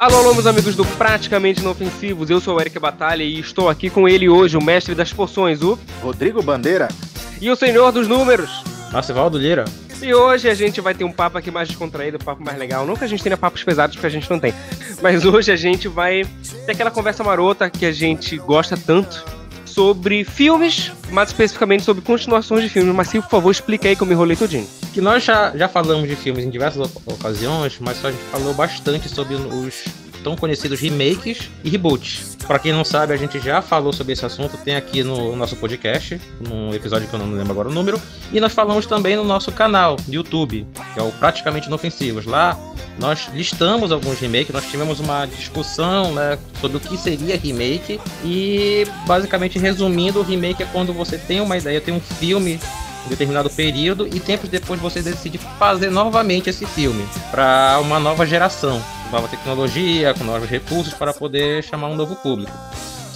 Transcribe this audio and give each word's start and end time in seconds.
Alô, 0.00 0.16
alô, 0.16 0.32
meus 0.32 0.46
amigos 0.46 0.74
do 0.74 0.86
Praticamente 0.86 1.60
Inofensivos. 1.60 2.30
Eu 2.30 2.40
sou 2.40 2.56
o 2.56 2.60
Eric 2.62 2.78
Batalha 2.78 3.22
e 3.22 3.38
estou 3.38 3.68
aqui 3.68 3.90
com 3.90 4.08
ele 4.08 4.30
hoje, 4.30 4.56
o 4.56 4.64
mestre 4.64 4.94
das 4.94 5.12
poções, 5.12 5.60
o 5.60 5.78
Rodrigo 6.00 6.42
Bandeira 6.42 6.88
e 7.38 7.50
o 7.50 7.54
senhor 7.54 7.92
dos 7.92 8.08
números, 8.08 8.64
Marcivaldo 8.90 9.36
Lira. 9.36 9.66
E 10.00 10.14
hoje 10.14 10.48
a 10.48 10.54
gente 10.54 10.80
vai 10.80 10.94
ter 10.94 11.04
um 11.04 11.12
papo 11.12 11.36
aqui 11.36 11.50
mais 11.50 11.68
descontraído, 11.68 12.16
um 12.16 12.24
papo 12.24 12.42
mais 12.42 12.56
legal. 12.56 12.86
Não 12.86 12.96
que 12.96 13.04
a 13.04 13.06
gente 13.06 13.22
tenha 13.22 13.36
papos 13.36 13.62
pesados, 13.62 13.94
porque 13.94 14.06
a 14.06 14.10
gente 14.10 14.30
não 14.30 14.38
tem. 14.38 14.54
Mas 15.02 15.26
hoje 15.26 15.52
a 15.52 15.56
gente 15.56 15.86
vai 15.86 16.24
ter 16.64 16.72
aquela 16.72 16.90
conversa 16.90 17.22
marota 17.22 17.68
que 17.68 17.84
a 17.84 17.92
gente 17.92 18.38
gosta 18.38 18.78
tanto 18.78 19.22
sobre 19.66 20.24
filmes, 20.24 20.90
mais 21.10 21.28
especificamente 21.28 21.82
sobre 21.82 22.02
continuações 22.02 22.62
de 22.62 22.70
filmes. 22.70 22.94
Mas 22.94 23.08
se, 23.08 23.20
por 23.20 23.28
favor, 23.28 23.50
explica 23.50 23.86
aí 23.86 23.94
que 23.94 24.02
eu 24.02 24.06
me 24.06 24.14
enrolei 24.14 24.34
tudinho. 24.34 24.66
Que 24.92 25.00
nós 25.00 25.24
já, 25.24 25.56
já 25.56 25.68
falamos 25.68 26.08
de 26.08 26.16
filmes 26.16 26.44
em 26.44 26.50
diversas 26.50 26.90
ocasiões, 27.06 27.78
mas 27.80 27.98
só 27.98 28.08
a 28.08 28.10
gente 28.10 28.24
falou 28.24 28.52
bastante 28.54 29.08
sobre 29.08 29.34
os 29.34 29.84
tão 30.22 30.36
conhecidos 30.36 30.80
remakes 30.80 31.50
e 31.64 31.70
reboots. 31.70 32.36
Para 32.46 32.58
quem 32.58 32.72
não 32.72 32.84
sabe, 32.84 33.12
a 33.12 33.16
gente 33.16 33.38
já 33.38 33.62
falou 33.62 33.92
sobre 33.92 34.12
esse 34.12 34.24
assunto, 34.24 34.56
tem 34.58 34.74
aqui 34.74 35.02
no 35.02 35.36
nosso 35.36 35.56
podcast, 35.56 36.20
num 36.40 36.74
episódio 36.74 37.08
que 37.08 37.14
eu 37.14 37.18
não 37.18 37.30
lembro 37.30 37.52
agora 37.52 37.68
o 37.68 37.72
número, 37.72 38.00
e 38.32 38.40
nós 38.40 38.52
falamos 38.52 38.86
também 38.86 39.16
no 39.16 39.24
nosso 39.24 39.52
canal 39.52 39.96
do 39.96 40.12
YouTube, 40.12 40.66
que 40.92 41.00
é 41.00 41.02
o 41.02 41.12
Praticamente 41.12 41.68
Inofensivos. 41.68 42.26
Lá 42.26 42.58
nós 42.98 43.28
listamos 43.32 43.92
alguns 43.92 44.18
remakes, 44.18 44.52
nós 44.52 44.64
tivemos 44.66 45.00
uma 45.00 45.26
discussão 45.26 46.12
né, 46.12 46.38
sobre 46.60 46.76
o 46.76 46.80
que 46.80 46.98
seria 46.98 47.36
remake 47.36 48.00
e 48.24 48.86
basicamente 49.06 49.58
resumindo, 49.58 50.20
o 50.20 50.22
remake 50.22 50.62
é 50.62 50.66
quando 50.66 50.92
você 50.92 51.16
tem 51.16 51.40
uma 51.40 51.56
ideia, 51.56 51.80
tem 51.80 51.94
um 51.94 52.00
filme 52.00 52.58
em 53.06 53.08
determinado 53.08 53.50
período 53.50 54.06
e 54.06 54.20
tempos 54.20 54.48
depois 54.48 54.80
você 54.80 55.02
decide 55.02 55.38
fazer 55.58 55.90
novamente 55.90 56.50
esse 56.50 56.66
filme 56.66 57.04
para 57.30 57.78
uma 57.80 57.98
nova 57.98 58.26
geração, 58.26 58.82
nova 59.10 59.28
tecnologia, 59.28 60.14
com 60.14 60.24
novos 60.24 60.48
recursos 60.48 60.94
para 60.94 61.12
poder 61.12 61.62
chamar 61.62 61.88
um 61.88 61.96
novo 61.96 62.16
público. 62.16 62.52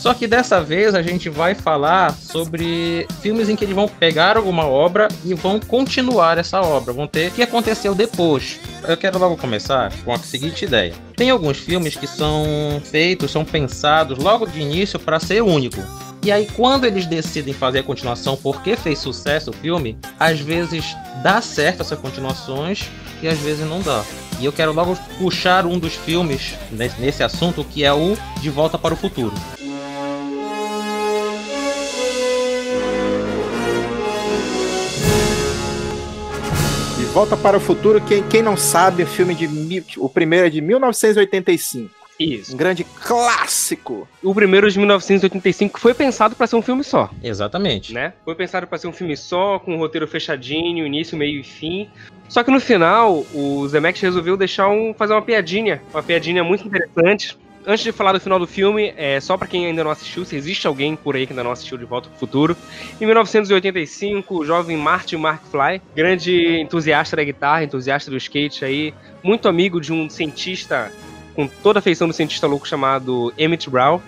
Só 0.05 0.13
que 0.13 0.27
dessa 0.27 0.61
vez 0.61 0.95
a 0.95 1.01
gente 1.01 1.31
vai 1.31 1.55
falar 1.55 2.13
sobre 2.13 3.07
filmes 3.23 3.49
em 3.49 3.57
que 3.57 3.65
eles 3.65 3.75
vão 3.75 3.89
pegar 3.89 4.37
alguma 4.37 4.67
obra 4.67 5.09
e 5.25 5.33
vão 5.33 5.59
continuar 5.59 6.37
essa 6.37 6.61
obra, 6.61 6.93
vão 6.93 7.07
ter 7.07 7.29
o 7.29 7.31
que 7.31 7.43
aconteceu 7.43 7.95
depois. 7.95 8.61
Eu 8.87 8.99
quero 8.99 9.19
logo 9.19 9.39
começar 9.39 9.91
com 10.05 10.13
a 10.13 10.19
seguinte 10.19 10.67
ideia. 10.67 10.93
Tem 11.17 11.31
alguns 11.31 11.57
filmes 11.57 11.97
que 11.97 12.07
são 12.07 12.83
feitos, 12.85 13.31
são 13.31 13.47
pensados 13.47 14.19
logo 14.19 14.47
de 14.47 14.61
início 14.61 14.99
para 14.99 15.19
ser 15.19 15.43
único. 15.43 15.81
E 16.25 16.33
aí, 16.33 16.49
quando 16.57 16.87
eles 16.87 17.05
decidem 17.05 17.53
fazer 17.53 17.81
a 17.81 17.83
continuação 17.83 18.35
porque 18.35 18.77
fez 18.77 18.99
sucesso 18.99 19.51
o 19.51 19.53
filme, 19.53 19.99
às 20.19 20.41
vezes 20.41 20.97
dá 21.23 21.43
certo 21.43 21.83
essas 21.83 21.99
continuações 21.99 22.89
e 23.23 23.29
às 23.29 23.39
vezes 23.41 23.69
não 23.69 23.83
dá. 23.83 24.03
E 24.41 24.47
eu 24.47 24.51
quero 24.51 24.73
logo 24.73 24.97
puxar 25.19 25.67
um 25.67 25.79
dos 25.79 25.95
filmes 25.95 26.55
nesse 26.71 27.23
assunto, 27.23 27.63
que 27.63 27.85
é 27.85 27.93
o 27.93 28.17
De 28.41 28.49
Volta 28.49 28.79
para 28.79 28.95
o 28.95 28.97
Futuro. 28.97 29.35
De 36.97 37.05
Volta 37.13 37.37
para 37.37 37.59
o 37.59 37.61
Futuro, 37.61 38.01
quem, 38.01 38.23
quem 38.23 38.43
não 38.43 38.57
sabe, 38.57 39.03
o 39.03 39.07
filme 39.07 39.35
de 39.35 39.85
o 39.99 40.09
primeiro 40.09 40.47
é 40.47 40.51
de 40.51 40.63
1985. 40.63 42.04
Isso. 42.19 42.55
Um 42.55 42.57
grande 42.57 42.85
clássico. 42.85 44.09
O 44.23 44.35
primeiro 44.35 44.71
de 44.71 44.79
1985 44.79 45.81
foi 45.81 45.95
pensado 45.95 46.37
para 46.37 46.47
ser 46.47 46.57
um 46.57 46.63
filme 46.63 46.85
só. 46.85 47.11
Exatamente. 47.23 47.93
Né? 47.93 48.13
Foi 48.25 48.35
pensado 48.35 48.67
para 48.67 48.79
ser 48.79 48.87
um 48.87 48.93
filme 48.93 49.17
só, 49.17 49.59
com 49.59 49.75
um 49.75 49.79
roteiro 49.79 50.07
fechadinho, 50.07 50.87
início, 50.87 51.17
meio 51.17 51.41
e 51.41 51.45
fim. 51.45 51.89
Só 52.29 52.43
que 52.43 52.51
no 52.51 52.61
final, 52.61 53.25
o 53.35 53.67
Zemeckis 53.69 54.03
resolveu 54.03 54.37
deixar 54.37 54.69
um, 54.69 54.95
fazer 54.95 55.13
uma 55.13 55.23
piadinha, 55.23 55.83
uma 55.93 56.03
piadinha 56.03 56.43
muito 56.43 56.67
interessante. 56.67 57.37
Antes 57.67 57.83
de 57.83 57.93
falar 57.93 58.13
do 58.13 58.21
final 58.21 58.39
do 58.39 58.47
filme, 58.47 58.93
é, 58.95 59.19
só 59.21 59.39
para 59.39 59.49
quem 59.49 59.65
ainda 59.65 59.83
não 59.83 59.91
assistiu, 59.91 60.23
se 60.27 60.37
existe 60.37 60.67
alguém 60.67 60.95
por 60.95 61.17
aí 61.17 61.27
que 61.27 61.33
ainda 61.33 61.43
não 61.43 61.51
assistiu 61.51 61.79
De 61.79 61.87
Volta 61.87 62.11
para 62.11 62.17
o 62.17 62.19
Futuro, 62.19 62.55
em 63.01 63.07
1985, 63.07 64.41
o 64.41 64.45
jovem 64.45 64.77
Martin 64.77 65.17
McFly, 65.17 65.81
grande 65.97 66.61
entusiasta 66.61 67.17
da 67.17 67.25
guitarra, 67.25 67.65
entusiasta 67.65 68.11
do 68.11 68.19
skate 68.19 68.67
aí, 68.67 68.93
muito 69.23 69.49
amigo 69.49 69.81
de 69.81 69.95
um 69.95 70.11
cientista 70.11 70.93
com 71.35 71.47
toda 71.47 71.79
a 71.79 71.83
feição 71.83 72.07
do 72.07 72.15
cientista 72.15 72.47
louco 72.47 72.67
chamado 72.67 73.33
Emmett 73.37 73.69
Brown, 73.69 74.01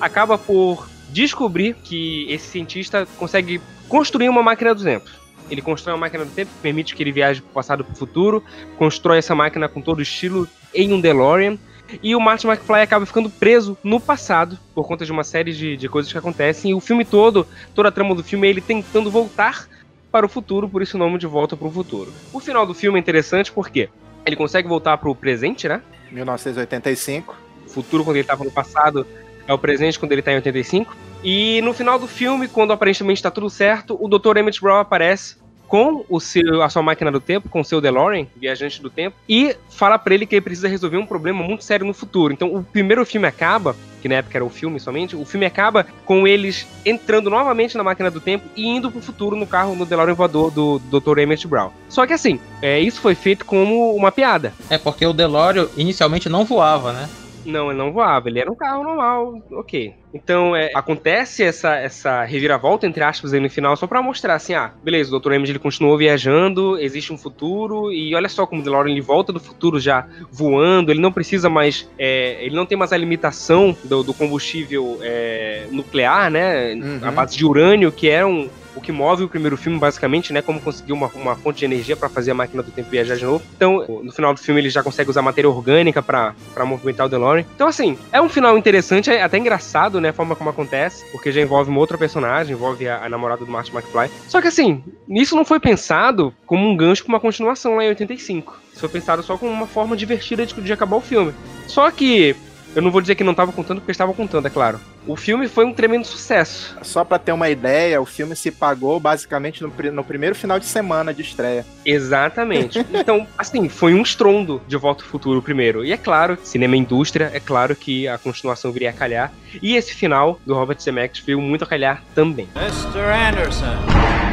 acaba 0.00 0.38
por 0.38 0.88
descobrir 1.10 1.74
que 1.74 2.26
esse 2.28 2.48
cientista 2.48 3.06
consegue 3.18 3.60
construir 3.88 4.28
uma 4.28 4.42
máquina 4.42 4.74
do 4.74 4.82
tempo. 4.82 5.10
Ele 5.50 5.60
constrói 5.60 5.94
uma 5.94 6.00
máquina 6.00 6.24
do 6.24 6.30
tempo 6.30 6.50
que 6.52 6.62
permite 6.62 6.94
que 6.94 7.02
ele 7.02 7.12
viaje 7.12 7.40
para 7.42 7.50
o 7.50 7.54
passado 7.54 7.80
e 7.80 7.84
para 7.84 7.92
o 7.92 7.96
futuro, 7.96 8.42
constrói 8.78 9.18
essa 9.18 9.34
máquina 9.34 9.68
com 9.68 9.80
todo 9.80 9.98
o 9.98 10.02
estilo 10.02 10.48
em 10.72 10.92
um 10.92 11.00
DeLorean, 11.00 11.58
e 12.02 12.14
o 12.14 12.20
Martin 12.20 12.46
McFly 12.46 12.82
acaba 12.82 13.04
ficando 13.04 13.28
preso 13.28 13.76
no 13.82 13.98
passado 13.98 14.56
por 14.74 14.86
conta 14.86 15.04
de 15.04 15.10
uma 15.10 15.24
série 15.24 15.52
de, 15.52 15.76
de 15.76 15.88
coisas 15.88 16.10
que 16.12 16.16
acontecem. 16.16 16.70
E 16.70 16.74
o 16.74 16.80
filme 16.80 17.04
todo, 17.04 17.46
toda 17.74 17.88
a 17.88 17.92
trama 17.92 18.14
do 18.14 18.22
filme 18.22 18.46
é 18.46 18.50
ele 18.50 18.60
tentando 18.60 19.10
voltar 19.10 19.68
para 20.10 20.26
o 20.26 20.28
futuro, 20.28 20.68
por 20.68 20.82
isso 20.82 20.96
o 20.96 21.00
nome 21.00 21.18
de 21.18 21.26
Volta 21.26 21.56
para 21.56 21.66
o 21.66 21.70
Futuro. 21.70 22.12
O 22.32 22.40
final 22.40 22.66
do 22.66 22.74
filme 22.74 22.98
é 22.98 23.00
interessante 23.00 23.50
porque 23.50 23.88
ele 24.24 24.36
consegue 24.36 24.68
voltar 24.68 24.98
para 24.98 25.08
o 25.08 25.14
presente, 25.14 25.68
né? 25.68 25.82
1985. 26.10 27.36
Futuro 27.68 28.04
quando 28.04 28.16
ele 28.16 28.22
estava 28.22 28.44
no 28.44 28.50
passado, 28.50 29.06
é 29.46 29.52
o 29.52 29.58
presente 29.58 29.98
quando 29.98 30.12
ele 30.12 30.20
está 30.20 30.32
em 30.32 30.36
85. 30.36 30.96
E 31.22 31.60
no 31.62 31.72
final 31.72 31.98
do 31.98 32.06
filme, 32.06 32.48
quando 32.48 32.72
aparentemente 32.72 33.18
está 33.18 33.30
tudo 33.30 33.50
certo, 33.50 33.98
o 34.00 34.08
Dr. 34.08 34.38
Emmett 34.38 34.60
Brown 34.60 34.78
aparece 34.78 35.36
com 35.70 36.04
o 36.08 36.18
seu, 36.18 36.62
a 36.62 36.68
sua 36.68 36.82
máquina 36.82 37.12
do 37.12 37.20
tempo, 37.20 37.48
com 37.48 37.60
o 37.60 37.64
seu 37.64 37.80
DeLorean, 37.80 38.26
viajante 38.36 38.82
do 38.82 38.90
tempo, 38.90 39.16
e 39.28 39.56
fala 39.70 39.96
para 40.00 40.12
ele 40.12 40.26
que 40.26 40.34
ele 40.34 40.42
precisa 40.42 40.66
resolver 40.66 40.96
um 40.96 41.06
problema 41.06 41.44
muito 41.44 41.62
sério 41.62 41.86
no 41.86 41.94
futuro. 41.94 42.32
Então, 42.32 42.52
o 42.52 42.64
primeiro 42.64 43.06
filme 43.06 43.28
acaba, 43.28 43.76
que 44.02 44.08
na 44.08 44.16
época 44.16 44.36
era 44.36 44.44
o 44.44 44.50
filme 44.50 44.80
somente, 44.80 45.14
o 45.14 45.24
filme 45.24 45.46
acaba 45.46 45.86
com 46.04 46.26
eles 46.26 46.66
entrando 46.84 47.30
novamente 47.30 47.76
na 47.76 47.84
máquina 47.84 48.10
do 48.10 48.20
tempo 48.20 48.48
e 48.56 48.66
indo 48.66 48.90
pro 48.90 49.00
futuro 49.00 49.36
no 49.36 49.46
carro, 49.46 49.76
no 49.76 49.86
DeLorean 49.86 50.14
voador 50.14 50.50
do 50.50 50.80
Dr. 50.90 51.20
Emmett 51.20 51.46
Brown. 51.46 51.70
Só 51.88 52.04
que 52.04 52.14
assim, 52.14 52.40
é, 52.60 52.80
isso 52.80 53.00
foi 53.00 53.14
feito 53.14 53.44
como 53.44 53.94
uma 53.94 54.10
piada. 54.10 54.52
É 54.68 54.76
porque 54.76 55.06
o 55.06 55.12
DeLorean 55.12 55.68
inicialmente 55.76 56.28
não 56.28 56.44
voava, 56.44 56.92
né? 56.92 57.08
Não, 57.46 57.70
ele 57.70 57.78
não 57.78 57.92
voava, 57.92 58.28
ele 58.28 58.40
era 58.40 58.50
um 58.50 58.56
carro 58.56 58.82
normal, 58.82 59.40
ok. 59.52 59.94
Então, 60.12 60.56
é, 60.56 60.70
acontece 60.74 61.44
essa, 61.44 61.76
essa 61.76 62.24
reviravolta, 62.24 62.86
entre 62.86 63.02
aspas, 63.02 63.32
aí 63.32 63.40
no 63.40 63.48
final, 63.48 63.76
só 63.76 63.86
pra 63.86 64.02
mostrar 64.02 64.34
assim, 64.34 64.54
ah, 64.54 64.72
beleza, 64.82 65.14
o 65.14 65.20
Dr. 65.20 65.32
Emmett 65.32 65.52
ele 65.52 65.58
continuou 65.58 65.96
viajando, 65.96 66.78
existe 66.78 67.12
um 67.12 67.18
futuro, 67.18 67.92
e 67.92 68.14
olha 68.14 68.28
só 68.28 68.44
como 68.46 68.60
o 68.60 68.64
DeLorean 68.64 68.92
ele 68.92 69.00
volta 69.00 69.32
do 69.32 69.38
futuro 69.38 69.78
já 69.78 70.06
voando, 70.30 70.90
ele 70.90 71.00
não 71.00 71.12
precisa 71.12 71.48
mais, 71.48 71.88
é, 71.98 72.44
ele 72.44 72.56
não 72.56 72.66
tem 72.66 72.76
mais 72.76 72.92
a 72.92 72.96
limitação 72.96 73.76
do, 73.84 74.02
do 74.02 74.12
combustível 74.12 74.98
é, 75.00 75.66
nuclear, 75.70 76.30
né, 76.30 76.74
uhum. 76.74 77.00
a 77.02 77.10
base 77.12 77.36
de 77.36 77.46
urânio, 77.46 77.92
que 77.92 78.10
é 78.10 78.26
um, 78.26 78.48
o 78.74 78.80
que 78.80 78.92
move 78.92 79.24
o 79.24 79.28
primeiro 79.28 79.56
filme, 79.56 79.78
basicamente, 79.78 80.32
né? 80.32 80.42
Como 80.42 80.60
conseguir 80.60 80.92
uma, 80.92 81.08
uma 81.14 81.36
fonte 81.36 81.60
de 81.60 81.64
energia 81.64 81.96
para 81.96 82.08
fazer 82.08 82.30
a 82.30 82.34
máquina 82.34 82.62
do 82.62 82.70
tempo 82.70 82.90
viajar 82.90 83.16
de 83.16 83.24
novo. 83.24 83.42
Então, 83.56 83.84
no 84.02 84.12
final 84.12 84.34
do 84.34 84.40
filme, 84.40 84.60
ele 84.60 84.70
já 84.70 84.82
consegue 84.82 85.10
usar 85.10 85.22
matéria 85.22 85.48
orgânica 85.48 86.02
para 86.02 86.34
movimentar 86.64 87.06
o 87.06 87.08
DeLorean. 87.08 87.44
Então, 87.54 87.66
assim, 87.66 87.98
é 88.12 88.20
um 88.20 88.28
final 88.28 88.56
interessante, 88.56 89.10
é 89.10 89.22
até 89.22 89.38
engraçado, 89.38 90.00
né? 90.00 90.10
A 90.10 90.12
forma 90.12 90.36
como 90.36 90.50
acontece, 90.50 91.04
porque 91.12 91.32
já 91.32 91.40
envolve 91.40 91.70
uma 91.70 91.80
outra 91.80 91.98
personagem, 91.98 92.54
envolve 92.54 92.88
a, 92.88 93.04
a 93.04 93.08
namorada 93.08 93.44
do 93.44 93.50
Martin 93.50 93.72
McFly. 93.72 94.10
Só 94.28 94.40
que, 94.40 94.48
assim, 94.48 94.82
isso 95.08 95.34
não 95.36 95.44
foi 95.44 95.60
pensado 95.60 96.34
como 96.46 96.68
um 96.68 96.76
gancho 96.76 97.04
para 97.04 97.12
uma 97.12 97.20
continuação 97.20 97.76
lá 97.76 97.84
em 97.84 97.88
85. 97.88 98.60
Isso 98.72 98.80
foi 98.80 98.88
pensado 98.88 99.22
só 99.22 99.36
como 99.36 99.50
uma 99.50 99.66
forma 99.66 99.96
divertida 99.96 100.46
de, 100.46 100.54
de 100.54 100.72
acabar 100.72 100.96
o 100.96 101.00
filme. 101.00 101.34
Só 101.66 101.90
que 101.90 102.36
eu 102.74 102.82
não 102.82 102.90
vou 102.90 103.00
dizer 103.00 103.14
que 103.14 103.24
não 103.24 103.32
estava 103.32 103.52
contando, 103.52 103.80
porque 103.80 103.90
estava 103.90 104.12
contando, 104.14 104.46
é 104.46 104.50
claro. 104.50 104.80
O 105.10 105.16
filme 105.16 105.48
foi 105.48 105.64
um 105.64 105.72
tremendo 105.72 106.06
sucesso. 106.06 106.78
Só 106.82 107.04
para 107.04 107.18
ter 107.18 107.32
uma 107.32 107.50
ideia, 107.50 108.00
o 108.00 108.06
filme 108.06 108.36
se 108.36 108.52
pagou 108.52 109.00
basicamente 109.00 109.60
no, 109.60 109.72
no, 109.90 110.04
primeiro 110.04 110.36
final 110.36 110.60
de 110.60 110.66
semana 110.66 111.12
de 111.12 111.22
estreia. 111.22 111.66
Exatamente. 111.84 112.78
então, 112.94 113.26
assim, 113.36 113.68
foi 113.68 113.92
um 113.92 114.02
estrondo 114.02 114.62
de 114.68 114.76
Volta 114.76 115.02
ao 115.02 115.08
Futuro 115.08 115.42
primeiro. 115.42 115.84
E 115.84 115.90
é 115.90 115.96
claro, 115.96 116.38
cinema 116.44 116.76
indústria, 116.76 117.28
é 117.34 117.40
claro 117.40 117.74
que 117.74 118.06
a 118.06 118.18
continuação 118.18 118.70
viria 118.70 118.90
a 118.90 118.92
calhar. 118.92 119.32
E 119.60 119.74
esse 119.74 119.92
final 119.92 120.38
do 120.46 120.54
Robert 120.54 120.80
Zemeckis 120.80 121.24
veio 121.24 121.40
muito 121.40 121.64
a 121.64 121.66
calhar 121.66 122.04
também. 122.14 122.48
Mr. 122.54 123.00
Anderson. 123.00 124.29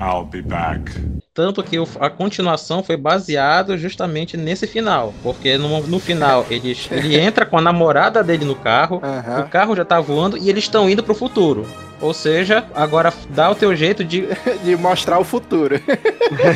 I'll 0.00 0.24
be 0.24 0.40
back. 0.40 0.90
Tanto 1.34 1.62
que 1.62 1.76
a 2.00 2.10
continuação 2.10 2.82
foi 2.82 2.96
baseada 2.96 3.76
justamente 3.76 4.36
nesse 4.36 4.66
final. 4.66 5.14
Porque 5.22 5.58
no, 5.58 5.86
no 5.86 6.00
final 6.00 6.46
ele, 6.50 6.76
ele 6.90 7.16
entra 7.20 7.44
com 7.44 7.58
a 7.58 7.60
namorada 7.60 8.24
dele 8.24 8.44
no 8.44 8.56
carro, 8.56 9.02
uhum. 9.02 9.40
o 9.40 9.48
carro 9.48 9.76
já 9.76 9.84
tá 9.84 10.00
voando 10.00 10.36
e 10.36 10.48
eles 10.48 10.64
estão 10.64 10.88
indo 10.88 11.02
pro 11.02 11.14
futuro. 11.14 11.66
Ou 12.00 12.14
seja, 12.14 12.64
agora 12.74 13.12
dá 13.28 13.50
o 13.50 13.54
teu 13.54 13.76
jeito 13.76 14.02
de. 14.02 14.24
de 14.64 14.74
mostrar 14.76 15.18
o 15.18 15.24
futuro. 15.24 15.76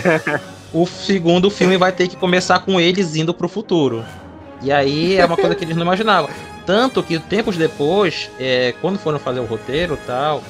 o 0.73 0.87
segundo 0.87 1.51
filme 1.51 1.77
vai 1.77 1.93
ter 1.93 2.09
que 2.09 2.17
começar 2.17 2.61
com 2.61 2.81
eles 2.81 3.15
indo 3.15 3.35
pro 3.35 3.49
futuro. 3.49 4.05
E 4.63 4.73
aí 4.73 5.17
é 5.17 5.27
uma 5.27 5.37
coisa 5.37 5.55
que 5.55 5.65
eles 5.65 5.77
não 5.77 5.83
imaginavam. 5.83 6.31
Tanto 6.65 7.03
que 7.03 7.19
tempos 7.19 7.59
depois, 7.59 8.31
é, 8.41 8.75
quando 8.81 8.99
foram 8.99 9.19
fazer 9.19 9.41
o 9.41 9.45
roteiro 9.45 9.99
tal, 10.07 10.43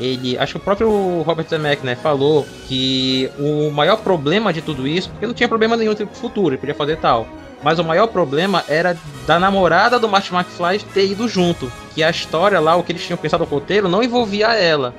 ele, 0.00 0.36
acho 0.38 0.54
que 0.54 0.58
o 0.58 0.62
próprio 0.62 1.22
Robert 1.22 1.46
Zemeckis, 1.48 1.84
né, 1.84 1.94
falou 1.94 2.46
que 2.66 3.30
o 3.38 3.70
maior 3.70 3.96
problema 3.98 4.52
de 4.52 4.60
tudo 4.60 4.86
isso, 4.86 5.08
porque 5.10 5.26
não 5.26 5.34
tinha 5.34 5.48
problema 5.48 5.76
nenhum 5.76 5.92
no 5.92 6.06
futuro, 6.08 6.48
ele 6.48 6.58
podia 6.58 6.74
fazer 6.74 6.96
tal, 6.96 7.26
Mas 7.62 7.78
o 7.78 7.84
maior 7.84 8.08
problema 8.08 8.62
era 8.68 8.94
da 9.26 9.38
namorada 9.38 9.98
do 9.98 10.06
Martin 10.06 10.34
McFly 10.34 10.80
ter 10.92 11.06
ido 11.06 11.26
junto. 11.26 11.72
Que 11.94 12.02
a 12.02 12.10
história 12.10 12.60
lá, 12.60 12.76
o 12.76 12.82
que 12.82 12.92
eles 12.92 13.06
tinham 13.06 13.16
pensado 13.16 13.42
no 13.42 13.48
roteiro, 13.48 13.88
não 13.88 14.02
envolvia 14.02 14.52
ela. 14.54 14.94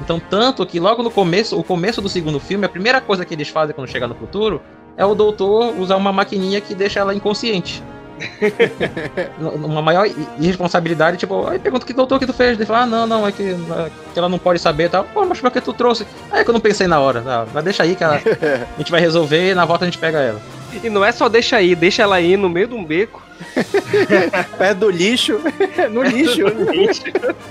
Então, 0.00 0.18
tanto 0.18 0.64
que 0.64 0.80
logo 0.80 1.02
no 1.02 1.10
começo, 1.10 1.58
o 1.58 1.62
começo 1.62 2.00
do 2.00 2.08
segundo 2.08 2.40
filme, 2.40 2.64
a 2.64 2.68
primeira 2.68 2.98
coisa 3.00 3.26
que 3.26 3.34
eles 3.34 3.48
fazem 3.48 3.74
quando 3.74 3.88
chegar 3.88 4.08
no 4.08 4.14
futuro 4.14 4.62
é 4.96 5.04
o 5.04 5.14
doutor 5.14 5.78
usar 5.78 5.96
uma 5.96 6.12
maquininha 6.12 6.60
que 6.60 6.74
deixa 6.74 7.00
ela 7.00 7.14
inconsciente. 7.14 7.82
uma 9.40 9.82
maior 9.82 10.06
irresponsabilidade, 10.38 11.16
tipo, 11.16 11.46
aí 11.46 11.58
pergunta 11.58 11.86
que 11.86 11.92
doutor 11.92 12.18
que 12.18 12.26
tu 12.26 12.32
fez? 12.32 12.56
Ele 12.56 12.66
fala, 12.66 12.82
ah, 12.82 12.86
não, 12.86 13.06
não, 13.06 13.26
é 13.26 13.32
que, 13.32 13.42
é 13.42 13.90
que 14.12 14.18
ela 14.18 14.28
não 14.28 14.38
pode 14.38 14.58
saber 14.58 14.86
e 14.86 14.88
tal. 14.88 15.04
Pô, 15.04 15.24
mas 15.24 15.40
por 15.40 15.50
que 15.50 15.60
tu 15.60 15.72
trouxe? 15.72 16.06
Aí 16.30 16.40
é 16.40 16.44
que 16.44 16.50
eu 16.50 16.54
não 16.54 16.60
pensei 16.60 16.86
na 16.86 17.00
hora, 17.00 17.20
tá? 17.20 17.46
Mas 17.52 17.64
deixa 17.64 17.82
aí 17.82 17.94
que 17.94 18.04
ela, 18.04 18.16
a 18.74 18.78
gente 18.78 18.90
vai 18.90 19.00
resolver 19.00 19.50
e 19.50 19.54
na 19.54 19.64
volta 19.64 19.84
a 19.84 19.88
gente 19.88 19.98
pega 19.98 20.18
ela. 20.18 20.40
E 20.82 20.90
não 20.90 21.04
é 21.04 21.12
só 21.12 21.28
deixa 21.28 21.56
aí, 21.56 21.74
deixa 21.74 22.02
ela 22.02 22.16
aí 22.16 22.36
no 22.36 22.48
meio 22.48 22.68
de 22.68 22.74
um 22.74 22.84
beco. 22.84 23.22
Perto 24.58 24.78
do 24.78 24.90
lixo, 24.90 25.40
no 25.90 26.02
lixo. 26.02 26.42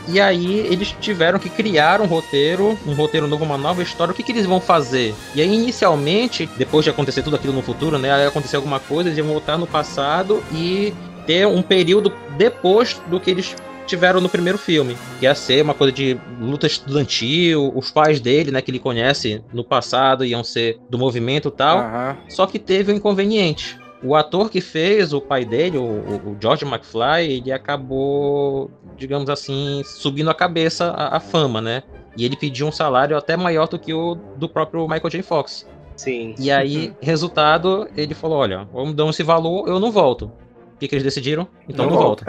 e 0.07 0.19
aí 0.19 0.59
eles 0.59 0.95
tiveram 0.99 1.39
que 1.39 1.49
criar 1.49 2.01
um 2.01 2.05
roteiro, 2.05 2.77
um 2.85 2.93
roteiro 2.93 3.27
novo, 3.27 3.43
uma 3.43 3.57
nova 3.57 3.81
história. 3.81 4.11
O 4.11 4.15
que, 4.15 4.23
que 4.23 4.31
eles 4.31 4.45
vão 4.45 4.59
fazer? 4.59 5.13
E 5.33 5.41
aí, 5.41 5.53
inicialmente, 5.53 6.49
depois 6.57 6.83
de 6.83 6.89
acontecer 6.89 7.23
tudo 7.23 7.35
aquilo 7.35 7.53
no 7.53 7.61
futuro, 7.61 7.97
né? 7.97 8.11
Aí 8.11 8.25
acontecer 8.25 8.55
alguma 8.55 8.79
coisa, 8.79 9.09
eles 9.09 9.17
iam 9.17 9.27
voltar 9.27 9.57
no 9.57 9.67
passado 9.67 10.43
e 10.51 10.93
ter 11.25 11.45
um 11.45 11.61
período 11.61 12.13
depois 12.37 13.01
do 13.07 13.19
que 13.19 13.31
eles 13.31 13.55
tiveram 13.87 14.19
no 14.19 14.27
primeiro 14.27 14.57
filme, 14.57 14.97
que 15.17 15.25
ia 15.25 15.33
ser 15.33 15.63
uma 15.63 15.73
coisa 15.73 15.93
de 15.93 16.17
luta 16.39 16.67
estudantil, 16.67 17.71
os 17.73 17.89
pais 17.89 18.19
dele, 18.19 18.51
né, 18.51 18.61
que 18.61 18.69
ele 18.69 18.79
conhece 18.79 19.41
no 19.53 19.63
passado, 19.63 20.25
iam 20.25 20.43
ser 20.43 20.77
do 20.89 20.97
movimento 20.97 21.47
e 21.47 21.51
tal. 21.51 21.79
Uhum. 21.79 22.15
Só 22.27 22.45
que 22.45 22.59
teve 22.59 22.91
um 22.91 22.95
inconveniente. 22.95 23.79
O 24.03 24.15
ator 24.15 24.49
que 24.49 24.61
fez 24.61 25.11
o 25.11 25.19
pai 25.19 25.43
dele, 25.43 25.77
o, 25.77 25.83
o 25.83 26.37
George 26.39 26.65
McFly, 26.65 27.31
ele 27.31 27.51
acabou, 27.51 28.69
digamos 28.95 29.29
assim, 29.29 29.81
subindo 29.83 30.29
a 30.29 30.35
cabeça 30.35 30.91
a, 30.91 31.17
a 31.17 31.19
fama, 31.19 31.61
né? 31.61 31.83
E 32.15 32.25
ele 32.25 32.35
pediu 32.35 32.67
um 32.67 32.71
salário 32.71 33.17
até 33.17 33.35
maior 33.35 33.67
do 33.67 33.77
que 33.77 33.93
o 33.93 34.15
do 34.15 34.47
próprio 34.47 34.87
Michael 34.87 35.09
J. 35.09 35.21
Fox. 35.21 35.67
Sim. 35.95 36.35
E 36.37 36.51
aí, 36.51 36.93
resultado, 37.01 37.87
ele 37.97 38.13
falou: 38.13 38.37
olha, 38.37 38.67
vamos 38.71 38.93
dar 38.93 39.07
esse 39.09 39.23
valor, 39.23 39.67
eu 39.67 39.79
não 39.79 39.91
volto. 39.91 40.31
O 40.75 40.79
que, 40.79 40.87
que 40.87 40.93
eles 40.93 41.03
decidiram? 41.03 41.47
Então 41.67 41.85
não, 41.85 41.93
não 41.93 42.01
volta. 42.01 42.23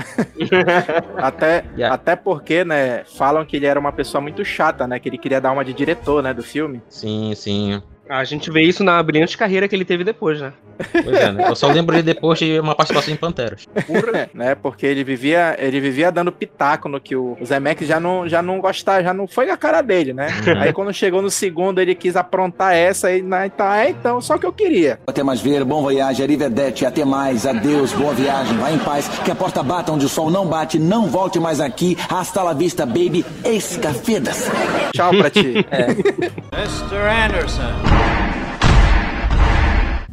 até, 1.18 1.66
yeah. 1.76 1.94
até 1.94 2.16
porque, 2.16 2.64
né, 2.64 3.04
falam 3.04 3.44
que 3.44 3.56
ele 3.56 3.66
era 3.66 3.78
uma 3.78 3.92
pessoa 3.92 4.22
muito 4.22 4.42
chata, 4.42 4.86
né? 4.86 4.98
Que 4.98 5.10
ele 5.10 5.18
queria 5.18 5.38
dar 5.38 5.52
uma 5.52 5.62
de 5.62 5.74
diretor, 5.74 6.22
né, 6.22 6.32
do 6.32 6.42
filme. 6.42 6.80
Sim, 6.88 7.34
sim. 7.34 7.82
A 8.08 8.24
gente 8.24 8.50
vê 8.50 8.62
isso 8.62 8.82
na 8.82 9.02
brilhante 9.02 9.36
carreira 9.36 9.68
que 9.68 9.76
ele 9.76 9.84
teve 9.84 10.02
depois, 10.04 10.40
né? 10.40 10.52
Pois 10.92 11.16
é, 11.16 11.32
né? 11.32 11.44
Eu 11.48 11.56
só 11.56 11.66
lembro 11.68 11.94
ele 11.94 12.02
depois 12.02 12.38
de 12.38 12.58
uma 12.58 12.74
participação 12.74 13.12
em 13.12 13.16
Panteras. 13.16 13.66
É, 14.14 14.28
né? 14.32 14.54
Porque 14.54 14.86
ele 14.86 15.04
vivia, 15.04 15.56
ele 15.58 15.80
vivia 15.80 16.10
dando 16.10 16.32
pitaco 16.32 16.88
no 16.88 17.00
que 17.00 17.14
o, 17.14 17.36
Max 17.60 17.86
já 17.86 18.00
não, 18.00 18.28
já 18.28 18.40
não 18.40 18.60
gostava, 18.60 19.02
já 19.02 19.12
não 19.12 19.26
foi 19.26 19.50
a 19.50 19.56
cara 19.56 19.82
dele, 19.82 20.12
né? 20.12 20.28
Uhum. 20.46 20.60
Aí 20.60 20.72
quando 20.72 20.92
chegou 20.92 21.20
no 21.20 21.30
segundo, 21.30 21.80
ele 21.80 21.94
quis 21.94 22.16
aprontar 22.16 22.74
essa 22.74 23.12
e 23.12 23.22
né, 23.22 23.46
então, 23.46 23.72
é, 23.72 23.90
então, 23.90 24.20
só 24.20 24.38
que 24.38 24.46
eu 24.46 24.52
queria. 24.52 24.98
Até 25.06 25.22
mais 25.22 25.40
ver, 25.40 25.64
bom 25.64 25.82
voyage, 25.82 26.22
arrivederci, 26.22 26.86
até 26.86 27.04
mais, 27.04 27.46
adeus, 27.46 27.92
boa 27.92 28.14
viagem, 28.14 28.56
vá 28.56 28.70
em 28.70 28.78
paz, 28.78 29.08
que 29.24 29.30
a 29.30 29.34
porta 29.34 29.62
bata 29.62 29.92
onde 29.92 30.06
o 30.06 30.08
sol 30.08 30.30
não 30.30 30.46
bate, 30.46 30.78
não 30.78 31.06
volte 31.06 31.38
mais 31.38 31.60
aqui, 31.60 31.96
hasta 32.08 32.42
la 32.42 32.52
vista, 32.52 32.86
baby, 32.86 33.24
escafedas. 33.44 34.48
Tchau 34.94 35.10
pra 35.10 35.30
ti. 35.30 35.66
É. 35.70 35.88
Mr. 36.56 37.26
Anderson. 37.26 37.97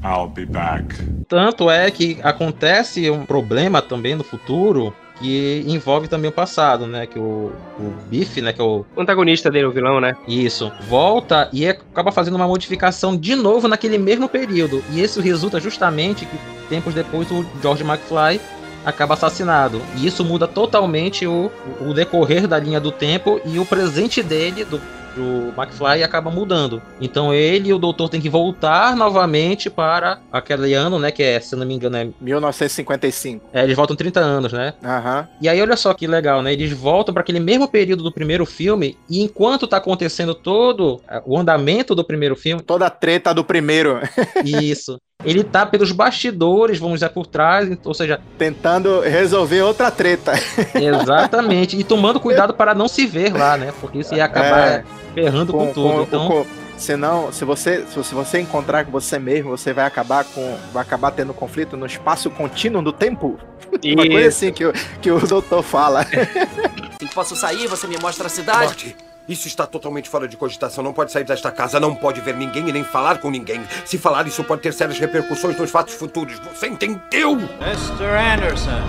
I'll 0.04 0.28
be 0.28 0.46
back. 0.46 0.96
Tanto 1.28 1.70
é 1.70 1.90
que 1.90 2.20
acontece 2.22 3.10
um 3.10 3.26
problema 3.26 3.82
também 3.82 4.16
no 4.16 4.24
futuro 4.24 4.94
que 5.20 5.64
envolve 5.66 6.08
também 6.08 6.30
o 6.30 6.34
passado, 6.34 6.86
né? 6.86 7.08
Que 7.08 7.18
o, 7.18 7.52
o 7.80 7.94
Biff, 8.08 8.42
né? 8.42 8.54
Que 8.54 8.62
é 8.62 8.64
o... 8.64 8.86
o 8.96 9.02
antagonista 9.02 9.50
dele, 9.50 9.66
o 9.66 9.72
vilão, 9.72 10.00
né? 10.00 10.16
Isso. 10.28 10.72
Volta 10.88 11.50
e 11.52 11.68
acaba 11.68 12.12
fazendo 12.12 12.36
uma 12.36 12.48
modificação 12.48 13.18
de 13.18 13.36
novo 13.36 13.68
naquele 13.68 13.98
mesmo 13.98 14.28
período. 14.28 14.84
E 14.92 15.02
isso 15.02 15.22
resulta 15.22 15.60
justamente 15.60 16.26
que 16.26 16.38
tempos 16.70 16.94
depois 16.94 17.31
o 17.31 17.46
George 17.62 17.84
McFly 17.84 18.40
acaba 18.86 19.16
assassinado. 19.16 19.81
E 19.98 20.06
isso 20.06 20.24
muda 20.24 20.48
totalmente 20.48 21.26
o, 21.26 21.52
o 21.81 21.94
decorrer 21.94 22.48
da 22.48 22.60
linha 22.60 22.80
do 22.80 22.92
tempo 22.92 23.42
e 23.46 23.58
o 23.58 23.66
presente 23.66 24.22
dele, 24.22 24.64
do 24.66 24.80
pro 25.16 25.54
McFly 25.58 26.04
acaba 26.04 26.30
mudando. 26.30 26.82
Então 27.00 27.34
ele 27.34 27.70
e 27.70 27.74
o 27.74 27.80
doutor 27.80 28.10
tem 28.10 28.20
que 28.20 28.30
voltar 28.30 28.96
novamente 28.96 29.70
para 29.70 30.20
aquele 30.32 30.74
ano, 30.74 31.00
né? 31.00 31.10
Que 31.10 31.24
é, 31.24 31.40
se 31.40 31.56
não 31.56 31.66
me 31.66 31.74
engano, 31.74 31.96
é. 31.96 32.10
1955. 32.20 33.50
É, 33.54 33.64
eles 33.64 33.76
voltam 33.76 33.96
30 33.96 34.20
anos, 34.20 34.52
né? 34.52 34.74
Aham. 34.84 35.20
Uhum. 35.22 35.28
E 35.42 35.50
aí, 35.50 35.62
olha 35.62 35.78
só 35.78 35.94
que 35.94 36.06
legal, 36.06 36.42
né? 36.42 36.52
Eles 36.52 36.74
voltam 36.74 37.14
para 37.14 37.22
aquele 37.22 37.40
mesmo 37.40 37.68
período 37.68 38.04
do 38.04 38.12
primeiro 38.12 38.46
filme, 38.46 38.98
e 39.10 39.22
enquanto 39.22 39.68
tá 39.68 39.78
acontecendo 39.78 40.36
todo 40.36 41.02
é, 41.08 41.22
o 41.26 41.38
andamento 41.38 41.96
do 41.96 42.04
primeiro 42.04 42.36
filme. 42.36 42.62
Toda 42.62 42.88
a 42.88 42.90
treta 42.90 43.34
do 43.34 43.44
primeiro. 43.44 44.00
Isso. 44.44 45.00
Ele 45.25 45.44
tá 45.44 45.66
pelos 45.66 45.92
bastidores, 45.92 46.80
vamos 46.80 46.95
dizer, 46.95 47.10
por 47.10 47.25
trás, 47.25 47.69
ou 47.83 47.94
seja. 47.94 48.19
Tentando 48.38 49.01
resolver 49.01 49.62
outra 49.63 49.89
treta. 49.89 50.33
Exatamente. 50.75 51.77
E 51.77 51.83
tomando 51.83 52.19
cuidado 52.19 52.54
para 52.54 52.75
não 52.75 52.88
se 52.88 53.06
ver 53.06 53.33
lá, 53.33 53.57
né? 53.57 53.74
Porque 53.81 54.00
isso 54.00 54.13
ia 54.13 54.25
acabar 54.25 54.68
é, 54.68 54.83
ferrando 55.13 55.51
com, 55.51 55.68
com 55.68 55.74
tudo. 55.74 55.95
Com, 55.95 56.01
então. 56.04 56.27
Com, 56.27 56.45
senão, 56.77 57.31
se 57.31 57.44
você, 57.44 57.83
se 57.86 58.13
você 58.13 58.39
encontrar 58.39 58.86
com 58.86 58.92
você 58.92 59.18
mesmo, 59.18 59.50
você 59.50 59.74
vai 59.74 59.86
acabar 59.86 60.24
com. 60.24 60.57
Vai 60.72 60.83
acabar 60.83 61.12
tendo 61.12 61.33
conflito 61.33 61.75
no 61.75 61.86
espaço 61.86 62.30
contínuo 62.30 62.81
do 62.81 62.94
tempo. 62.94 63.39
Isso. 63.83 63.95
Uma 63.98 64.07
coisa 64.07 64.28
assim 64.30 64.51
que, 64.51 64.66
o, 64.66 64.74
que 65.01 65.12
o 65.12 65.19
doutor 65.25 65.63
fala. 65.63 66.01
Assim 66.01 67.07
posso 67.13 67.36
sair, 67.36 67.68
você 67.68 67.88
me 67.88 67.98
mostra 67.98 68.28
a 68.28 68.30
cidade. 68.30 68.66
Morte. 68.66 69.05
Isso 69.27 69.48
está 69.48 69.66
totalmente 69.66 70.07
fora 70.10 70.27
de 70.27 70.38
cogitação. 70.38 70.83
Não 70.83 70.94
pode 70.94 71.12
sair 71.12 71.24
desta 71.24 71.51
casa, 71.51 71.80
não 71.80 71.95
pode 71.95 72.22
ver 72.22 72.36
ninguém 72.36 72.69
e 72.69 72.72
nem 72.72 72.83
falar 72.83 73.18
com 73.19 73.31
ninguém. 73.31 73.62
Se 73.83 73.98
falar, 73.98 74.27
isso 74.27 74.44
pode 74.44 74.62
ter 74.62 74.74
sérias 74.74 75.00
repercussões 75.00 75.57
nos 75.57 75.72
fatos 75.72 75.95
futuros. 75.95 76.38
Você 76.39 76.68
entendeu? 76.68 77.31
Mr. 77.31 78.04
Anderson. 78.33 78.83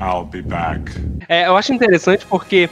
I'll 0.00 0.24
be 0.24 0.40
back. 0.40 0.90
É, 1.28 1.46
eu 1.46 1.56
acho 1.56 1.74
interessante 1.74 2.24
porque 2.26 2.70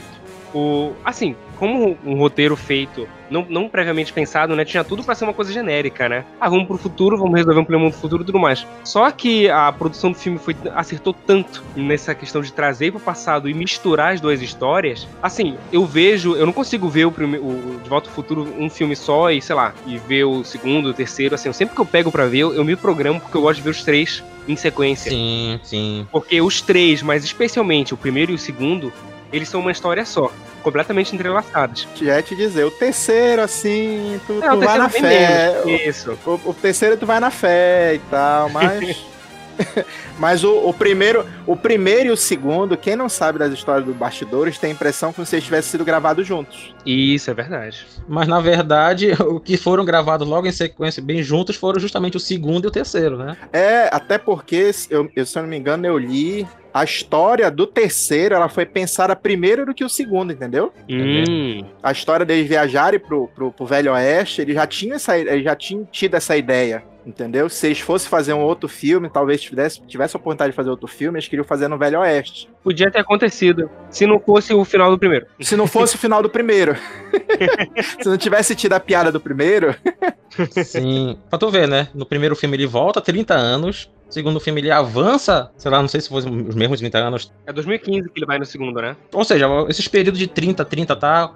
o. 0.53 0.93
Assim, 1.05 1.35
como 1.59 1.97
um 2.05 2.15
roteiro 2.15 2.55
feito, 2.55 3.07
não, 3.29 3.45
não 3.47 3.69
previamente 3.69 4.13
pensado, 4.13 4.55
né? 4.55 4.63
Tinha 4.63 4.83
tudo 4.83 5.03
para 5.03 5.13
ser 5.13 5.25
uma 5.25 5.33
coisa 5.33 5.51
genérica, 5.51 6.07
né? 6.07 6.25
Ah, 6.39 6.49
vamos 6.49 6.65
pro 6.65 6.77
futuro, 6.77 7.17
vamos 7.17 7.37
resolver 7.37 7.59
um 7.59 7.65
problema 7.65 7.89
do 7.91 7.95
futuro 7.95 8.23
e 8.23 8.25
tudo 8.25 8.39
mais. 8.39 8.65
Só 8.83 9.11
que 9.11 9.49
a 9.49 9.71
produção 9.71 10.11
do 10.11 10.17
filme 10.17 10.39
foi, 10.39 10.55
acertou 10.73 11.13
tanto 11.13 11.63
nessa 11.75 12.15
questão 12.15 12.41
de 12.41 12.53
trazer 12.53 12.91
pro 12.91 12.99
passado 12.99 13.49
e 13.49 13.53
misturar 13.53 14.13
as 14.13 14.21
duas 14.21 14.41
histórias. 14.41 15.05
Assim, 15.21 15.57
eu 15.71 15.85
vejo, 15.85 16.35
eu 16.35 16.45
não 16.45 16.53
consigo 16.53 16.87
ver 16.87 17.05
o, 17.05 17.11
primeiro, 17.11 17.45
o 17.45 17.79
De 17.83 17.89
Volta 17.89 18.09
ao 18.09 18.15
Futuro 18.15 18.47
um 18.57 18.69
filme 18.69 18.95
só 18.95 19.29
e, 19.29 19.41
sei 19.41 19.55
lá, 19.55 19.73
e 19.85 19.97
ver 19.97 20.23
o 20.23 20.43
segundo, 20.43 20.89
o 20.89 20.93
terceiro, 20.93 21.35
assim, 21.35 21.51
sempre 21.51 21.75
que 21.75 21.81
eu 21.81 21.85
pego 21.85 22.11
para 22.11 22.25
ver, 22.25 22.39
eu 22.39 22.63
me 22.63 22.75
programo 22.75 23.19
porque 23.19 23.35
eu 23.35 23.41
gosto 23.41 23.57
de 23.57 23.63
ver 23.63 23.71
os 23.71 23.83
três 23.83 24.23
em 24.47 24.55
sequência. 24.55 25.11
Sim, 25.11 25.59
sim. 25.63 26.07
Porque 26.11 26.41
os 26.41 26.61
três, 26.61 27.03
mas 27.03 27.23
especialmente 27.23 27.93
o 27.93 27.97
primeiro 27.97 28.31
e 28.31 28.35
o 28.35 28.39
segundo, 28.39 28.91
eles 29.31 29.49
são 29.49 29.61
uma 29.61 29.71
história 29.71 30.05
só 30.05 30.31
completamente 30.61 31.13
entrelaçadas. 31.15 31.87
Já 31.95 32.21
te 32.21 32.35
dizer, 32.35 32.63
o 32.65 32.71
terceiro, 32.71 33.41
assim, 33.41 34.19
tu, 34.27 34.43
é, 34.43 34.49
tu 34.49 34.59
vai 34.59 34.77
na 34.77 34.89
fé. 34.89 35.63
Isso. 35.87 36.17
O, 36.25 36.49
o, 36.49 36.53
terceiro 36.53 36.97
tu 36.97 37.05
vai 37.05 37.19
na 37.19 37.31
fé 37.31 37.95
e 37.95 37.99
tal, 38.09 38.49
mas. 38.49 39.05
mas 40.17 40.43
o, 40.43 40.69
o, 40.69 40.73
primeiro, 40.73 41.25
o 41.45 41.55
primeiro 41.55 42.09
e 42.09 42.11
o 42.11 42.17
segundo, 42.17 42.77
quem 42.77 42.95
não 42.95 43.09
sabe 43.09 43.39
das 43.39 43.53
histórias 43.53 43.85
dos 43.85 43.95
bastidores, 43.95 44.57
tem 44.57 44.71
a 44.71 44.73
impressão 44.73 45.11
que 45.11 45.19
vocês 45.19 45.43
tivessem 45.43 45.71
sido 45.71 45.85
gravados 45.85 46.25
juntos. 46.25 46.73
Isso, 46.85 47.29
é 47.29 47.33
verdade. 47.33 47.85
Mas 48.07 48.27
na 48.27 48.39
verdade, 48.39 49.11
o 49.21 49.39
que 49.39 49.57
foram 49.57 49.85
gravados 49.85 50.27
logo 50.27 50.47
em 50.47 50.51
sequência, 50.51 51.01
bem 51.01 51.21
juntos, 51.21 51.55
foram 51.55 51.79
justamente 51.79 52.17
o 52.17 52.19
segundo 52.19 52.65
e 52.65 52.67
o 52.67 52.71
terceiro, 52.71 53.17
né? 53.17 53.37
É, 53.51 53.89
até 53.91 54.17
porque, 54.17 54.71
eu, 54.89 55.09
eu 55.15 55.25
se 55.25 55.37
eu 55.37 55.43
não 55.43 55.49
me 55.49 55.57
engano, 55.57 55.85
eu 55.85 55.97
li 55.97 56.47
a 56.73 56.83
história 56.83 57.49
do 57.49 57.65
terceiro 57.65 58.35
ela 58.35 58.47
foi 58.47 58.65
pensada 58.65 59.15
primeiro 59.15 59.65
do 59.65 59.73
que 59.73 59.83
o 59.83 59.89
segundo, 59.89 60.31
entendeu? 60.31 60.71
Hum. 60.87 61.65
A 61.81 61.91
história 61.91 62.25
deles 62.25 62.47
viajarem 62.47 62.99
pro, 62.99 63.27
pro, 63.29 63.51
pro 63.51 63.65
Velho 63.65 63.91
Oeste, 63.91 64.41
ele 64.41 64.53
já 64.53 64.67
tinha 64.67 64.95
essa, 64.95 65.17
ele 65.17 65.43
já 65.43 65.55
tinha 65.55 65.83
tido 65.91 66.15
essa 66.15 66.37
ideia. 66.37 66.83
Entendeu? 67.09 67.49
Se 67.49 67.65
eles 67.65 67.79
fossem 67.79 68.07
fazer 68.07 68.33
um 68.33 68.41
outro 68.41 68.69
filme, 68.69 69.09
talvez 69.09 69.41
tivesse, 69.41 69.81
tivesse 69.87 70.15
a 70.15 70.19
oportunidade 70.19 70.51
de 70.51 70.55
fazer 70.55 70.69
outro 70.69 70.87
filme, 70.87 71.17
eles 71.17 71.27
queriam 71.27 71.43
fazer 71.43 71.67
no 71.67 71.75
Velho 71.75 71.99
Oeste. 71.99 72.47
Podia 72.63 72.91
ter 72.91 72.99
acontecido, 72.99 73.67
se 73.89 74.05
não 74.05 74.19
fosse 74.19 74.53
o 74.53 74.63
final 74.63 74.91
do 74.91 74.99
primeiro. 74.99 75.25
Se 75.41 75.55
não 75.55 75.65
fosse 75.65 75.95
o 75.95 75.97
final 75.97 76.21
do 76.21 76.29
primeiro. 76.29 76.75
se 77.99 78.07
não 78.07 78.15
tivesse 78.15 78.55
tido 78.55 78.73
a 78.73 78.79
piada 78.79 79.11
do 79.11 79.19
primeiro. 79.19 79.75
Sim. 80.63 81.17
Pra 81.31 81.39
tu 81.39 81.49
ver, 81.49 81.67
né? 81.67 81.89
No 81.95 82.05
primeiro 82.05 82.35
filme 82.35 82.55
ele 82.55 82.67
volta 82.67 83.01
30 83.01 83.33
anos, 83.33 83.89
segundo 84.07 84.39
filme 84.39 84.61
ele 84.61 84.69
avança, 84.69 85.49
sei 85.57 85.71
lá, 85.71 85.81
não 85.81 85.87
sei 85.87 86.01
se 86.01 86.09
fosse 86.09 86.29
os 86.29 86.53
mesmos 86.53 86.79
30 86.79 86.97
anos. 86.99 87.33
É 87.47 87.51
2015 87.51 88.07
que 88.09 88.19
ele 88.19 88.27
vai 88.27 88.37
no 88.37 88.45
segundo, 88.45 88.79
né? 88.79 88.95
Ou 89.11 89.25
seja, 89.25 89.47
esses 89.67 89.87
períodos 89.87 90.19
de 90.19 90.27
30, 90.27 90.63
30 90.63 90.95
tá 90.95 91.33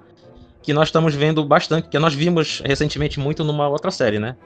que 0.62 0.72
nós 0.72 0.90
estamos 0.90 1.16
vendo 1.16 1.44
bastante, 1.44 1.90
que 1.90 1.98
nós 1.98 2.14
vimos 2.14 2.62
recentemente 2.64 3.20
muito 3.20 3.44
numa 3.44 3.68
outra 3.68 3.90
série, 3.90 4.20
né? 4.20 4.38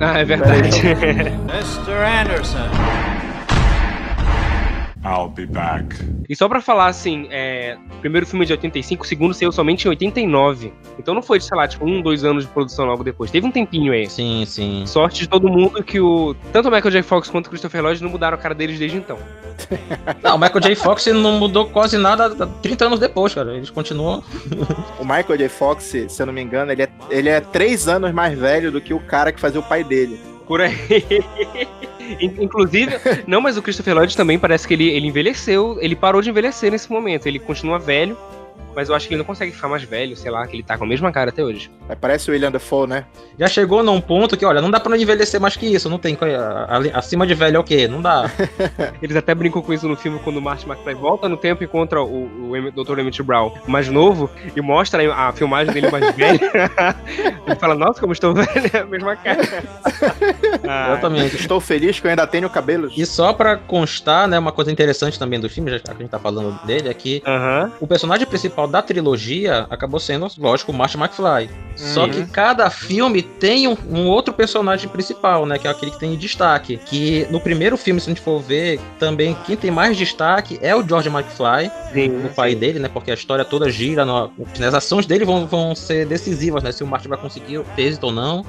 Ah, 0.00 0.18
é 0.18 0.24
verdade. 0.24 0.70
Mr. 0.88 1.92
Anderson. 2.22 3.09
I'll 5.04 5.28
be 5.28 5.46
back. 5.46 5.96
e 6.28 6.36
só 6.36 6.48
pra 6.48 6.60
falar 6.60 6.86
assim, 6.86 7.26
é, 7.30 7.76
o 7.96 8.00
primeiro 8.00 8.26
filme 8.26 8.44
é 8.44 8.46
de 8.46 8.52
85, 8.52 9.02
o 9.02 9.06
segundo 9.06 9.34
saiu 9.34 9.50
somente 9.50 9.86
em 9.86 9.88
89. 9.88 10.72
Então 10.98 11.14
não 11.14 11.22
foi, 11.22 11.40
sei 11.40 11.56
lá, 11.56 11.66
tipo, 11.66 11.86
um, 11.86 12.02
dois 12.02 12.24
anos 12.24 12.44
de 12.44 12.50
produção 12.50 12.84
logo 12.84 13.02
depois. 13.02 13.30
Teve 13.30 13.46
um 13.46 13.50
tempinho 13.50 13.92
aí. 13.92 14.08
Sim, 14.08 14.44
sim. 14.46 14.84
Sorte 14.86 15.20
de 15.20 15.28
todo 15.28 15.48
mundo 15.48 15.82
que 15.82 16.00
o. 16.00 16.34
Tanto 16.52 16.68
o 16.68 16.72
Michael 16.72 16.90
J. 16.90 17.02
Fox 17.02 17.30
quanto 17.30 17.46
o 17.46 17.50
Christopher 17.50 17.82
Lloyd 17.82 18.02
não 18.02 18.10
mudaram 18.10 18.36
a 18.36 18.40
cara 18.40 18.54
deles 18.54 18.78
desde 18.78 18.98
então. 18.98 19.18
Não, 20.22 20.36
o 20.36 20.38
Michael 20.38 20.60
J. 20.60 20.74
Fox 20.74 21.06
não 21.06 21.38
mudou 21.38 21.66
quase 21.68 21.98
nada 21.98 22.46
30 22.46 22.86
anos 22.86 22.98
depois, 22.98 23.34
cara. 23.34 23.54
Eles 23.54 23.70
continuam. 23.70 24.22
O 24.98 25.04
Michael 25.04 25.36
J. 25.38 25.48
Fox, 25.48 25.84
se 25.84 26.22
eu 26.22 26.26
não 26.26 26.32
me 26.32 26.42
engano, 26.42 26.72
ele 26.72 26.82
é, 26.82 26.88
ele 27.08 27.28
é 27.28 27.40
três 27.40 27.88
anos 27.88 28.12
mais 28.12 28.38
velho 28.38 28.70
do 28.70 28.80
que 28.80 28.92
o 28.92 29.00
cara 29.00 29.32
que 29.32 29.40
fazia 29.40 29.60
o 29.60 29.62
pai 29.62 29.82
dele. 29.82 30.20
Por 30.46 30.60
aí. 30.60 30.74
In- 32.18 32.44
Inclusive, 32.44 32.92
não, 33.26 33.40
mas 33.40 33.56
o 33.56 33.62
Christopher 33.62 33.94
Lloyd 33.94 34.16
também 34.16 34.38
parece 34.38 34.66
que 34.66 34.74
ele, 34.74 34.88
ele 34.88 35.06
envelheceu, 35.06 35.78
ele 35.80 35.94
parou 35.94 36.20
de 36.22 36.30
envelhecer 36.30 36.70
nesse 36.70 36.90
momento. 36.90 37.26
Ele 37.26 37.38
continua 37.38 37.78
velho, 37.78 38.16
mas 38.74 38.88
eu 38.88 38.94
acho 38.94 39.06
que 39.08 39.14
ele 39.14 39.18
não 39.18 39.24
consegue 39.26 39.52
ficar 39.52 39.68
mais 39.68 39.82
velho, 39.82 40.16
sei 40.16 40.30
lá, 40.30 40.46
que 40.46 40.56
ele 40.56 40.62
tá 40.62 40.76
com 40.78 40.84
a 40.84 40.86
mesma 40.86 41.10
cara 41.12 41.30
até 41.30 41.42
hoje. 41.42 41.70
É, 41.88 41.94
Parece 41.94 42.30
o 42.30 42.32
William 42.32 42.50
Dafoe, 42.50 42.86
né? 42.86 43.04
Já 43.38 43.46
chegou 43.46 43.82
num 43.82 44.00
ponto 44.00 44.36
que, 44.36 44.44
olha, 44.44 44.60
não 44.60 44.70
dá 44.70 44.80
pra 44.80 44.96
envelhecer 44.96 45.40
mais 45.40 45.56
que 45.56 45.66
isso. 45.66 45.88
Não 45.88 45.98
tem. 45.98 46.16
Acima 46.94 47.26
de 47.26 47.34
velho 47.34 47.56
é 47.56 47.60
o 47.60 47.64
quê? 47.64 47.86
Não 47.88 48.00
dá. 48.00 48.30
Eles 49.02 49.16
até 49.16 49.34
brincam 49.34 49.62
com 49.62 49.72
isso 49.72 49.88
no 49.88 49.96
filme 49.96 50.18
quando 50.22 50.36
o 50.36 50.42
Martin 50.42 50.68
McFly 50.68 50.94
volta 50.94 51.28
no 51.28 51.36
tempo 51.36 51.62
e 51.62 51.66
encontra 51.66 52.02
o, 52.02 52.24
o 52.50 52.84
Dr. 52.84 52.98
Emmett 52.98 53.22
Brown 53.22 53.52
mais 53.66 53.88
novo 53.88 54.30
e 54.54 54.60
mostra 54.60 55.12
a 55.12 55.32
filmagem 55.32 55.72
dele 55.72 55.90
mais 55.90 56.14
velho. 56.14 56.40
ele 57.46 57.56
fala, 57.56 57.74
nossa, 57.74 58.00
como 58.00 58.12
estou 58.12 58.34
velho, 58.34 58.70
é 58.72 58.78
a 58.78 58.84
mesma 58.84 59.16
cara. 59.16 59.40
Ah, 60.68 60.92
Exatamente. 60.92 61.36
Estou 61.36 61.60
feliz 61.60 61.98
que 61.98 62.06
eu 62.06 62.10
ainda 62.10 62.26
tenho 62.26 62.48
cabelos. 62.48 62.92
E 62.96 63.04
só 63.04 63.32
pra 63.32 63.56
constar, 63.56 64.28
né, 64.28 64.38
uma 64.38 64.52
coisa 64.52 64.70
interessante 64.70 65.18
também 65.18 65.40
do 65.40 65.48
filme, 65.48 65.70
já 65.70 65.78
que 65.78 65.90
a 65.90 65.94
gente 65.94 66.08
tá 66.08 66.18
falando 66.18 66.64
dele, 66.64 66.88
é 66.88 66.94
que 66.94 67.22
Aham. 67.26 67.72
o 67.80 67.86
personagem 67.86 68.26
principal 68.26 68.59
da 68.66 68.82
trilogia 68.82 69.66
acabou 69.70 69.98
sendo, 70.00 70.26
lógico, 70.38 70.72
o 70.72 70.74
Martin 70.74 70.98
McFly. 70.98 71.50
Só 71.76 72.04
Uhum. 72.04 72.10
que 72.10 72.26
cada 72.26 72.68
filme 72.68 73.22
tem 73.22 73.66
um, 73.66 73.76
um 73.88 74.06
outro 74.08 74.34
personagem 74.34 74.88
principal, 74.88 75.46
né? 75.46 75.58
Que 75.58 75.66
é 75.66 75.70
aquele 75.70 75.90
que 75.90 75.98
tem 75.98 76.16
destaque. 76.16 76.76
Que 76.76 77.26
no 77.30 77.40
primeiro 77.40 77.76
filme, 77.76 78.00
se 78.00 78.08
a 78.08 78.10
gente 78.10 78.20
for 78.20 78.38
ver, 78.40 78.78
também 78.98 79.36
quem 79.46 79.56
tem 79.56 79.70
mais 79.70 79.96
destaque 79.96 80.58
é 80.60 80.74
o 80.76 80.86
George 80.86 81.08
McFly, 81.08 81.70
Sim, 81.92 82.26
o 82.26 82.28
pai 82.34 82.54
dele, 82.54 82.78
né? 82.78 82.90
Porque 82.92 83.10
a 83.10 83.14
história 83.14 83.44
toda 83.44 83.70
gira, 83.70 84.04
no, 84.04 84.30
as 84.66 84.74
ações 84.74 85.06
dele 85.06 85.24
vão, 85.24 85.46
vão 85.46 85.74
ser 85.74 86.06
decisivas, 86.06 86.62
né? 86.62 86.70
Se 86.72 86.84
o 86.84 86.86
Martin 86.86 87.08
vai 87.08 87.18
conseguir 87.18 87.58
o 87.58 87.66
êxito 87.78 88.06
ou 88.06 88.12
não. 88.12 88.44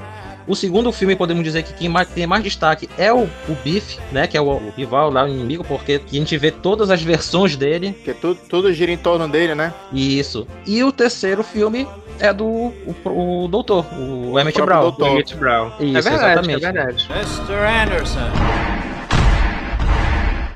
O 0.48 0.56
segundo 0.56 0.92
filme, 0.92 1.16
podemos 1.16 1.44
dizer 1.44 1.64
que 1.64 1.74
quem 1.74 1.88
mais, 1.90 2.08
tem 2.10 2.26
mais 2.26 2.44
destaque 2.44 2.90
é 2.98 3.14
o, 3.14 3.24
o 3.24 3.56
Biff, 3.64 4.00
né? 4.12 4.28
Que 4.28 4.38
é 4.38 4.42
o, 4.42 4.46
o 4.46 4.74
rival 4.76 5.12
lá, 5.12 5.24
o 5.24 5.28
inimigo, 5.28 5.64
porque 5.64 6.02
a 6.06 6.14
gente 6.16 6.38
vê 6.38 6.52
todas 6.52 6.90
as 6.90 7.02
versões 7.02 7.56
dele. 7.56 7.94
Porque 7.94 8.14
tudo, 8.14 8.40
tudo 8.50 8.74
gira 8.74 8.92
em 8.92 8.98
torno 8.98 9.28
dele, 9.28 9.54
né? 9.56 9.74
Isso. 9.94 10.48
E 10.66 10.84
o 10.84 10.92
terceiro 10.92 11.44
filme 11.44 11.88
é 12.20 12.34
do 12.34 12.46
o, 12.46 12.96
o 13.06 13.48
doutor, 13.48 13.86
o 13.94 14.40
Emmett 14.40 14.54
próprio 14.54 14.66
Brown. 14.66 14.82
doutor. 14.82 15.08
Emmett 15.10 15.36
Brown. 15.36 15.72
Isso, 15.80 15.98
é 15.98 16.02
verdade, 16.02 16.32
exatamente. 16.32 16.66
é 16.66 16.72
verdade. 16.72 17.08
Mr. 17.12 17.54
Anderson. 17.84 18.32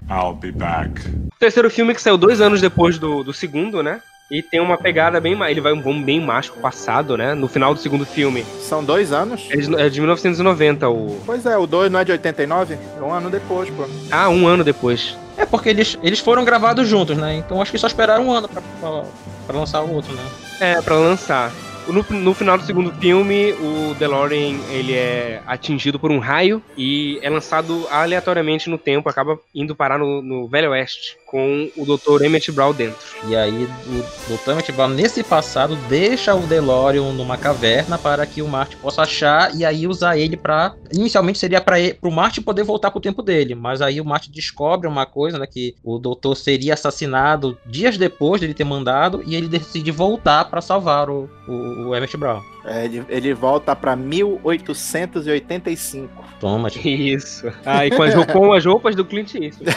I'll 0.09 0.35
be 0.35 0.51
back. 0.51 1.01
O 1.07 1.39
terceiro 1.39 1.69
filme 1.69 1.93
que 1.93 2.01
saiu 2.01 2.17
dois 2.17 2.39
anos 2.41 2.61
depois 2.61 2.97
do, 2.99 3.23
do 3.23 3.33
segundo, 3.33 3.81
né? 3.81 4.01
E 4.29 4.41
tem 4.41 4.60
uma 4.60 4.77
pegada 4.77 5.20
bem. 5.22 5.36
ma- 5.36 5.51
Ele 5.51 5.62
vai 5.62 5.72
um 5.74 5.82
vamos 5.82 6.03
bem 6.03 6.20
mágico 6.20 6.60
passado, 6.60 7.15
né? 7.15 7.34
No 7.36 7.48
final 7.48 7.74
do 7.74 7.79
segundo 7.79 8.05
filme. 8.05 8.44
São 8.62 8.84
dois 8.84 9.12
anos. 9.12 9.48
É 9.51 9.58
de, 9.58 9.75
é 9.75 9.89
de 9.89 10.00
1990, 10.00 10.89
o. 10.89 11.20
Pois 11.25 11.46
é, 11.46 11.55
o 11.58 11.67
2 11.67 11.91
não 11.91 12.00
é 12.00 12.03
de 12.05 12.12
89? 12.12 12.77
É 12.98 13.01
um 13.01 13.12
ano 13.12 13.29
depois, 13.29 13.70
pô. 13.70 13.86
Ah, 14.12 14.27
um 14.29 14.48
ano 14.48 14.63
depois. 14.63 15.15
É 15.38 15.46
porque 15.46 15.70
eles, 15.70 15.98
eles 16.01 16.20
foram 16.20 16.44
gravados 16.44 16.88
juntos, 16.88 17.17
né? 17.17 17.36
Então 17.36 17.62
acho 17.62 17.72
que 17.72 17.77
só 17.77 17.88
esperaram 17.88 18.25
um 18.27 18.32
ano 18.32 18.48
pra, 18.50 18.62
pra, 18.79 19.03
pra 19.46 19.58
lançar 19.60 19.82
o 19.84 19.94
outro, 19.94 20.13
né? 20.13 20.24
É, 20.60 20.82
pra 20.82 20.96
lançar. 20.96 21.51
No, 21.87 22.05
no 22.09 22.33
final 22.33 22.57
do 22.57 22.65
segundo 22.65 22.91
filme, 22.93 23.53
o 23.53 23.93
DeLorean 23.95 24.57
ele 24.71 24.93
é 24.93 25.41
atingido 25.45 25.99
por 25.99 26.11
um 26.11 26.19
raio 26.19 26.61
e 26.77 27.19
é 27.21 27.29
lançado 27.29 27.87
aleatoriamente 27.89 28.69
no 28.69 28.77
tempo, 28.77 29.09
acaba 29.09 29.39
indo 29.53 29.75
parar 29.75 29.97
no, 29.97 30.21
no 30.21 30.47
Velho 30.47 30.71
Oeste 30.71 31.17
com 31.35 31.69
o 31.75 31.85
Dr. 31.85 32.23
Emmett 32.23 32.49
Brown 32.51 32.71
dentro. 32.71 32.97
E 33.27 33.35
aí 33.35 33.67
o 33.87 34.33
Dr. 34.33 34.51
Emmett 34.51 34.71
Brown, 34.71 34.87
nesse 34.87 35.21
passado, 35.21 35.75
deixa 35.89 36.33
o 36.33 36.47
DeLorean 36.47 37.11
numa 37.11 37.37
caverna 37.37 37.97
para 37.97 38.25
que 38.25 38.41
o 38.41 38.47
Marty 38.47 38.77
possa 38.77 39.01
achar 39.01 39.53
e 39.53 39.65
aí 39.65 39.85
usar 39.85 40.17
ele 40.17 40.37
pra... 40.37 40.75
Inicialmente 40.93 41.37
seria 41.37 41.59
para 41.59 41.77
o 42.01 42.11
Marty 42.11 42.39
poder 42.39 42.63
voltar 42.63 42.89
pro 42.89 43.01
tempo 43.01 43.21
dele, 43.21 43.53
mas 43.53 43.81
aí 43.81 43.99
o 43.99 44.05
Marty 44.05 44.31
descobre 44.31 44.87
uma 44.87 45.05
coisa, 45.05 45.37
né? 45.37 45.45
Que 45.45 45.75
o 45.83 45.99
doutor 45.99 46.35
seria 46.35 46.73
assassinado 46.73 47.57
dias 47.65 47.97
depois 47.97 48.39
dele 48.39 48.53
ter 48.53 48.63
mandado 48.63 49.21
e 49.25 49.35
ele 49.35 49.49
decide 49.49 49.91
voltar 49.91 50.45
para 50.45 50.61
salvar 50.61 51.09
o, 51.09 51.29
o, 51.47 51.75
o 51.75 51.96
Emmett 51.96 52.15
Brown. 52.17 52.41
É, 52.65 52.86
ele, 52.86 53.03
ele 53.10 53.34
volta 53.34 53.75
pra 53.75 53.96
1885. 53.96 56.24
Toma, 56.39 56.70
tipo, 56.70 56.88
Isso. 56.88 57.51
Ah, 57.65 57.86
e 57.86 57.91
com 57.91 58.03
as, 58.03 58.13
com 58.25 58.53
as 58.53 58.65
roupas 58.65 58.96
do 58.96 59.03
Clint 59.05 59.36
Eastwood. 59.36 59.72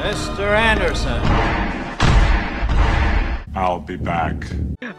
Mr. 0.00 0.42
Anderson. 0.72 1.20
I'll 3.56 3.78
be 3.78 3.96
back. 3.96 4.48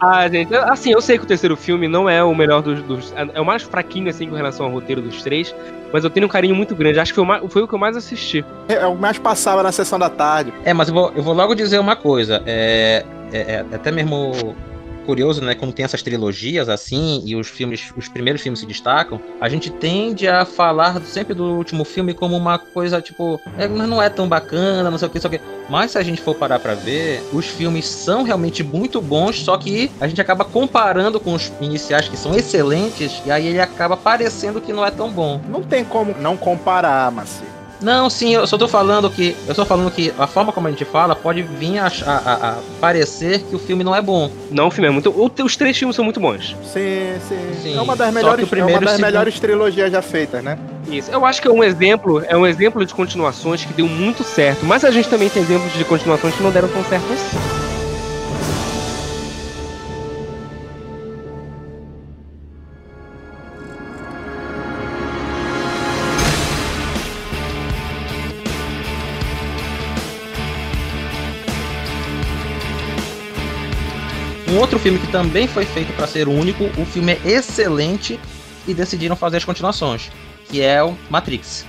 Ah, 0.00 0.26
gente, 0.28 0.54
assim, 0.54 0.90
eu 0.90 1.00
sei 1.02 1.18
que 1.18 1.24
o 1.24 1.26
terceiro 1.26 1.54
filme 1.56 1.86
não 1.86 2.08
é 2.08 2.24
o 2.24 2.34
melhor 2.34 2.62
dos, 2.62 2.80
dos- 2.82 3.12
É 3.34 3.40
o 3.40 3.44
mais 3.44 3.62
fraquinho, 3.62 4.08
assim, 4.08 4.26
com 4.28 4.34
relação 4.34 4.64
ao 4.66 4.72
roteiro 4.72 5.02
dos 5.02 5.22
três. 5.22 5.54
Mas 5.92 6.04
eu 6.04 6.10
tenho 6.10 6.24
um 6.24 6.28
carinho 6.28 6.54
muito 6.54 6.74
grande. 6.74 6.98
Acho 6.98 7.12
que 7.12 7.16
foi 7.16 7.24
o, 7.24 7.26
mais- 7.26 7.52
foi 7.52 7.62
o 7.62 7.68
que 7.68 7.74
eu 7.74 7.78
mais 7.78 7.96
assisti. 7.98 8.42
É 8.68 8.86
o 8.86 8.94
que 8.94 9.00
mais 9.02 9.18
passava 9.18 9.62
na 9.62 9.70
sessão 9.72 9.98
da 9.98 10.08
tarde. 10.08 10.54
É, 10.64 10.72
mas 10.72 10.88
eu 10.88 10.94
vou, 10.94 11.12
eu 11.14 11.22
vou 11.22 11.34
logo 11.34 11.54
dizer 11.54 11.78
uma 11.78 11.96
coisa. 11.96 12.42
É, 12.46 13.04
é- 13.30 13.64
é 13.70 13.74
até 13.74 13.92
mesmo 13.92 14.56
curioso, 15.06 15.40
né? 15.40 15.54
Quando 15.54 15.72
tem 15.72 15.84
essas 15.84 16.02
trilogias 16.02 16.68
assim 16.68 17.22
e 17.24 17.34
os 17.36 17.48
filmes, 17.48 17.92
os 17.96 18.08
primeiros 18.08 18.42
filmes 18.42 18.60
se 18.60 18.66
destacam, 18.66 19.20
a 19.40 19.48
gente 19.48 19.70
tende 19.70 20.28
a 20.28 20.44
falar 20.44 21.00
sempre 21.02 21.32
do 21.32 21.44
último 21.54 21.84
filme 21.84 22.12
como 22.12 22.36
uma 22.36 22.58
coisa 22.58 23.00
tipo, 23.00 23.40
é, 23.56 23.68
mas 23.68 23.88
não 23.88 24.02
é 24.02 24.10
tão 24.10 24.28
bacana, 24.28 24.90
não 24.90 24.98
sei 24.98 25.08
o 25.08 25.10
que, 25.10 25.26
o 25.26 25.30
que. 25.30 25.40
Mas 25.70 25.92
se 25.92 25.98
a 25.98 26.02
gente 26.02 26.20
for 26.20 26.34
parar 26.34 26.58
pra 26.58 26.74
ver, 26.74 27.22
os 27.32 27.46
filmes 27.46 27.86
são 27.86 28.22
realmente 28.22 28.62
muito 28.62 29.00
bons, 29.00 29.42
só 29.42 29.56
que 29.56 29.90
a 30.00 30.06
gente 30.06 30.20
acaba 30.20 30.44
comparando 30.44 31.18
com 31.18 31.34
os 31.34 31.52
iniciais 31.60 32.08
que 32.08 32.16
são 32.16 32.34
excelentes 32.34 33.22
e 33.24 33.30
aí 33.30 33.46
ele 33.46 33.60
acaba 33.60 33.96
parecendo 33.96 34.60
que 34.60 34.72
não 34.72 34.84
é 34.84 34.90
tão 34.90 35.10
bom. 35.10 35.40
Não 35.48 35.62
tem 35.62 35.84
como 35.84 36.14
não 36.20 36.36
comparar, 36.36 37.10
Maci. 37.10 37.55
Não, 37.80 38.08
sim, 38.08 38.34
eu 38.34 38.46
só 38.46 38.56
tô 38.56 38.66
falando 38.66 39.10
que. 39.10 39.36
Eu 39.46 39.54
tô 39.54 39.64
falando 39.64 39.90
que 39.90 40.12
a 40.18 40.26
forma 40.26 40.52
como 40.52 40.66
a 40.66 40.70
gente 40.70 40.84
fala 40.84 41.14
pode 41.14 41.42
vir 41.42 41.78
a, 41.78 41.86
a- 41.86 42.10
a- 42.10 42.48
a 42.50 42.56
parecer 42.80 43.40
que 43.40 43.54
o 43.54 43.58
filme 43.58 43.84
não 43.84 43.94
é 43.94 44.00
bom. 44.00 44.30
Não, 44.50 44.68
o 44.68 44.70
filme 44.70 44.88
é 44.88 44.90
muito. 44.90 45.10
o- 45.10 45.30
Os 45.44 45.56
três 45.56 45.76
filmes 45.76 45.94
são 45.94 46.04
muito 46.04 46.18
bons. 46.18 46.56
Sim, 46.64 47.14
sim. 47.28 47.36
Sim, 47.62 47.76
É 47.76 47.80
uma 47.82 47.94
das 47.94 48.08
só 48.08 48.12
melhores, 48.14 48.48
primeiro 48.48 48.72
é 48.72 48.74
uma 48.74 48.80
das 48.80 48.90
segundo- 48.96 49.06
melhores 49.06 49.38
trilogias 49.40 49.92
já 49.92 50.00
feitas, 50.02 50.42
né? 50.42 50.58
Isso. 50.88 51.10
Eu 51.10 51.24
acho 51.26 51.42
que 51.42 51.48
é 51.48 51.50
um 51.50 51.62
exemplo, 51.62 52.22
é 52.26 52.36
um 52.36 52.46
exemplo 52.46 52.84
de 52.84 52.94
continuações 52.94 53.64
que 53.64 53.72
deu 53.74 53.86
muito 53.88 54.24
certo. 54.24 54.64
Mas 54.64 54.84
a 54.84 54.90
gente 54.90 55.08
também 55.08 55.28
tem 55.28 55.42
exemplos 55.42 55.72
de 55.74 55.84
continuações 55.84 56.34
que 56.34 56.42
não 56.42 56.50
deram 56.50 56.68
tão 56.68 56.82
certo 56.84 57.04
assim. 57.12 57.75
Outro 74.58 74.78
filme 74.78 74.98
que 74.98 75.06
também 75.08 75.46
foi 75.46 75.64
feito 75.64 75.92
pra 75.94 76.06
ser 76.06 76.28
único, 76.28 76.64
o 76.80 76.84
filme 76.86 77.12
é 77.12 77.20
excelente 77.28 78.18
e 78.66 78.72
decidiram 78.74 79.14
fazer 79.14 79.36
as 79.38 79.44
continuações, 79.44 80.10
que 80.48 80.62
é 80.62 80.82
o 80.82 80.96
Matrix. 81.10 81.66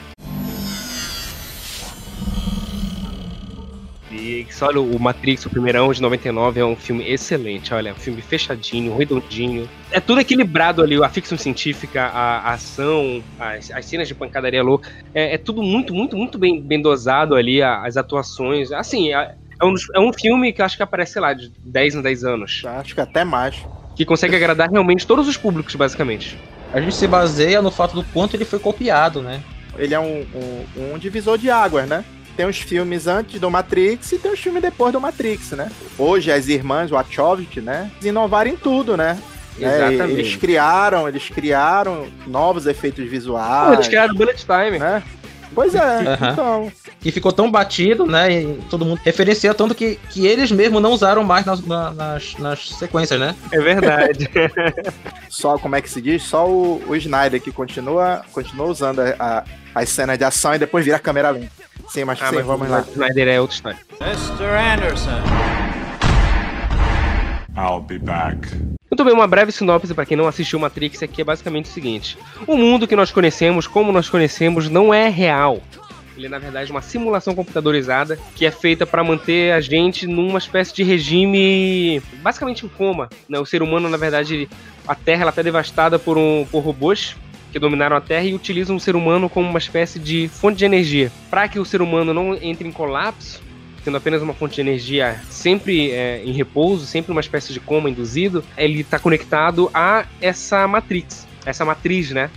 Só 4.51 4.67
olha, 4.67 4.81
o 4.81 4.99
Matrix, 4.99 5.45
o 5.45 5.49
primeirão 5.49 5.91
de 5.91 6.01
99, 6.01 6.59
é 6.59 6.65
um 6.65 6.75
filme 6.75 7.07
excelente. 7.07 7.73
Olha, 7.73 7.91
um 7.91 7.95
filme 7.95 8.21
fechadinho, 8.21 8.95
redondinho. 8.97 9.69
É 9.91 9.99
tudo 9.99 10.19
equilibrado 10.21 10.81
ali, 10.81 11.01
a 11.03 11.09
ficção 11.09 11.37
científica, 11.37 12.01
a, 12.03 12.39
a 12.39 12.53
ação, 12.53 13.23
as, 13.39 13.69
as 13.69 13.85
cenas 13.85 14.07
de 14.07 14.15
pancadaria 14.15 14.63
louca. 14.63 14.89
É, 15.13 15.35
é 15.35 15.37
tudo 15.37 15.61
muito, 15.61 15.93
muito, 15.93 16.17
muito 16.17 16.37
bem, 16.39 16.61
bem 16.61 16.81
dosado 16.81 17.35
ali, 17.35 17.61
a- 17.61 17.83
as 17.85 17.95
atuações. 17.97 18.71
Assim, 18.71 19.13
é, 19.13 19.35
é 19.59 19.65
um, 19.65 19.73
é 19.95 19.99
um 19.99 20.13
filme 20.13 20.53
que 20.53 20.61
eu 20.61 20.65
acho 20.65 20.77
que 20.77 20.83
aparece, 20.83 21.13
sei 21.13 21.21
lá, 21.21 21.33
de 21.33 21.51
10 21.63 21.95
em 21.95 22.01
10 22.01 22.23
anos. 22.23 22.63
Acho 22.65 22.93
que 22.93 23.01
até 23.01 23.23
mais. 23.23 23.55
Que 23.95 24.05
consegue 24.05 24.35
agradar 24.35 24.69
realmente 24.69 25.07
todos 25.07 25.27
os 25.27 25.37
públicos, 25.37 25.73
basicamente. 25.75 26.37
A 26.71 26.79
gente 26.79 26.95
se 26.95 27.07
baseia 27.07 27.61
no 27.61 27.71
fato 27.71 27.95
do 27.95 28.03
quanto 28.03 28.35
ele 28.35 28.45
foi 28.45 28.59
copiado, 28.59 29.21
né? 29.21 29.41
Ele 29.77 29.93
é 29.93 29.99
um, 29.99 30.25
um, 30.35 30.93
um 30.93 30.97
divisor 30.97 31.37
de 31.37 31.49
águas, 31.49 31.87
né? 31.87 32.03
Tem 32.35 32.45
os 32.45 32.57
filmes 32.57 33.07
antes 33.07 33.39
do 33.39 33.49
Matrix 33.49 34.11
e 34.11 34.19
tem 34.19 34.31
os 34.31 34.39
filmes 34.39 34.61
depois 34.61 34.93
do 34.93 35.01
Matrix, 35.01 35.51
né? 35.51 35.71
Hoje 35.97 36.31
as 36.31 36.47
irmãs 36.47 36.91
Wachowski, 36.91 37.61
né? 37.61 37.89
Inovaram 38.03 38.51
em 38.51 38.55
tudo, 38.55 38.95
né? 38.95 39.19
né? 39.57 39.75
Exatamente. 39.75 40.19
Eles 40.19 40.35
criaram, 40.35 41.07
eles 41.07 41.29
criaram 41.29 42.07
novos 42.27 42.67
efeitos 42.67 43.09
visuais. 43.09 43.73
eles 43.73 43.87
criaram 43.87 44.13
Bullet 44.13 44.45
Time. 44.45 44.77
né? 44.77 45.01
Pois 45.53 45.73
é, 45.75 45.79
Aham. 45.79 46.29
então. 46.31 46.71
Que 46.99 47.11
ficou 47.11 47.31
tão 47.31 47.49
batido, 47.49 48.05
né? 48.05 48.31
E 48.31 48.59
todo 48.69 48.85
mundo 48.85 48.99
referencia 49.03 49.53
tanto 49.53 49.73
que, 49.73 49.95
que 50.09 50.25
eles 50.27 50.51
mesmos 50.51 50.81
não 50.81 50.91
usaram 50.91 51.23
mais 51.23 51.45
nas, 51.45 51.65
na- 51.65 51.91
nas, 51.91 52.35
nas 52.37 52.69
sequências, 52.69 53.19
né? 53.19 53.35
É 53.51 53.59
verdade. 53.59 54.29
Só, 55.29 55.57
como 55.57 55.75
é 55.75 55.81
que 55.81 55.89
se 55.89 56.01
diz? 56.01 56.23
Só 56.23 56.47
o, 56.47 56.83
o 56.87 56.95
Snyder 56.95 57.41
que 57.41 57.51
continua, 57.51 58.21
continua 58.31 58.67
usando 58.67 58.99
a, 59.01 59.15
a, 59.19 59.43
as 59.81 59.89
cenas 59.89 60.17
de 60.17 60.23
ação 60.23 60.53
e 60.55 60.59
depois 60.59 60.83
vira 60.85 60.97
a 60.97 60.99
câmera 60.99 61.29
lenta. 61.29 61.51
Sim, 61.89 62.03
mas 62.03 62.19
Ah, 62.21 62.29
sim, 62.29 62.35
mas 62.37 62.45
vamos 62.45 62.69
lá. 62.69 62.83
o 62.87 62.91
Snyder 62.91 63.27
é 63.27 63.39
outra 63.41 63.55
história. 63.55 63.77
Mr. 64.01 64.43
Anderson. 64.73 65.21
I'll 67.57 67.81
be 67.81 67.97
back. 67.97 68.37
Muito 68.89 69.03
bem, 69.03 69.13
uma 69.13 69.27
breve 69.27 69.51
sinopse 69.51 69.93
para 69.93 70.05
quem 70.05 70.15
não 70.15 70.27
assistiu 70.27 70.59
Matrix 70.59 71.01
aqui 71.01 71.21
é 71.21 71.25
basicamente 71.25 71.65
o 71.65 71.73
seguinte: 71.73 72.17
o 72.45 72.55
mundo 72.55 72.87
que 72.87 72.95
nós 72.95 73.11
conhecemos, 73.11 73.65
como 73.67 73.91
nós 73.91 74.07
conhecemos, 74.07 74.69
não 74.69 74.93
é 74.93 75.09
real. 75.09 75.61
Ele 76.15 76.25
é, 76.25 76.29
na 76.29 76.39
verdade, 76.39 76.71
uma 76.71 76.81
simulação 76.81 77.35
computadorizada 77.35 78.17
que 78.35 78.45
é 78.45 78.49
feita 78.51 78.87
para 78.87 79.03
manter 79.03 79.53
a 79.53 79.61
gente 79.61 80.07
numa 80.07 80.39
espécie 80.39 80.73
de 80.73 80.83
regime 80.83 82.01
basicamente 82.23 82.65
em 82.65 82.69
coma. 82.69 83.07
Né? 83.29 83.39
O 83.39 83.45
ser 83.45 83.61
humano, 83.61 83.87
na 83.87 83.97
verdade, 83.97 84.49
a 84.87 84.95
Terra 84.95 85.29
está 85.29 85.43
devastada 85.43 85.99
por, 85.99 86.17
um, 86.17 86.45
por 86.51 86.61
robôs 86.61 87.15
que 87.51 87.59
dominaram 87.59 87.95
a 87.95 88.01
Terra 88.01 88.25
e 88.25 88.33
utilizam 88.33 88.75
o 88.75 88.79
ser 88.79 88.95
humano 88.95 89.29
como 89.29 89.47
uma 89.47 89.59
espécie 89.59 89.99
de 89.99 90.27
fonte 90.27 90.57
de 90.57 90.65
energia. 90.65 91.11
Para 91.29 91.47
que 91.47 91.59
o 91.59 91.65
ser 91.65 91.83
humano 91.83 92.13
não 92.13 92.33
entre 92.33 92.67
em 92.67 92.71
colapso, 92.71 93.41
tendo 93.87 93.95
apenas 93.95 94.21
uma 94.21 94.33
fonte 94.33 94.55
de 94.55 94.61
energia 94.61 95.21
sempre 95.29 95.91
é, 95.91 96.21
em 96.25 96.33
repouso, 96.33 96.85
sempre 96.85 97.13
uma 97.13 97.21
espécie 97.21 97.53
de 97.53 97.59
coma 97.61 97.89
induzido, 97.89 98.43
ele 98.57 98.81
está 98.81 98.99
conectado 98.99 99.71
a 99.73 100.05
essa 100.19 100.67
matrix, 100.67 101.25
essa 101.45 101.63
matriz, 101.63 102.11
né? 102.11 102.29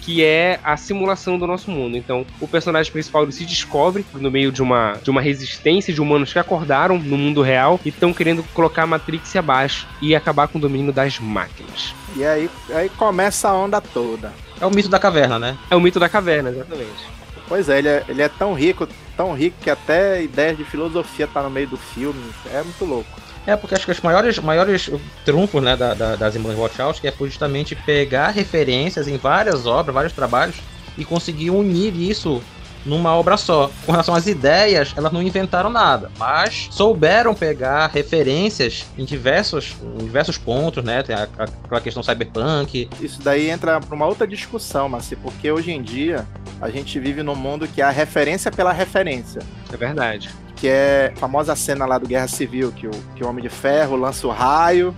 Que 0.00 0.24
é 0.24 0.58
a 0.64 0.74
simulação 0.78 1.38
do 1.38 1.46
nosso 1.46 1.70
mundo. 1.70 1.98
Então, 1.98 2.24
o 2.40 2.48
personagem 2.48 2.90
principal 2.90 3.24
ele 3.24 3.32
se 3.32 3.44
descobre 3.44 4.06
no 4.14 4.30
meio 4.30 4.50
de 4.50 4.62
uma, 4.62 4.94
de 5.02 5.10
uma 5.10 5.20
resistência 5.20 5.92
de 5.92 6.00
humanos 6.00 6.32
que 6.32 6.38
acordaram 6.38 6.98
no 6.98 7.18
mundo 7.18 7.42
real 7.42 7.78
e 7.84 7.90
estão 7.90 8.14
querendo 8.14 8.42
colocar 8.54 8.84
a 8.84 8.86
Matrix 8.86 9.36
abaixo 9.36 9.86
e 10.00 10.16
acabar 10.16 10.48
com 10.48 10.56
o 10.56 10.60
domínio 10.60 10.94
das 10.94 11.18
máquinas. 11.18 11.94
E 12.16 12.24
aí, 12.24 12.48
aí 12.70 12.88
começa 12.88 13.50
a 13.50 13.54
onda 13.54 13.82
toda. 13.82 14.32
É 14.58 14.64
o 14.64 14.70
mito 14.70 14.88
da 14.88 14.98
caverna, 14.98 15.38
né? 15.38 15.58
É 15.70 15.76
o 15.76 15.80
mito 15.80 16.00
da 16.00 16.08
caverna, 16.08 16.48
exatamente. 16.48 17.25
Pois 17.48 17.68
é, 17.68 17.78
ele 17.78 17.88
é, 17.88 18.04
ele 18.08 18.22
é 18.22 18.28
tão 18.28 18.54
rico, 18.54 18.88
tão 19.16 19.32
rico 19.34 19.56
que 19.60 19.70
até 19.70 20.22
ideias 20.22 20.56
de 20.56 20.64
filosofia 20.64 21.26
tá 21.26 21.42
no 21.42 21.50
meio 21.50 21.68
do 21.68 21.76
filme. 21.76 22.20
É 22.52 22.62
muito 22.62 22.84
louco. 22.84 23.08
É, 23.46 23.54
porque 23.54 23.76
acho 23.76 23.84
que 23.84 23.92
os 23.92 24.00
maiores, 24.00 24.38
maiores 24.40 24.90
trunfos 25.24 25.62
né, 25.62 25.76
da, 25.76 25.94
da- 25.94 26.16
das 26.16 26.34
irmãs 26.34 26.56
Wachowski 26.58 27.06
é 27.06 27.14
justamente 27.20 27.76
pegar 27.76 28.30
referências 28.30 29.06
em 29.06 29.16
várias 29.16 29.66
obras, 29.66 29.94
vários 29.94 30.12
trabalhos 30.12 30.56
e 30.98 31.04
conseguir 31.04 31.50
unir 31.50 31.94
isso 31.94 32.42
numa 32.86 33.14
obra 33.14 33.36
só. 33.36 33.70
Com 33.84 33.92
relação 33.92 34.14
às 34.14 34.26
ideias, 34.26 34.94
elas 34.96 35.12
não 35.12 35.22
inventaram 35.22 35.68
nada, 35.68 36.10
mas 36.18 36.68
souberam 36.70 37.34
pegar 37.34 37.88
referências 37.88 38.86
em 38.96 39.04
diversos, 39.04 39.76
em 40.00 40.04
diversos 40.04 40.38
pontos, 40.38 40.82
né? 40.82 41.02
Tem 41.02 41.14
a- 41.14 41.28
a- 41.38 41.44
aquela 41.64 41.80
questão 41.80 42.02
cyberpunk. 42.02 42.88
Isso 43.00 43.20
daí 43.22 43.50
entra 43.50 43.80
pra 43.80 43.94
uma 43.94 44.06
outra 44.06 44.26
discussão, 44.26 44.88
Massi, 44.88 45.16
porque 45.16 45.50
hoje 45.50 45.72
em 45.72 45.82
dia 45.82 46.26
a 46.60 46.70
gente 46.70 46.98
vive 46.98 47.22
num 47.22 47.34
mundo 47.34 47.66
que 47.68 47.82
é 47.82 47.84
a 47.84 47.90
referência 47.90 48.50
pela 48.50 48.72
referência. 48.72 49.40
É 49.72 49.76
verdade. 49.76 50.30
Que 50.54 50.68
é 50.68 51.12
a 51.14 51.18
famosa 51.18 51.54
cena 51.54 51.84
lá 51.84 51.98
do 51.98 52.06
Guerra 52.06 52.28
Civil, 52.28 52.72
que 52.72 52.86
o, 52.86 52.90
que 53.14 53.22
o 53.22 53.28
Homem 53.28 53.42
de 53.42 53.50
Ferro 53.50 53.94
lança 53.96 54.26
o 54.26 54.30
raio 54.30 54.94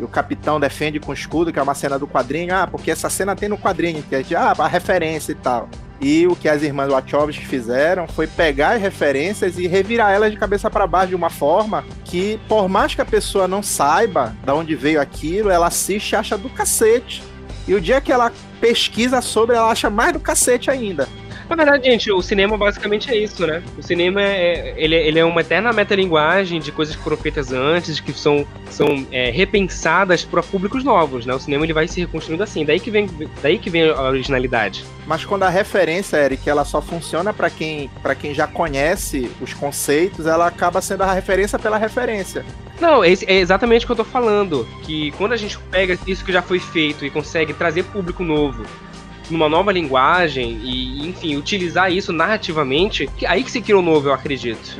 e 0.00 0.02
o 0.02 0.08
capitão 0.08 0.58
defende 0.58 0.98
com 0.98 1.10
o 1.10 1.14
escudo, 1.14 1.52
que 1.52 1.58
é 1.58 1.62
uma 1.62 1.74
cena 1.74 1.98
do 1.98 2.06
quadrinho. 2.06 2.54
Ah, 2.54 2.66
porque 2.66 2.90
essa 2.90 3.10
cena 3.10 3.36
tem 3.36 3.46
no 3.48 3.58
quadrinho, 3.58 4.02
que 4.02 4.14
é 4.14 4.22
de, 4.22 4.34
ah, 4.34 4.54
a 4.58 4.66
referência 4.66 5.32
e 5.32 5.34
tal. 5.34 5.68
E 6.02 6.26
o 6.26 6.34
que 6.34 6.48
as 6.48 6.62
irmãs 6.62 6.90
Wachowski 6.90 7.46
fizeram 7.46 8.08
foi 8.08 8.26
pegar 8.26 8.70
as 8.70 8.82
referências 8.82 9.56
e 9.56 9.68
revirar 9.68 10.10
elas 10.10 10.32
de 10.32 10.36
cabeça 10.36 10.68
para 10.68 10.84
baixo 10.84 11.10
de 11.10 11.14
uma 11.14 11.30
forma 11.30 11.84
que, 12.04 12.40
por 12.48 12.68
mais 12.68 12.92
que 12.92 13.00
a 13.00 13.04
pessoa 13.04 13.46
não 13.46 13.62
saiba 13.62 14.34
de 14.44 14.50
onde 14.50 14.74
veio 14.74 15.00
aquilo, 15.00 15.48
ela 15.48 15.68
assiste 15.68 16.10
e 16.10 16.16
acha 16.16 16.36
do 16.36 16.50
cacete. 16.50 17.22
E 17.68 17.74
o 17.74 17.80
dia 17.80 18.00
que 18.00 18.10
ela 18.10 18.32
pesquisa 18.60 19.20
sobre, 19.20 19.54
ela 19.54 19.70
acha 19.70 19.88
mais 19.88 20.12
do 20.12 20.18
cacete 20.18 20.68
ainda. 20.68 21.08
Na 21.48 21.56
verdade, 21.56 21.84
gente, 21.90 22.10
o 22.10 22.22
cinema 22.22 22.56
basicamente 22.56 23.10
é 23.10 23.16
isso, 23.16 23.46
né? 23.46 23.62
O 23.78 23.82
cinema 23.82 24.22
é, 24.22 24.74
ele, 24.76 24.94
ele 24.94 25.18
é 25.18 25.24
uma 25.24 25.40
eterna 25.40 25.72
metalinguagem 25.72 26.60
de 26.60 26.72
coisas 26.72 26.96
que 26.96 27.02
foram 27.02 27.16
feitas 27.16 27.52
antes, 27.52 28.00
que 28.00 28.12
são, 28.12 28.46
são 28.70 29.06
é, 29.10 29.30
repensadas 29.30 30.24
para 30.24 30.42
públicos 30.42 30.84
novos, 30.84 31.26
né? 31.26 31.34
O 31.34 31.38
cinema 31.38 31.64
ele 31.64 31.72
vai 31.72 31.88
se 31.88 32.00
reconstruindo 32.00 32.42
assim, 32.42 32.64
daí 32.64 32.80
que 32.80 32.90
vem, 32.90 33.08
daí 33.42 33.58
que 33.58 33.70
vem 33.70 33.88
a 33.90 34.02
originalidade. 34.02 34.84
Mas 35.06 35.24
quando 35.24 35.42
a 35.42 35.48
referência, 35.48 36.16
Eric, 36.16 36.48
ela 36.48 36.64
só 36.64 36.80
funciona 36.80 37.32
para 37.32 37.50
quem, 37.50 37.90
pra 38.02 38.14
quem 38.14 38.34
já 38.34 38.46
conhece 38.46 39.30
os 39.40 39.52
conceitos, 39.52 40.26
ela 40.26 40.46
acaba 40.46 40.80
sendo 40.80 41.02
a 41.02 41.12
referência 41.12 41.58
pela 41.58 41.76
referência. 41.76 42.44
Não, 42.80 43.04
esse 43.04 43.24
é 43.30 43.34
exatamente 43.34 43.84
o 43.84 43.86
que 43.86 43.92
eu 43.92 43.96
tô 43.96 44.04
falando. 44.04 44.66
Que 44.82 45.12
quando 45.12 45.32
a 45.32 45.36
gente 45.36 45.58
pega 45.70 45.98
isso 46.06 46.24
que 46.24 46.32
já 46.32 46.42
foi 46.42 46.58
feito 46.58 47.04
e 47.04 47.10
consegue 47.10 47.52
trazer 47.52 47.84
público 47.84 48.24
novo 48.24 48.64
numa 49.32 49.48
nova 49.48 49.72
linguagem 49.72 50.60
e, 50.62 51.08
enfim, 51.08 51.36
utilizar 51.36 51.90
isso 51.92 52.12
narrativamente, 52.12 53.08
que 53.16 53.26
aí 53.26 53.42
que 53.42 53.50
se 53.50 53.60
criou 53.60 53.82
novo, 53.82 54.08
eu 54.08 54.12
acredito. 54.14 54.76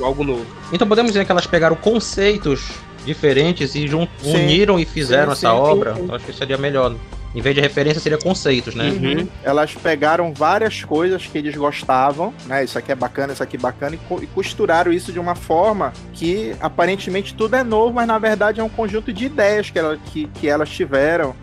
Algo 0.00 0.22
novo. 0.22 0.46
Então 0.72 0.86
podemos 0.86 1.12
dizer 1.12 1.24
que 1.24 1.32
elas 1.32 1.46
pegaram 1.46 1.74
conceitos 1.76 2.68
diferentes 3.04 3.74
e 3.74 3.86
jun- 3.86 4.06
Sim. 4.22 4.34
uniram 4.44 4.78
e 4.78 4.84
fizeram 4.84 5.26
Sim, 5.34 5.46
essa 5.46 5.56
sim, 5.56 5.60
obra. 5.60 5.94
sim, 5.94 6.00
sim. 6.02 6.08
Eu 6.08 6.14
acho 6.14 6.24
que 6.26 6.32
seria 6.32 6.58
melhor. 6.58 6.94
Em 7.34 7.40
vez 7.42 7.54
de 7.54 7.60
referência, 7.60 8.00
seria 8.00 8.16
conceitos, 8.16 8.74
né? 8.74 8.88
Uhum. 8.88 9.28
Elas 9.44 9.74
pegaram 9.74 10.32
várias 10.32 10.82
coisas 10.82 11.26
que 11.26 11.36
eles 11.36 11.54
gostavam, 11.54 12.32
né? 12.46 12.64
Isso 12.64 12.78
aqui 12.78 12.90
é 12.90 12.94
bacana, 12.94 13.34
isso 13.34 13.42
aqui 13.42 13.56
é 13.56 13.58
bacana, 13.58 13.94
e, 13.94 13.98
co- 13.98 14.22
e 14.22 14.26
costuraram 14.26 14.90
isso 14.90 15.12
de 15.12 15.18
uma 15.18 15.34
forma 15.34 15.92
que 16.14 16.56
aparentemente 16.60 17.34
tudo 17.34 17.54
é 17.54 17.62
novo, 17.62 17.92
mas 17.92 18.06
na 18.06 18.18
verdade 18.18 18.60
é 18.60 18.64
um 18.64 18.70
conjunto 18.70 19.12
de 19.12 19.26
ideias 19.26 19.68
que, 19.68 19.78
ela, 19.78 19.98
que, 20.06 20.26
que 20.40 20.48
elas 20.48 20.70
tiveram 20.70 21.34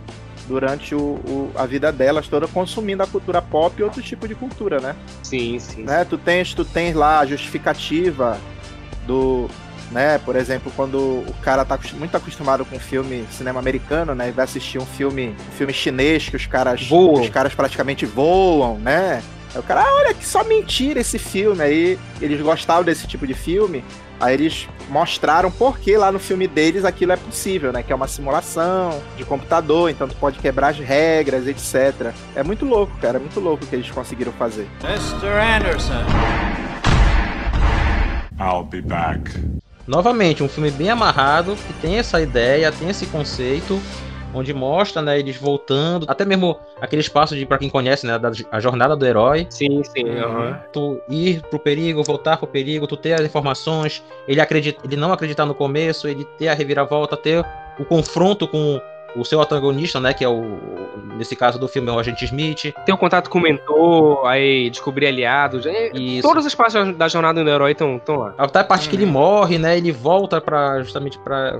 durante 0.53 0.93
o, 0.93 0.99
o- 0.99 1.51
a 1.55 1.65
vida 1.65 1.91
delas 1.91 2.27
toda 2.27 2.47
consumindo 2.47 3.01
a 3.01 3.07
cultura 3.07 3.41
pop 3.41 3.73
e 3.79 3.83
outro 3.83 4.03
tipo 4.03 4.27
de 4.27 4.35
cultura, 4.35 4.79
né? 4.79 4.95
Sim, 5.23 5.57
sim. 5.57 5.81
né? 5.83 6.05
Tu 6.05 6.15
tens, 6.15 6.53
tu 6.53 6.63
tens 6.63 6.93
lá 6.95 7.19
a 7.21 7.25
justificativa 7.25 8.37
do, 9.07 9.49
né? 9.91 10.19
Por 10.19 10.35
exemplo, 10.35 10.71
quando 10.75 10.97
o 10.99 11.33
cara 11.41 11.65
tá 11.65 11.79
muito 11.95 12.15
acostumado 12.15 12.63
com 12.65 12.77
filme 12.79 13.25
cinema 13.31 13.59
americano, 13.59 14.13
né? 14.13 14.29
E 14.29 14.31
vai 14.31 14.45
assistir 14.45 14.77
um 14.77 14.85
filme, 14.85 15.35
um 15.49 15.51
filme 15.57 15.73
chinês 15.73 16.29
que 16.29 16.35
os 16.35 16.45
caras, 16.45 16.87
Voam. 16.87 17.21
os 17.23 17.29
caras 17.29 17.55
praticamente 17.55 18.05
voam, 18.05 18.77
né? 18.77 19.23
Aí 19.55 19.59
o 19.59 19.63
cara, 19.63 19.81
ah, 19.81 19.93
olha 20.01 20.13
que 20.13 20.25
só 20.25 20.43
mentira 20.43 20.99
esse 20.99 21.17
filme. 21.17 21.63
Aí 21.63 21.99
eles 22.21 22.39
gostavam 22.41 22.83
desse 22.83 23.07
tipo 23.07 23.25
de 23.25 23.33
filme. 23.33 23.83
Aí 24.23 24.35
eles 24.35 24.69
mostraram 24.87 25.51
por 25.51 25.77
que 25.77 25.97
lá 25.97 26.09
no 26.09 26.17
filme 26.17 26.47
deles 26.47 26.85
aquilo 26.85 27.11
é 27.11 27.17
possível, 27.17 27.73
né? 27.73 27.83
Que 27.83 27.91
é 27.91 27.95
uma 27.95 28.07
simulação 28.07 29.03
de 29.17 29.25
computador, 29.25 29.89
então 29.89 30.07
tu 30.07 30.15
pode 30.15 30.39
quebrar 30.39 30.69
as 30.69 30.79
regras, 30.79 31.45
etc. 31.45 32.13
É 32.33 32.41
muito 32.41 32.63
louco, 32.63 32.97
cara. 33.01 33.17
É 33.17 33.19
muito 33.19 33.41
louco 33.41 33.65
o 33.65 33.67
que 33.67 33.75
eles 33.75 33.91
conseguiram 33.91 34.31
fazer. 34.31 34.65
Mr. 34.81 35.27
Anderson. 35.27 36.05
I'll 38.39 38.63
be 38.63 38.81
back. 38.81 39.29
Novamente, 39.85 40.41
um 40.41 40.47
filme 40.47 40.71
bem 40.71 40.89
amarrado, 40.89 41.57
que 41.57 41.73
tem 41.81 41.97
essa 41.97 42.21
ideia, 42.21 42.71
tem 42.71 42.87
esse 42.87 43.05
conceito, 43.07 43.77
onde 44.33 44.53
mostra, 44.53 45.01
né, 45.01 45.19
eles 45.19 45.35
voltando, 45.37 46.05
até 46.07 46.25
mesmo 46.25 46.57
aquele 46.81 47.01
espaço 47.01 47.35
de, 47.35 47.45
pra 47.45 47.57
quem 47.57 47.69
conhece, 47.69 48.05
né, 48.05 48.17
da, 48.17 48.31
a 48.51 48.59
jornada 48.59 48.95
do 48.95 49.05
herói. 49.05 49.47
Sim, 49.49 49.83
sim. 49.83 50.09
aham. 50.09 50.59
Tu 50.71 51.01
ir 51.09 51.41
pro 51.49 51.59
perigo, 51.59 52.03
voltar 52.03 52.37
pro 52.37 52.47
perigo, 52.47 52.87
tu 52.87 52.97
ter 52.97 53.13
as 53.13 53.21
informações, 53.21 54.03
ele 54.27 54.41
acredita, 54.41 54.81
ele 54.85 54.95
não 54.95 55.11
acreditar 55.13 55.45
no 55.45 55.53
começo, 55.55 56.07
ele 56.07 56.25
ter 56.37 56.47
a 56.47 56.53
reviravolta, 56.53 57.15
ter 57.17 57.45
o 57.79 57.85
confronto 57.85 58.47
com 58.47 58.81
o 59.15 59.23
seu 59.23 59.39
antagonista, 59.41 59.99
né, 59.99 60.13
que 60.13 60.23
é 60.23 60.27
o 60.27 60.57
nesse 61.15 61.35
caso 61.35 61.59
do 61.59 61.67
filme 61.67 61.89
é 61.89 61.91
o 61.91 61.99
agente 61.99 62.25
Smith. 62.25 62.73
Ter 62.85 62.91
um 62.93 62.97
contato 62.97 63.29
com 63.29 63.37
o 63.37 63.41
mentor, 63.41 64.25
aí 64.25 64.69
descobrir 64.69 65.07
aliados. 65.07 65.65
é- 65.65 65.91
Isso. 65.95 66.27
Todas 66.27 66.45
as 66.45 66.55
partes 66.55 66.95
da 66.97 67.07
jornada 67.07 67.43
do 67.43 67.49
herói 67.49 67.73
estão 67.73 68.01
lá. 68.07 68.33
Até 68.37 68.59
a 68.59 68.63
parte 68.63 68.89
que 68.89 68.95
ele 68.95 69.05
morre, 69.05 69.57
né, 69.57 69.77
ele 69.77 69.91
volta 69.91 70.41
para 70.41 70.81
justamente 70.81 71.19
para 71.19 71.59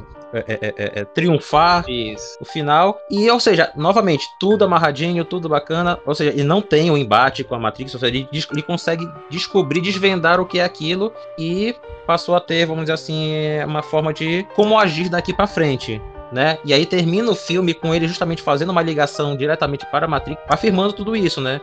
triunfar 1.14 1.86
Isso. 1.88 2.38
o 2.40 2.46
final. 2.46 3.00
E, 3.10 3.30
ou 3.30 3.40
seja, 3.40 3.72
novamente, 3.76 4.26
tudo 4.40 4.66
amarradinho, 4.66 5.26
tudo 5.26 5.48
bacana. 5.48 6.00
Ou 6.06 6.16
seja, 6.16 6.32
ele 6.32 6.44
não 6.44 6.62
tem 6.62 6.90
um 6.90 6.98
embate 6.98 7.44
com 7.44 7.56
a 7.56 7.60
Matrix, 7.60 7.94
ou 7.94 8.00
seja, 8.00 8.16
ele, 8.16 8.28
ele 8.32 8.62
consegue 8.62 9.08
descobrir, 9.30 9.82
desvendar 9.82 10.40
o 10.40 10.46
que 10.46 10.60
é 10.60 10.64
aquilo 10.64 11.14
e 11.38 11.76
passou 12.08 12.36
a 12.36 12.40
ter, 12.40 12.66
vamos 12.66 12.84
dizer 12.84 12.94
assim, 12.94 13.34
uma 13.66 13.84
forma 13.84 14.14
de 14.14 14.46
como 14.56 14.78
agir 14.78 15.10
daqui 15.10 15.34
pra 15.34 15.48
frente. 15.48 16.02
Né? 16.32 16.58
E 16.66 16.74
aí 16.74 16.84
termina 16.86 17.30
o 17.30 17.36
filme 17.36 17.76
com 17.76 17.94
ele 17.94 18.08
justamente 18.08 18.42
fazendo 18.42 18.72
uma 18.72 18.82
ligação 18.82 19.38
diretamente 19.38 19.86
para 19.86 20.06
a 20.08 20.10
Matrix, 20.10 20.42
afirmando 20.50 20.94
tudo 20.94 21.16
isso, 21.16 21.40
né? 21.40 21.62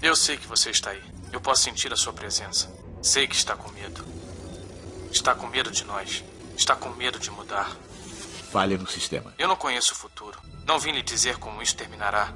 Eu 0.00 0.14
sei 0.14 0.36
que 0.36 0.46
você 0.46 0.70
está 0.70 0.90
aí. 0.90 1.00
Eu 1.32 1.40
posso 1.40 1.62
sentir 1.62 1.92
a 1.92 1.96
sua 1.96 2.12
presença. 2.12 2.68
Sei 3.00 3.26
que 3.26 3.34
está 3.34 3.56
com 3.56 3.70
medo. 3.72 4.04
Está 5.12 5.34
com 5.34 5.46
medo 5.46 5.70
de 5.70 5.84
nós. 5.84 6.24
Está 6.56 6.74
com 6.74 6.88
medo 6.88 7.18
de 7.18 7.30
mudar. 7.30 7.70
falha 8.50 8.78
no 8.78 8.86
sistema. 8.88 9.32
Eu 9.38 9.46
não 9.46 9.56
conheço 9.56 9.92
o 9.92 9.96
futuro. 9.96 10.38
Não 10.66 10.78
vim 10.78 10.92
lhe 10.92 11.02
dizer 11.02 11.36
como 11.36 11.62
isso 11.62 11.76
terminará. 11.76 12.32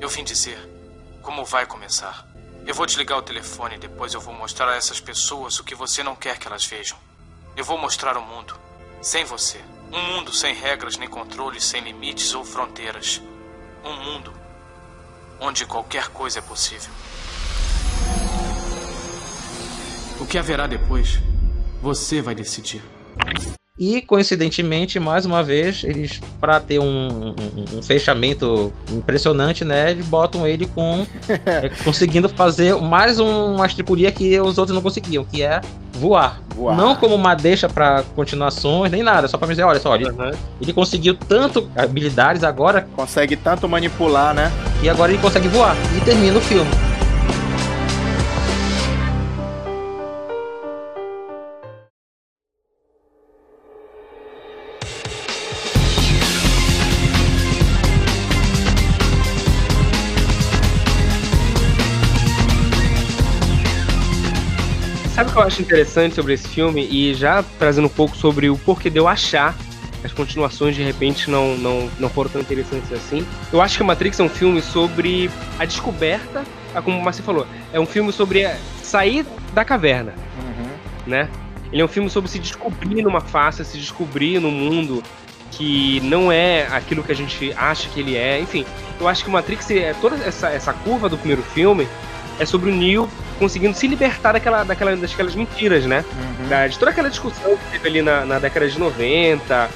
Eu 0.00 0.08
vim 0.08 0.22
dizer 0.24 0.58
como 1.22 1.44
vai 1.44 1.66
começar. 1.66 2.26
Eu 2.64 2.74
vou 2.74 2.86
desligar 2.86 3.18
o 3.18 3.22
telefone 3.22 3.74
e 3.74 3.78
depois 3.78 4.14
eu 4.14 4.20
vou 4.20 4.32
mostrar 4.32 4.68
a 4.70 4.76
essas 4.76 5.00
pessoas 5.00 5.58
o 5.58 5.64
que 5.64 5.74
você 5.74 6.02
não 6.02 6.14
quer 6.14 6.38
que 6.38 6.46
elas 6.46 6.64
vejam. 6.64 6.96
Eu 7.56 7.64
vou 7.64 7.76
mostrar 7.76 8.16
o 8.16 8.22
mundo 8.22 8.54
sem 9.02 9.24
você. 9.24 9.60
Um 9.92 10.00
mundo 10.00 10.32
sem 10.32 10.54
regras 10.54 10.96
nem 10.96 11.08
controles, 11.08 11.64
sem 11.64 11.82
limites 11.82 12.32
ou 12.32 12.44
fronteiras. 12.44 13.20
Um 13.84 13.96
mundo 13.96 14.32
onde 15.40 15.66
qualquer 15.66 16.08
coisa 16.08 16.38
é 16.38 16.42
possível. 16.42 16.92
O 20.20 20.26
que 20.26 20.38
haverá 20.38 20.66
depois, 20.66 21.18
você 21.82 22.20
vai 22.20 22.34
decidir. 22.34 22.82
E, 23.80 24.02
coincidentemente, 24.02 25.00
mais 25.00 25.24
uma 25.24 25.42
vez, 25.42 25.82
eles, 25.84 26.20
para 26.38 26.60
ter 26.60 26.78
um, 26.78 26.84
um, 27.30 27.78
um, 27.78 27.82
fechamento 27.82 28.70
impressionante, 28.92 29.64
né, 29.64 29.92
eles 29.92 30.04
botam 30.04 30.46
ele 30.46 30.66
com. 30.66 31.06
é, 31.46 31.70
conseguindo 31.82 32.28
fazer 32.28 32.76
mais 32.76 33.18
um, 33.18 33.54
uma 33.54 33.64
estripulia 33.64 34.12
que 34.12 34.38
os 34.38 34.58
outros 34.58 34.74
não 34.74 34.82
conseguiam, 34.82 35.24
que 35.24 35.42
é 35.42 35.62
voar. 35.94 36.42
voar. 36.54 36.76
Não 36.76 36.94
como 36.94 37.14
uma 37.14 37.34
deixa 37.34 37.70
para 37.70 38.02
continuações, 38.14 38.92
nem 38.92 39.02
nada, 39.02 39.26
só 39.28 39.38
pra 39.38 39.48
me 39.48 39.54
dizer, 39.54 39.64
olha 39.64 39.80
só, 39.80 39.94
ele, 39.94 40.10
uhum. 40.10 40.30
ele 40.60 40.74
conseguiu 40.74 41.14
tanto 41.14 41.66
habilidades 41.74 42.44
agora. 42.44 42.86
Consegue 42.94 43.34
tanto 43.34 43.66
manipular, 43.66 44.34
né? 44.34 44.52
E 44.82 44.90
agora 44.90 45.10
ele 45.10 45.22
consegue 45.22 45.48
voar. 45.48 45.74
E 45.96 46.04
termina 46.04 46.36
o 46.36 46.42
filme. 46.42 46.89
Sabe 65.20 65.28
o 65.28 65.32
que 65.34 65.38
eu 65.38 65.42
acho 65.42 65.60
interessante 65.60 66.14
sobre 66.14 66.32
esse 66.32 66.48
filme? 66.48 66.88
E 66.90 67.12
já 67.12 67.44
trazendo 67.58 67.84
um 67.84 67.90
pouco 67.90 68.16
sobre 68.16 68.48
o 68.48 68.56
porquê 68.56 68.88
de 68.88 68.98
eu 68.98 69.06
achar 69.06 69.54
as 70.02 70.14
continuações 70.14 70.74
de 70.74 70.82
repente 70.82 71.30
não, 71.30 71.58
não, 71.58 71.90
não 71.98 72.08
foram 72.08 72.30
tão 72.30 72.40
interessantes 72.40 72.90
assim. 72.90 73.26
Eu 73.52 73.60
acho 73.60 73.76
que 73.76 73.84
Matrix 73.84 74.18
é 74.18 74.22
um 74.22 74.30
filme 74.30 74.62
sobre 74.62 75.30
a 75.58 75.66
descoberta, 75.66 76.42
como 76.82 77.06
o 77.06 77.12
falou, 77.12 77.46
é 77.70 77.78
um 77.78 77.84
filme 77.84 78.10
sobre 78.14 78.50
sair 78.82 79.26
da 79.52 79.62
caverna, 79.62 80.14
uhum. 80.38 80.70
né? 81.06 81.28
Ele 81.70 81.82
é 81.82 81.84
um 81.84 81.88
filme 81.88 82.08
sobre 82.08 82.30
se 82.30 82.38
descobrir 82.38 83.02
numa 83.02 83.20
face, 83.20 83.62
se 83.62 83.76
descobrir 83.76 84.40
no 84.40 84.50
mundo 84.50 85.02
que 85.50 86.00
não 86.00 86.32
é 86.32 86.66
aquilo 86.68 87.02
que 87.02 87.12
a 87.12 87.16
gente 87.16 87.52
acha 87.58 87.90
que 87.90 88.00
ele 88.00 88.16
é. 88.16 88.40
Enfim, 88.40 88.64
eu 88.98 89.06
acho 89.06 89.22
que 89.22 89.28
Matrix 89.28 89.70
é 89.70 89.94
toda 90.00 90.16
essa, 90.24 90.48
essa 90.48 90.72
curva 90.72 91.10
do 91.10 91.18
primeiro 91.18 91.42
filme 91.42 91.86
é 92.38 92.46
sobre 92.46 92.70
o 92.70 92.74
Neo 92.74 93.06
conseguindo 93.40 93.74
se 93.74 93.88
libertar 93.88 94.32
daquela, 94.32 94.62
daquela, 94.62 94.94
daquelas 94.94 95.34
mentiras, 95.34 95.86
né? 95.86 96.04
Uhum. 96.12 96.48
Da, 96.48 96.68
de 96.68 96.78
toda 96.78 96.90
aquela 96.90 97.08
discussão 97.08 97.56
que 97.56 97.70
teve 97.72 97.88
ali 97.88 98.02
na, 98.02 98.26
na 98.26 98.38
década 98.38 98.68
de 98.68 98.78
90, 98.78 99.70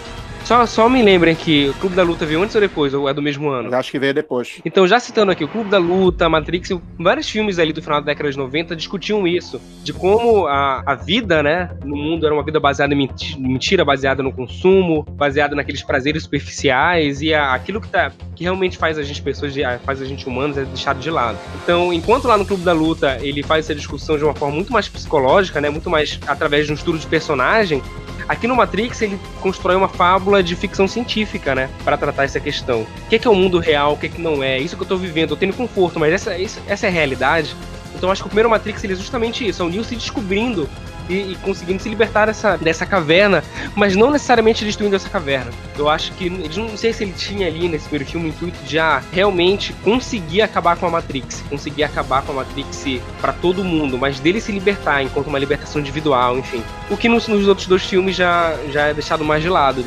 só, 0.44 0.66
só 0.66 0.88
me 0.88 1.02
lembrem 1.02 1.34
que 1.34 1.68
o 1.70 1.74
Clube 1.74 1.96
da 1.96 2.02
Luta 2.02 2.26
veio 2.26 2.42
antes 2.42 2.54
ou 2.54 2.60
depois, 2.60 2.92
ou 2.92 3.08
é 3.08 3.14
do 3.14 3.22
mesmo 3.22 3.48
ano? 3.48 3.74
Acho 3.74 3.90
que 3.90 3.98
veio 3.98 4.12
depois. 4.12 4.60
Então, 4.64 4.86
já 4.86 5.00
citando 5.00 5.32
aqui, 5.32 5.42
o 5.42 5.48
Clube 5.48 5.70
da 5.70 5.78
Luta, 5.78 6.28
Matrix, 6.28 6.70
vários 6.98 7.28
filmes 7.28 7.58
ali 7.58 7.72
do 7.72 7.80
final 7.80 8.00
da 8.00 8.06
década 8.06 8.30
de 8.30 8.36
90 8.36 8.76
discutiam 8.76 9.26
isso, 9.26 9.60
de 9.82 9.92
como 9.92 10.46
a, 10.46 10.82
a 10.84 10.94
vida, 10.94 11.42
né, 11.42 11.70
no 11.82 11.96
mundo 11.96 12.26
era 12.26 12.34
uma 12.34 12.42
vida 12.42 12.60
baseada 12.60 12.94
em 12.94 13.08
mentira, 13.38 13.84
baseada 13.84 14.22
no 14.22 14.32
consumo, 14.32 15.02
baseada 15.12 15.56
naqueles 15.56 15.82
prazeres 15.82 16.24
superficiais, 16.24 17.22
e 17.22 17.32
a, 17.32 17.54
aquilo 17.54 17.80
que, 17.80 17.88
tá, 17.88 18.12
que 18.36 18.44
realmente 18.44 18.76
faz 18.76 18.98
a 18.98 19.02
gente 19.02 19.22
pessoas, 19.22 19.54
faz 19.84 20.02
a 20.02 20.04
gente 20.04 20.28
humanos, 20.28 20.58
é 20.58 20.64
deixado 20.64 21.00
de 21.00 21.10
lado. 21.10 21.38
Então, 21.62 21.92
enquanto 21.92 22.28
lá 22.28 22.36
no 22.36 22.44
Clube 22.44 22.64
da 22.64 22.72
Luta 22.72 23.18
ele 23.22 23.42
faz 23.42 23.64
essa 23.64 23.74
discussão 23.74 24.18
de 24.18 24.24
uma 24.24 24.34
forma 24.34 24.54
muito 24.54 24.72
mais 24.72 24.88
psicológica, 24.88 25.60
né, 25.60 25.70
muito 25.70 25.88
mais 25.88 26.20
através 26.26 26.66
de 26.66 26.72
um 26.72 26.74
estudo 26.74 26.98
de 26.98 27.06
personagem, 27.06 27.82
Aqui 28.28 28.46
no 28.46 28.56
Matrix 28.56 29.02
ele 29.02 29.18
constrói 29.40 29.76
uma 29.76 29.88
fábula 29.88 30.42
de 30.42 30.56
ficção 30.56 30.88
científica, 30.88 31.54
né? 31.54 31.68
Para 31.84 31.96
tratar 31.96 32.24
essa 32.24 32.40
questão. 32.40 32.82
O 32.82 33.08
que 33.08 33.16
é, 33.16 33.18
que 33.18 33.26
é 33.26 33.30
o 33.30 33.34
mundo 33.34 33.58
real, 33.58 33.92
o 33.92 33.96
que 33.96 34.06
é 34.06 34.08
que 34.08 34.20
não 34.20 34.42
é? 34.42 34.58
Isso 34.58 34.76
que 34.76 34.82
eu 34.82 34.86
tô 34.86 34.96
vivendo, 34.96 35.30
eu 35.30 35.36
tenho 35.36 35.52
conforto, 35.52 36.00
mas 36.00 36.12
essa, 36.12 36.34
essa 36.66 36.86
é 36.86 36.88
a 36.88 36.92
realidade. 36.92 37.54
Então 37.94 38.10
acho 38.10 38.22
que 38.22 38.26
o 38.26 38.30
primeiro 38.30 38.50
Matrix 38.50 38.82
ele 38.82 38.94
é 38.94 38.96
justamente 38.96 39.46
isso, 39.46 39.62
é 39.62 39.64
o 39.64 39.68
Neo 39.68 39.84
se 39.84 39.94
descobrindo 39.94 40.68
e, 41.08 41.32
e, 41.32 41.38
conseguindo 41.42 41.82
se 41.82 41.88
libertar 41.88 42.26
dessa, 42.26 42.56
dessa 42.56 42.86
caverna, 42.86 43.42
mas 43.74 43.94
não 43.94 44.10
necessariamente 44.10 44.64
destruindo 44.64 44.96
essa 44.96 45.08
caverna. 45.08 45.50
Eu 45.76 45.88
acho 45.88 46.12
que, 46.12 46.30
não 46.30 46.76
sei 46.76 46.92
se 46.92 47.04
ele 47.04 47.12
tinha 47.12 47.46
ali 47.46 47.68
nesse 47.68 47.84
primeiro 47.84 48.10
filme 48.10 48.26
o 48.26 48.28
intuito 48.30 48.62
de 48.64 48.78
ah, 48.78 49.02
realmente 49.12 49.72
conseguir 49.84 50.42
acabar 50.42 50.76
com 50.76 50.86
a 50.86 50.90
Matrix, 50.90 51.42
conseguir 51.48 51.84
acabar 51.84 52.22
com 52.22 52.32
a 52.32 52.36
Matrix 52.36 52.84
para 53.20 53.32
todo 53.32 53.64
mundo, 53.64 53.98
mas 53.98 54.20
dele 54.20 54.40
se 54.40 54.52
libertar 54.52 55.02
enquanto 55.02 55.28
uma 55.28 55.38
libertação 55.38 55.80
individual, 55.80 56.38
enfim. 56.38 56.62
O 56.90 56.96
que 56.96 57.08
nos, 57.08 57.28
nos 57.28 57.46
outros 57.48 57.66
dois 57.66 57.84
filmes 57.84 58.16
já, 58.16 58.56
já 58.70 58.86
é 58.86 58.94
deixado 58.94 59.24
mais 59.24 59.42
de 59.42 59.48
lado. 59.48 59.84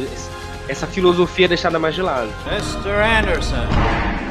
Essa 0.68 0.86
filosofia 0.86 1.46
é 1.46 1.50
deixada 1.50 1.80
mais 1.80 1.96
de 1.96 2.02
lado. 2.02 2.30
Mr. 2.48 2.90
Anderson. 2.90 4.27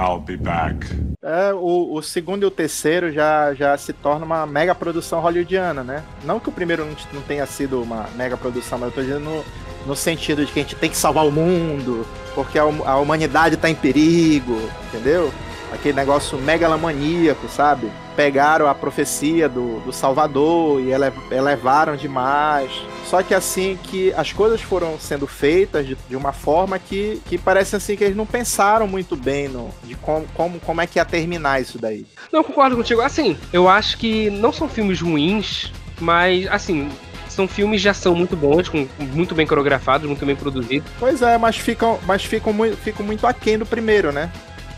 I'll 0.00 0.18
be 0.18 0.38
back. 0.38 0.86
É, 1.22 1.52
o, 1.52 1.92
o, 1.92 2.02
segundo 2.02 2.42
e 2.44 2.46
o 2.46 2.50
terceiro 2.50 3.12
já, 3.12 3.52
já 3.52 3.76
se 3.76 3.92
torna 3.92 4.24
uma 4.24 4.46
mega 4.46 4.74
produção 4.74 5.20
hollywoodiana, 5.20 5.84
né? 5.84 6.02
Não 6.24 6.40
que 6.40 6.48
o 6.48 6.52
primeiro 6.52 6.86
não, 6.86 6.96
não 7.12 7.20
tenha 7.20 7.44
sido 7.44 7.82
uma 7.82 8.08
mega 8.16 8.36
produção, 8.36 8.78
mas 8.78 8.88
eu 8.88 8.94
tô 8.94 9.02
dizendo 9.02 9.20
no, 9.20 9.44
no 9.86 9.94
sentido 9.94 10.46
de 10.46 10.50
que 10.50 10.60
a 10.60 10.62
gente 10.62 10.76
tem 10.76 10.88
que 10.88 10.96
salvar 10.96 11.26
o 11.26 11.30
mundo, 11.30 12.06
porque 12.34 12.58
a, 12.58 12.62
a 12.62 12.96
humanidade 12.96 13.58
tá 13.58 13.68
em 13.68 13.74
perigo, 13.74 14.58
entendeu? 14.88 15.30
Aquele 15.72 15.94
negócio 15.94 16.38
megalomaníaco, 16.38 17.48
sabe? 17.48 17.90
Pegaram 18.16 18.66
a 18.66 18.74
profecia 18.74 19.48
do, 19.48 19.80
do 19.80 19.92
Salvador 19.92 20.80
e 20.80 20.92
ele, 20.92 21.12
elevaram 21.30 21.96
demais. 21.96 22.70
Só 23.06 23.22
que 23.22 23.34
assim 23.34 23.78
que 23.82 24.12
as 24.14 24.32
coisas 24.32 24.60
foram 24.60 24.98
sendo 24.98 25.26
feitas 25.26 25.86
de, 25.86 25.96
de, 26.08 26.16
uma 26.16 26.32
forma 26.32 26.78
que, 26.78 27.20
que 27.26 27.38
parece 27.38 27.76
assim 27.76 27.96
que 27.96 28.04
eles 28.04 28.16
não 28.16 28.26
pensaram 28.26 28.86
muito 28.86 29.16
bem 29.16 29.48
no, 29.48 29.70
de 29.84 29.94
como, 29.96 30.26
como, 30.34 30.60
como 30.60 30.80
é 30.80 30.86
que 30.86 30.98
ia 30.98 31.04
terminar 31.04 31.60
isso 31.60 31.78
daí. 31.78 32.06
Não, 32.32 32.44
concordo 32.44 32.76
contigo. 32.76 33.00
Assim, 33.00 33.36
eu 33.52 33.68
acho 33.68 33.96
que 33.98 34.30
não 34.30 34.52
são 34.52 34.68
filmes 34.68 35.00
ruins, 35.00 35.72
mas 36.00 36.46
assim, 36.48 36.88
são 37.30 37.48
filmes 37.48 37.80
de 37.80 37.88
ação 37.88 38.14
muito 38.14 38.36
bons, 38.36 38.68
com, 38.68 38.86
muito 38.98 39.34
bem 39.34 39.46
coreografados, 39.46 40.06
muito 40.06 40.26
bem 40.26 40.36
produzidos. 40.36 40.90
Pois 40.98 41.22
é, 41.22 41.38
mas 41.38 41.56
ficam, 41.56 41.98
mas 42.06 42.24
ficam, 42.24 42.52
muito, 42.52 42.76
ficam 42.76 43.04
muito 43.06 43.26
aquém 43.26 43.56
do 43.56 43.64
primeiro, 43.64 44.12
né? 44.12 44.30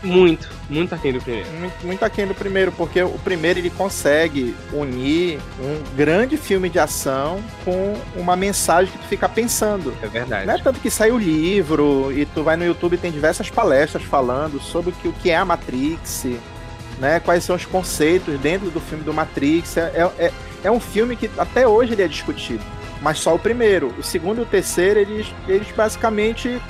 Muito, 0.03 0.49
muito 0.69 0.93
aquém 0.93 1.13
do 1.13 1.21
primeiro. 1.21 1.49
Muito, 1.51 1.87
muito 1.87 2.05
aquém 2.05 2.27
do 2.27 2.35
primeiro, 2.35 2.71
porque 2.73 3.01
o 3.01 3.17
primeiro 3.19 3.59
ele 3.59 3.69
consegue 3.69 4.53
unir 4.73 5.39
um 5.59 5.95
grande 5.95 6.35
filme 6.35 6.69
de 6.69 6.77
ação 6.77 7.41
com 7.63 7.95
uma 8.15 8.35
mensagem 8.35 8.91
que 8.91 8.97
tu 8.97 9.07
fica 9.07 9.29
pensando. 9.29 9.95
É 10.01 10.07
verdade. 10.07 10.45
Não 10.45 10.53
é 10.53 10.57
tanto 10.57 10.79
que 10.79 10.89
sai 10.89 11.11
o 11.11 11.17
livro 11.17 12.11
e 12.11 12.25
tu 12.25 12.43
vai 12.43 12.57
no 12.57 12.65
YouTube 12.65 12.95
e 12.95 12.97
tem 12.97 13.11
diversas 13.11 13.49
palestras 13.49 14.03
falando 14.03 14.59
sobre 14.59 14.91
o 14.91 14.93
que, 14.93 15.07
o 15.07 15.13
que 15.13 15.29
é 15.29 15.37
a 15.37 15.45
Matrix, 15.45 16.25
né? 16.99 17.19
Quais 17.21 17.43
são 17.45 17.55
os 17.55 17.65
conceitos 17.65 18.37
dentro 18.39 18.69
do 18.69 18.81
filme 18.81 19.03
do 19.03 19.13
Matrix. 19.13 19.77
É, 19.77 20.11
é, 20.19 20.31
é 20.65 20.71
um 20.71 20.79
filme 20.79 21.15
que 21.15 21.29
até 21.37 21.65
hoje 21.65 21.93
ele 21.93 22.01
é 22.01 22.07
discutido. 22.07 22.63
Mas 23.01 23.19
só 23.19 23.35
o 23.35 23.39
primeiro. 23.39 23.93
O 23.97 24.03
segundo 24.03 24.39
e 24.39 24.41
o 24.41 24.45
terceiro, 24.45 24.99
eles, 24.99 25.27
eles 25.47 25.67
basicamente 25.75 26.61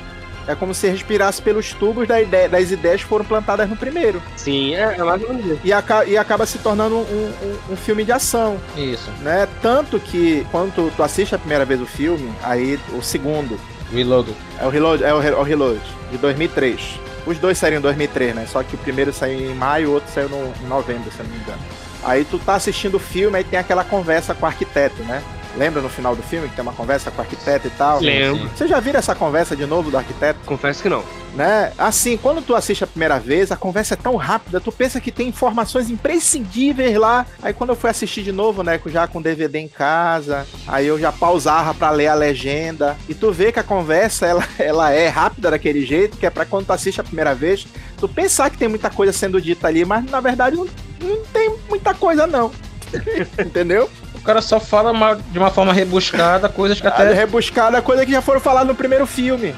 é 0.48 0.56
como 0.56 0.74
se 0.74 0.88
respirasse 0.88 1.42
pelos 1.42 1.74
tubos 1.74 2.08
da 2.08 2.22
ideia, 2.22 2.50
das 2.50 2.72
ideias 2.72 3.02
que 3.02 3.08
foram 3.08 3.26
plantadas 3.26 3.70
no 3.70 3.76
primeiro. 3.76 4.22
Sim, 4.36 4.76
é, 4.76 4.96
é 4.98 5.04
mais 5.04 5.22
ou 5.24 5.34
menos. 5.34 5.60
E, 5.64 5.72
aca 5.72 6.06
e 6.06 6.18
acaba 6.18 6.46
se 6.46 6.58
tornando 6.60 6.96
um, 6.96 7.00
um, 7.00 7.74
um, 7.74 7.76
filme 7.76 8.04
de 8.04 8.12
ação. 8.12 8.58
Isso. 8.76 9.10
Né? 9.22 9.48
Tanto 9.62 10.00
que 10.00 10.46
quando 10.52 10.74
tu, 10.74 10.92
tu 10.96 11.04
assiste 11.04 11.34
a 11.36 11.40
primeira 11.40 11.66
vez 11.66 11.82
o 11.82 11.86
filme, 11.86 12.32
aí 12.44 12.80
o 12.94 13.02
segundo. 13.02 13.60
Reload. 13.92 14.34
É 14.60 14.66
o 14.66 14.70
Reload, 14.70 15.04
é 15.04 15.14
o, 15.14 15.22
é 15.22 15.36
o 15.36 15.44
Reload, 15.44 15.82
de 16.12 16.18
2003. 16.18 17.00
Os 17.26 17.38
dois 17.38 17.58
saíram 17.58 17.78
em 17.78 17.82
2003, 17.82 18.36
né? 18.36 18.46
Só 18.48 18.62
que 18.64 18.76
o 18.76 18.78
primeiro 18.80 19.14
saiu 19.14 19.52
em 19.52 19.56
maio 19.56 19.84
e 19.84 19.88
o 19.88 19.92
outro 19.94 20.12
saiu 20.12 20.30
no, 20.30 20.54
em 20.62 20.68
novembro, 20.68 21.12
se 21.12 21.20
eu 21.20 21.26
não 21.26 21.32
me 21.32 21.40
engano. 21.40 21.60
Aí 22.04 22.26
tu 22.26 22.38
tá 22.38 22.56
assistindo 22.56 22.96
o 22.96 23.00
filme, 23.00 23.38
aí 23.38 23.44
tem 23.44 23.58
aquela 23.58 23.84
conversa 23.84 24.34
com 24.34 24.46
o 24.46 24.50
arquiteto, 24.50 25.02
né? 25.04 25.24
Lembra 25.56 25.82
no 25.82 25.90
final 25.90 26.16
do 26.16 26.24
filme 26.24 26.50
que 26.50 26.56
tem 26.56 26.64
uma 26.64 26.74
conversa 26.74 27.12
com 27.12 27.20
o 27.20 27.22
arquiteto 27.22 27.68
e 27.68 27.72
tal? 27.72 28.00
Lembro. 28.00 28.50
Você 28.50 28.68
já 28.68 28.80
viu 28.80 28.96
essa 28.96 29.14
conversa 29.14 29.56
de 29.56 29.66
novo 29.66 29.92
do 29.92 29.98
arquiteto? 29.98 30.40
Confesso 30.46 30.82
que 30.82 30.90
não. 30.90 31.04
Né? 31.36 31.72
Assim, 31.78 32.18
quando 32.18 32.42
tu 32.44 32.56
assiste 32.56 32.84
a 32.84 32.88
primeira 32.88 33.20
vez, 33.20 33.52
a 33.52 33.56
conversa 33.56 33.94
é 33.94 33.98
tão 33.98 34.16
rápida, 34.16 34.60
tu 34.60 34.72
pensa 34.72 35.00
que 35.00 35.12
tem 35.12 35.28
informações 35.28 35.90
imprescindíveis 35.90 36.96
lá. 36.96 37.26
Aí 37.42 37.54
quando 37.54 37.72
eu 37.72 37.76
fui 37.76 37.90
assistir 37.90 38.24
de 38.24 38.32
novo, 38.32 38.64
né, 38.64 38.80
já 38.88 39.08
com 39.08 39.22
DVD 39.22 39.60
em 39.60 39.68
casa, 39.68 40.46
aí 40.68 40.88
eu 40.88 41.00
já 41.00 41.12
pausava 41.12 41.74
para 41.74 41.92
ler 41.92 42.08
a 42.08 42.14
legenda, 42.14 42.96
e 43.08 43.14
tu 43.14 43.32
vê 43.32 43.52
que 43.52 43.60
a 43.60 43.64
conversa 43.64 44.26
ela, 44.26 44.48
ela 44.60 44.92
é 44.92 45.08
rápida 45.08 45.52
daquele 45.52 45.86
jeito, 45.86 46.18
que 46.18 46.26
é 46.26 46.30
para 46.30 46.46
quando 46.46 46.68
tu 46.68 46.74
assiste 46.74 47.02
a 47.02 47.04
primeira 47.04 47.34
vez, 47.34 47.66
tu 47.98 48.08
pensar 48.08 48.50
que 48.50 48.58
tem 48.58 48.68
muita 48.68 48.90
coisa 48.90 49.14
sendo 49.14 49.42
dita 49.42 49.68
ali, 49.68 49.86
mas 49.86 50.06
na 50.06 50.20
verdade 50.20 50.56
não, 50.56 50.68
não 51.02 51.24
tem 51.26 51.56
muita 51.70 51.94
coisa 51.94 52.28
não. 52.28 52.52
Entendeu? 53.40 53.90
Cara 54.24 54.42
só 54.42 54.60
fala 54.60 54.92
uma- 54.92 55.16
de 55.16 55.38
uma 55.38 55.50
forma 55.50 55.74
rebuscada 55.74 56.48
coisas 56.50 56.80
que 56.80 56.88
Até 56.88 57.04
até. 57.04 57.14
rebuscada, 57.14 57.82
coisa 57.82 58.06
que 58.06 58.12
já 58.12 58.22
foram 58.22 58.40
faladas 58.40 58.68
no 58.68 58.76
primeiro 58.76 59.06
filme. 59.06 59.54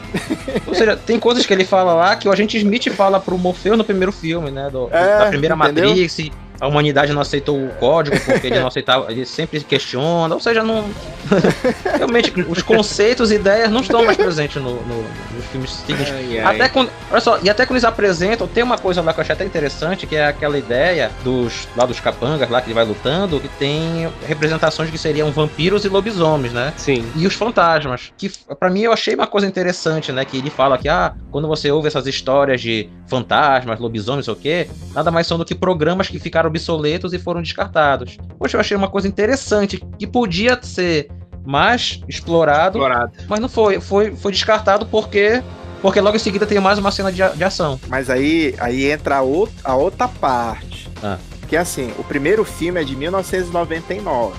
Ou 0.65 0.73
seja, 0.73 0.95
tem 0.97 1.19
coisas 1.19 1.45
que 1.45 1.54
ele 1.54 1.65
fala 1.65 1.93
lá 1.93 2.15
que 2.15 2.28
o 2.28 2.32
agente 2.32 2.58
Smith 2.58 2.89
fala 2.89 3.19
pro 3.19 3.38
Morpheus 3.38 3.78
no 3.78 3.84
primeiro 3.84 4.12
filme, 4.12 4.49
né? 4.51 4.69
do- 4.71 4.89
É, 4.91 5.19
da 5.19 5.25
primeira 5.28 5.56
entendeu? 5.56 5.89
Matrix. 5.89 6.32
A 6.60 6.68
humanidade 6.68 7.12
não 7.13 7.22
aceitou 7.22 7.58
o 7.58 7.70
código 7.76 8.18
porque 8.26 8.48
ele 8.48 8.60
não 8.60 8.68
aceitava, 8.68 9.12
ele 9.12 9.26
sempre 9.26 9.60
questiona, 9.62 10.34
ou 10.34 10.39
seja, 10.39 10.63
não. 10.63 10.86
Realmente, 11.98 12.34
os 12.48 12.62
conceitos 12.62 13.32
e 13.32 13.36
ideias 13.36 13.70
não 13.72 13.82
estão 13.82 14.04
mais 14.06 14.18
presentes 14.18 14.62
no, 14.62 14.72
no- 14.84 15.06
nos 15.36 15.46
filmes 15.52 15.72
seguintes. 15.72 16.12
Ai, 16.12 16.39
ai. 16.39 16.56
Até 16.56 16.70
quando, 16.70 16.89
olha 17.12 17.22
só, 17.22 17.39
e 17.44 17.50
até 17.50 17.65
quando 17.65 17.76
eles 17.78 17.84
apresentam, 17.84 18.48
tem 18.48 18.63
uma 18.63 18.78
coisa 18.78 19.02
lá 19.02 19.13
que 19.13 19.20
eu 19.20 19.22
achei 19.24 19.34
até 19.34 19.46
interessante, 19.46 20.06
que 20.08 20.15
é 20.15 20.28
aquela 20.28 20.58
ideia 20.58 21.12
dos 21.24 21.68
lá 21.76 21.86
dos 21.86 22.00
capangas 22.00 22.50
lá 22.50 22.62
que 22.62 22.68
ele 22.68 22.74
vai 22.76 22.86
lutando, 22.86 23.39
que 23.39 23.48
tem 23.48 24.10
representações 24.28 24.89
que 24.89 24.98
seriam 24.98 25.32
vampiros 25.32 25.84
e 25.86 25.89
lobisomens, 25.89 26.54
né? 26.54 26.74
Sim. 26.78 27.06
E 27.15 27.26
os 27.28 27.34
fantasmas, 27.34 28.12
que 28.18 28.30
pra 28.60 28.70
mim 28.70 28.82
eu 28.82 28.94
achei 28.94 29.15
uma 29.15 29.28
coisa 29.28 29.48
interessante, 29.48 30.12
né? 30.12 30.24
Que 30.26 30.38
ele 30.38 30.50
fala 30.50 30.78
que, 30.78 30.88
ah, 30.88 31.13
quando 31.32 31.48
você 31.48 31.72
ouve 31.72 31.88
essas 31.88 32.08
histórias 32.08 32.62
de 32.62 32.89
fantasmas, 33.08 33.80
lobisomens, 33.80 34.28
ou 34.28 34.36
o 34.36 34.38
quê, 34.38 34.68
nada 34.94 35.12
mais 35.12 35.28
são 35.28 35.38
do 35.38 35.46
que 35.46 35.54
programas 35.56 36.08
que 36.08 36.20
ficaram 36.20 36.45
obsoletos 36.48 37.14
e 37.14 37.20
foram 37.20 37.42
descartados. 37.42 38.18
Poxa, 38.38 38.58
eu 38.58 38.62
achei 38.62 38.76
uma 38.78 38.88
coisa 38.90 39.08
interessante, 39.08 39.82
que 40.00 40.06
podia 40.08 40.58
ser 40.62 41.10
mais 41.46 42.02
explorado, 42.08 42.78
Explorado. 42.80 43.12
mas 43.28 43.40
não 43.40 43.48
foi. 43.50 43.80
Foi, 43.80 44.16
foi 44.16 44.32
descartado 44.32 44.86
porque. 44.86 45.42
Porque 45.82 46.02
logo 46.02 46.16
em 46.16 46.20
seguida 46.20 46.48
tem 46.48 46.60
mais 46.60 46.80
uma 46.80 46.92
cena 46.92 47.12
de, 47.12 47.22
de 47.36 47.44
ação. 47.44 47.80
Mas 47.88 48.10
aí, 48.10 48.56
aí 48.58 48.90
entra 48.90 49.16
a, 49.16 49.20
out- 49.20 49.54
a 49.64 49.76
outra 49.76 50.08
parte. 50.08 50.90
Ah. 51.04 51.18
Que 51.48 51.56
assim, 51.56 51.94
o 52.00 52.04
primeiro 52.04 52.44
filme 52.44 52.82
é 52.82 52.84
de 52.84 52.96
1999. 52.96 54.34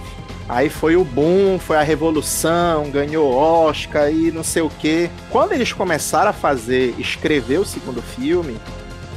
Aí 0.49 0.69
foi 0.69 0.97
o 0.97 1.05
boom, 1.05 1.59
foi 1.59 1.77
a 1.77 1.83
revolução, 1.83 2.91
ganhou 2.91 3.33
Oscar 3.35 4.11
e 4.11 4.31
não 4.31 4.43
sei 4.45 4.63
o 4.63 4.71
quê. 4.71 5.11
Quando 5.31 5.53
eles 5.53 5.73
começaram 5.73 6.31
a 6.31 6.33
fazer, 6.33 6.95
escrever 6.99 7.59
o 7.59 7.65
segundo 7.65 8.01
filme, 8.03 8.57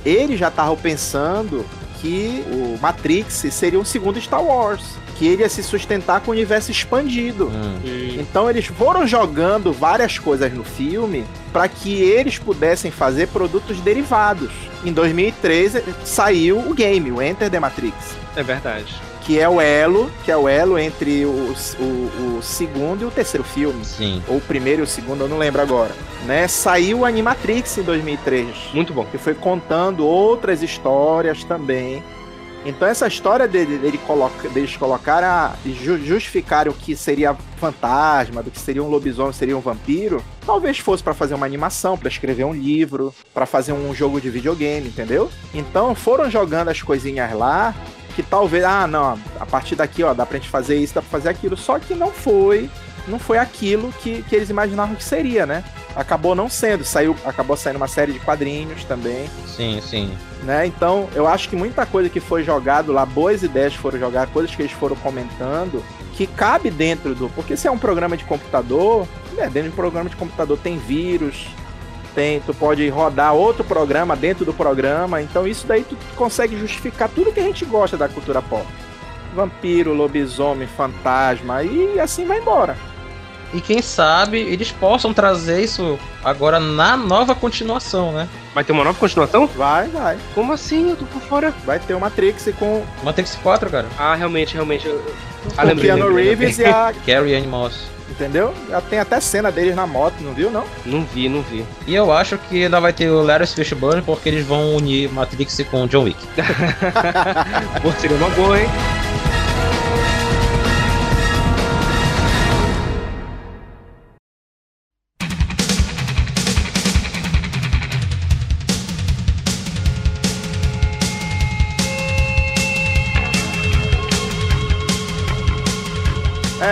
eles 0.06 0.40
já 0.40 0.48
estavam 0.48 0.76
pensando 0.76 1.64
que 2.02 2.44
o 2.52 2.78
Matrix 2.80 3.46
seria 3.52 3.80
um 3.80 3.86
segundo 3.86 4.18
Star 4.20 4.44
Wars. 4.44 4.98
Que 5.20 5.28
ele 5.28 5.42
ia 5.44 5.50
se 5.50 5.62
sustentar 5.62 6.22
com 6.22 6.32
o 6.32 6.34
universo 6.34 6.72
expandido. 6.72 7.48
Hum. 7.50 7.80
Então 8.18 8.50
eles 8.50 8.66
foram 8.66 9.06
jogando 9.06 9.72
várias 9.74 10.18
coisas 10.18 10.52
no 10.54 10.64
filme 10.64 11.26
para 11.52 11.68
que 11.68 12.02
eles 12.02 12.40
pudessem 12.40 12.90
fazer 12.90 13.28
produtos 13.28 13.82
derivados. 13.82 14.50
Em 14.86 14.94
2013 14.94 15.84
saiu 16.06 16.58
o 16.60 16.74
game, 16.74 17.12
o 17.12 17.22
Enter 17.22 17.50
the 17.50 17.60
Matrix, 17.60 17.96
É 18.36 18.42
verdade. 18.42 18.96
que 19.26 19.38
é 19.38 19.50
o 19.50 19.60
elo, 19.60 20.10
que 20.24 20.32
é 20.32 20.38
o 20.38 20.48
elo 20.48 20.80
entre 20.80 21.26
o, 21.26 21.54
o- 21.80 22.38
o 22.38 22.42
segundo 22.42 23.02
e 23.02 23.06
o 23.06 23.12
terceiro 23.12 23.44
filme. 23.44 23.84
Sim. 23.84 24.24
Ou 24.28 24.38
o 24.38 24.42
primeiro 24.42 24.82
e 24.82 24.84
o 24.84 24.88
segundo, 24.88 25.26
eu 25.26 25.28
não 25.28 25.38
lembro 25.38 25.62
agora. 25.62 25.92
Né? 26.26 26.48
Saiu 26.48 27.00
o 27.00 27.06
Animatrix 27.06 27.78
em 27.78 27.82
2003 27.84 28.48
Muito 28.74 28.94
bom. 28.94 29.06
que 29.06 29.18
foi 29.18 29.34
contando 29.34 30.06
outras 30.06 30.64
histórias 30.64 31.44
também. 31.44 32.02
Então 32.66 32.88
essa 32.88 33.08
história 33.08 33.48
dele, 33.48 33.78
dele 33.78 33.98
coloca, 34.00 34.50
deles 34.50 34.76
colocarem 34.76 35.28
a, 35.28 35.54
ju, 35.66 35.98
justificarem 36.06 36.72
o 36.72 36.76
que 36.76 36.96
seria 36.96 37.36
fantasma, 37.58 38.44
do 38.44 38.52
que 38.52 38.60
seria 38.60 38.84
um 38.84 38.90
lobisomem, 38.90 39.34
seria 39.34 39.58
um 39.58 39.62
vampiro, 39.62 40.24
talvez 40.46 40.78
fosse 40.78 41.02
pra 41.02 41.14
fazer 41.14 41.36
uma 41.36 41.46
animação, 41.46 41.98
pra 41.98 42.10
escrever 42.10 42.44
um 42.44 42.54
livro, 42.54 43.14
pra 43.34 43.46
fazer 43.46 43.72
um 43.72 43.94
jogo 43.96 44.20
de 44.20 44.30
videogame, 44.30 44.90
entendeu? 44.90 45.32
Então 45.54 45.96
foram 45.96 46.30
jogando 46.30 46.70
as 46.70 46.82
coisinhas 46.82 47.32
lá 47.34 47.74
que 48.16 48.24
talvez, 48.24 48.66
ah, 48.66 48.86
não, 48.86 49.18
a 49.40 49.46
partir 49.46 49.76
daqui, 49.76 50.04
ó, 50.04 50.14
dá 50.14 50.26
pra 50.26 50.38
gente 50.38 50.50
fazer 50.50 50.76
isso, 50.76 50.96
dá 50.96 51.02
pra 51.02 51.10
fazer 51.10 51.30
aquilo, 51.30 51.56
só 51.56 51.80
que 51.80 51.94
não 51.94 52.12
foi, 52.12 52.70
não 53.10 53.20
foi 53.20 53.38
aquilo 53.38 53.92
que, 53.92 54.24
que 54.24 54.36
eles 54.36 54.50
imaginavam 54.50 54.96
que 54.96 55.04
seria, 55.04 55.46
né? 55.46 55.64
Acabou 55.96 56.36
não 56.36 56.48
sendo, 56.48 56.84
saiu, 56.86 57.16
acabou 57.26 57.58
saindo 57.58 57.78
uma 57.78 57.88
série 57.88 58.14
de 58.14 58.20
quadrinhos 58.20 58.84
também 58.84 59.28
Sim, 59.46 59.82
sim. 59.82 60.14
né? 60.44 60.66
Então, 60.66 61.10
eu 61.16 61.28
acho 61.28 61.50
que 61.50 61.56
muita 61.56 61.86
coisa 61.86 62.10
que 62.10 62.20
foi 62.20 62.44
jogado 62.44 62.92
lá, 62.92 63.06
boas 63.06 63.44
ideias 63.44 63.74
foram 63.74 64.00
jogadas, 64.00 64.32
coisas 64.32 64.56
que 64.56 64.62
eles 64.62 64.72
foram 64.72 64.96
comentando, 64.96 65.84
que 66.14 66.28
cabe 66.28 66.70
dentro 66.70 67.16
do. 67.16 67.30
Porque 67.30 67.58
se 67.58 67.68
é 67.68 67.72
um 67.72 67.78
programa 67.78 68.16
de 68.16 68.24
computador, 68.26 69.08
né, 69.34 69.44
dentro 69.46 69.64
de 69.64 69.70
um 69.70 69.76
programa 69.76 70.10
de 70.10 70.16
computador 70.16 70.58
tem 70.58 70.78
vírus, 70.78 71.48
tem, 72.14 72.40
tu 72.42 72.54
pode 72.54 72.88
rodar 72.90 73.34
outro 73.34 73.64
programa 73.64 74.16
dentro 74.16 74.44
do 74.46 74.54
programa, 74.54 75.22
então 75.22 75.48
isso 75.48 75.66
daí 75.66 75.84
tu 75.84 75.98
consegue 76.16 76.58
justificar 76.58 77.10
tudo 77.10 77.32
que 77.32 77.40
a 77.40 77.44
gente 77.44 77.66
gosta 77.66 77.96
da 77.96 78.10
cultura 78.10 78.42
pop. 78.42 78.66
Vampiro, 79.34 79.94
lobisomem, 79.94 80.68
fantasma, 80.68 81.64
e 81.64 82.00
assim 82.00 82.26
vai 82.26 82.40
embora. 82.40 82.76
E 83.54 83.60
quem 83.62 83.82
sabe 83.82 84.38
eles 84.40 84.72
possam 84.72 85.14
trazer 85.14 85.62
isso 85.64 85.98
agora 86.24 86.60
na 86.60 86.96
nova 86.96 87.34
continuação, 87.34 88.12
né? 88.12 88.28
Vai 88.54 88.64
ter 88.64 88.72
uma 88.74 88.84
nova 88.84 88.98
continuação? 89.00 89.48
Vai, 89.48 89.88
vai. 89.88 90.18
Como 90.36 90.54
assim? 90.54 90.90
Eu 90.92 90.96
tô 90.96 91.06
por 91.06 91.22
fora. 91.24 91.54
Vai 91.66 91.80
ter 91.80 91.94
o 91.96 92.00
Matrix 92.00 92.48
com 92.60 92.84
Matrix 93.04 93.36
4, 93.42 93.70
cara. 93.70 93.88
Ah, 93.98 94.14
realmente, 94.16 94.54
realmente. 94.54 94.88
eu- 94.88 95.04
Ah, 95.58 95.64
o 95.64 95.68
lembrei, 95.68 95.88
Keanu 95.92 96.14
Reeves 96.14 96.60
e 96.60 96.66
a. 96.66 96.94
Carrie 97.06 97.36
Ann 97.36 97.48
Moss. 97.48 97.88
Entendeu? 98.10 98.54
Já 98.70 98.82
tem 98.82 99.00
até 99.00 99.20
cena 99.20 99.52
deles 99.52 99.76
na 99.76 99.86
moto, 99.88 100.16
não 100.22 100.34
viu, 100.34 100.50
não? 100.52 100.66
Não 100.86 101.04
vi, 101.06 101.30
não 101.30 101.42
vi. 101.44 101.64
E 101.88 101.94
eu 101.96 102.12
acho 102.12 102.38
que 102.40 102.64
ainda 102.64 102.80
vai 102.80 102.92
ter 102.92 103.10
o 103.10 103.22
Larry 103.24 103.46
Fishburne 103.48 104.02
porque 104.02 104.28
eles 104.30 104.46
vão 104.46 104.76
unir 104.76 105.12
Matrix 105.14 105.60
com 105.70 105.86
John 105.88 106.04
Wick. 106.06 106.18
Pô, 107.82 107.92
seria 107.94 108.18
uma 108.18 108.30
boa, 108.32 108.60
hein? 108.60 108.68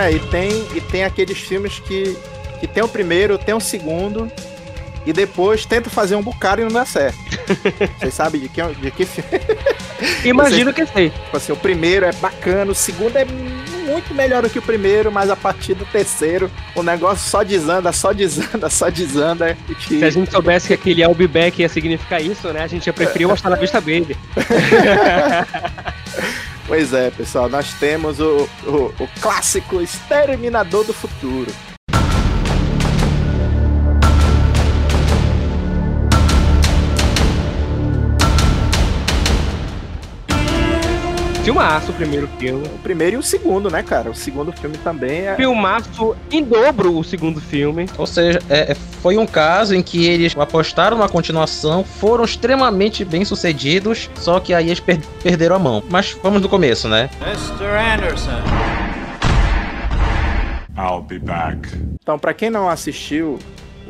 É, 0.06 0.12
e 0.12 0.18
tem, 0.20 0.50
e 0.74 0.80
tem 0.80 1.04
aqueles 1.04 1.38
filmes 1.38 1.78
que, 1.80 2.16
que 2.60 2.66
tem 2.66 2.82
o 2.82 2.88
primeiro, 2.88 3.36
tem 3.38 3.54
o 3.54 3.60
segundo, 3.60 4.30
e 5.06 5.12
depois 5.12 5.64
tenta 5.64 5.88
fazer 5.90 6.14
um 6.16 6.22
bocado 6.22 6.60
e 6.60 6.64
não 6.64 6.70
dá 6.70 6.84
certo. 6.84 7.18
Vocês 7.98 8.14
sabem 8.14 8.40
de 8.40 8.48
que, 8.48 8.62
de 8.62 8.90
que 8.90 9.04
filme? 9.06 9.30
Imagino 10.24 10.72
que 10.72 10.84
sei. 10.86 11.10
Tipo 11.10 11.36
assim, 11.36 11.52
o 11.52 11.56
primeiro 11.56 12.04
é 12.06 12.12
bacana, 12.12 12.70
o 12.70 12.74
segundo 12.74 13.16
é 13.16 13.24
muito 13.24 14.14
melhor 14.14 14.42
do 14.42 14.50
que 14.50 14.58
o 14.58 14.62
primeiro, 14.62 15.10
mas 15.10 15.30
a 15.30 15.36
partir 15.36 15.72
do 15.74 15.84
terceiro 15.86 16.50
o 16.74 16.82
negócio 16.82 17.28
só 17.28 17.42
desanda, 17.42 17.90
só 17.90 18.12
desanda, 18.12 18.68
só 18.70 18.90
desanda. 18.90 19.56
E 19.68 19.74
te- 19.74 19.98
Se 19.98 20.04
a 20.04 20.10
gente 20.10 20.30
soubesse 20.30 20.68
que 20.68 20.74
aquele 20.74 21.02
I'll 21.02 21.14
be 21.14 21.26
back 21.26 21.60
ia 21.60 21.68
significar 21.70 22.22
isso, 22.22 22.48
né? 22.52 22.62
A 22.62 22.66
gente 22.66 22.86
ia 22.86 22.92
preferir 22.92 23.30
Hasta 23.30 23.48
la 23.48 23.56
Vista 23.56 23.80
Baby. 23.80 24.14
Pois 26.68 26.92
é, 26.92 27.10
pessoal, 27.10 27.48
nós 27.48 27.72
temos 27.80 28.20
o, 28.20 28.46
o, 28.66 29.02
o 29.02 29.08
clássico 29.22 29.80
Exterminador 29.80 30.84
do 30.84 30.92
Futuro. 30.92 31.50
Filmaço 41.48 41.92
o 41.92 41.94
primeiro 41.94 42.28
filme. 42.38 42.66
O 42.66 42.78
primeiro 42.80 43.16
e 43.16 43.18
o 43.18 43.22
segundo, 43.22 43.70
né, 43.70 43.82
cara? 43.82 44.10
O 44.10 44.14
segundo 44.14 44.52
filme 44.52 44.76
também 44.76 45.28
é. 45.28 45.34
Filmaço 45.34 46.14
em 46.30 46.44
dobro 46.44 46.94
o 46.98 47.02
segundo 47.02 47.40
filme. 47.40 47.86
Ou 47.96 48.06
seja, 48.06 48.38
é- 48.50 48.72
é- 48.72 48.74
foi 48.74 49.16
um 49.16 49.26
caso 49.26 49.74
em 49.74 49.80
que 49.82 50.04
eles 50.06 50.36
apostaram 50.36 50.98
na 50.98 51.08
continuação, 51.08 51.82
foram 51.82 52.22
extremamente 52.24 53.02
bem 53.02 53.24
sucedidos, 53.24 54.10
só 54.16 54.38
que 54.40 54.52
aí 54.52 54.66
eles 54.66 54.78
per- 54.80 55.00
perderam 55.22 55.56
a 55.56 55.58
mão. 55.58 55.82
Mas 55.88 56.14
vamos 56.22 56.42
do 56.42 56.50
começo, 56.50 56.86
né? 56.86 57.08
Mr. 57.22 57.64
Anderson. 57.94 58.42
I'll 60.76 61.00
be 61.02 61.18
back. 61.18 61.66
Então, 62.02 62.18
pra 62.18 62.34
quem 62.34 62.50
não 62.50 62.68
assistiu 62.68 63.38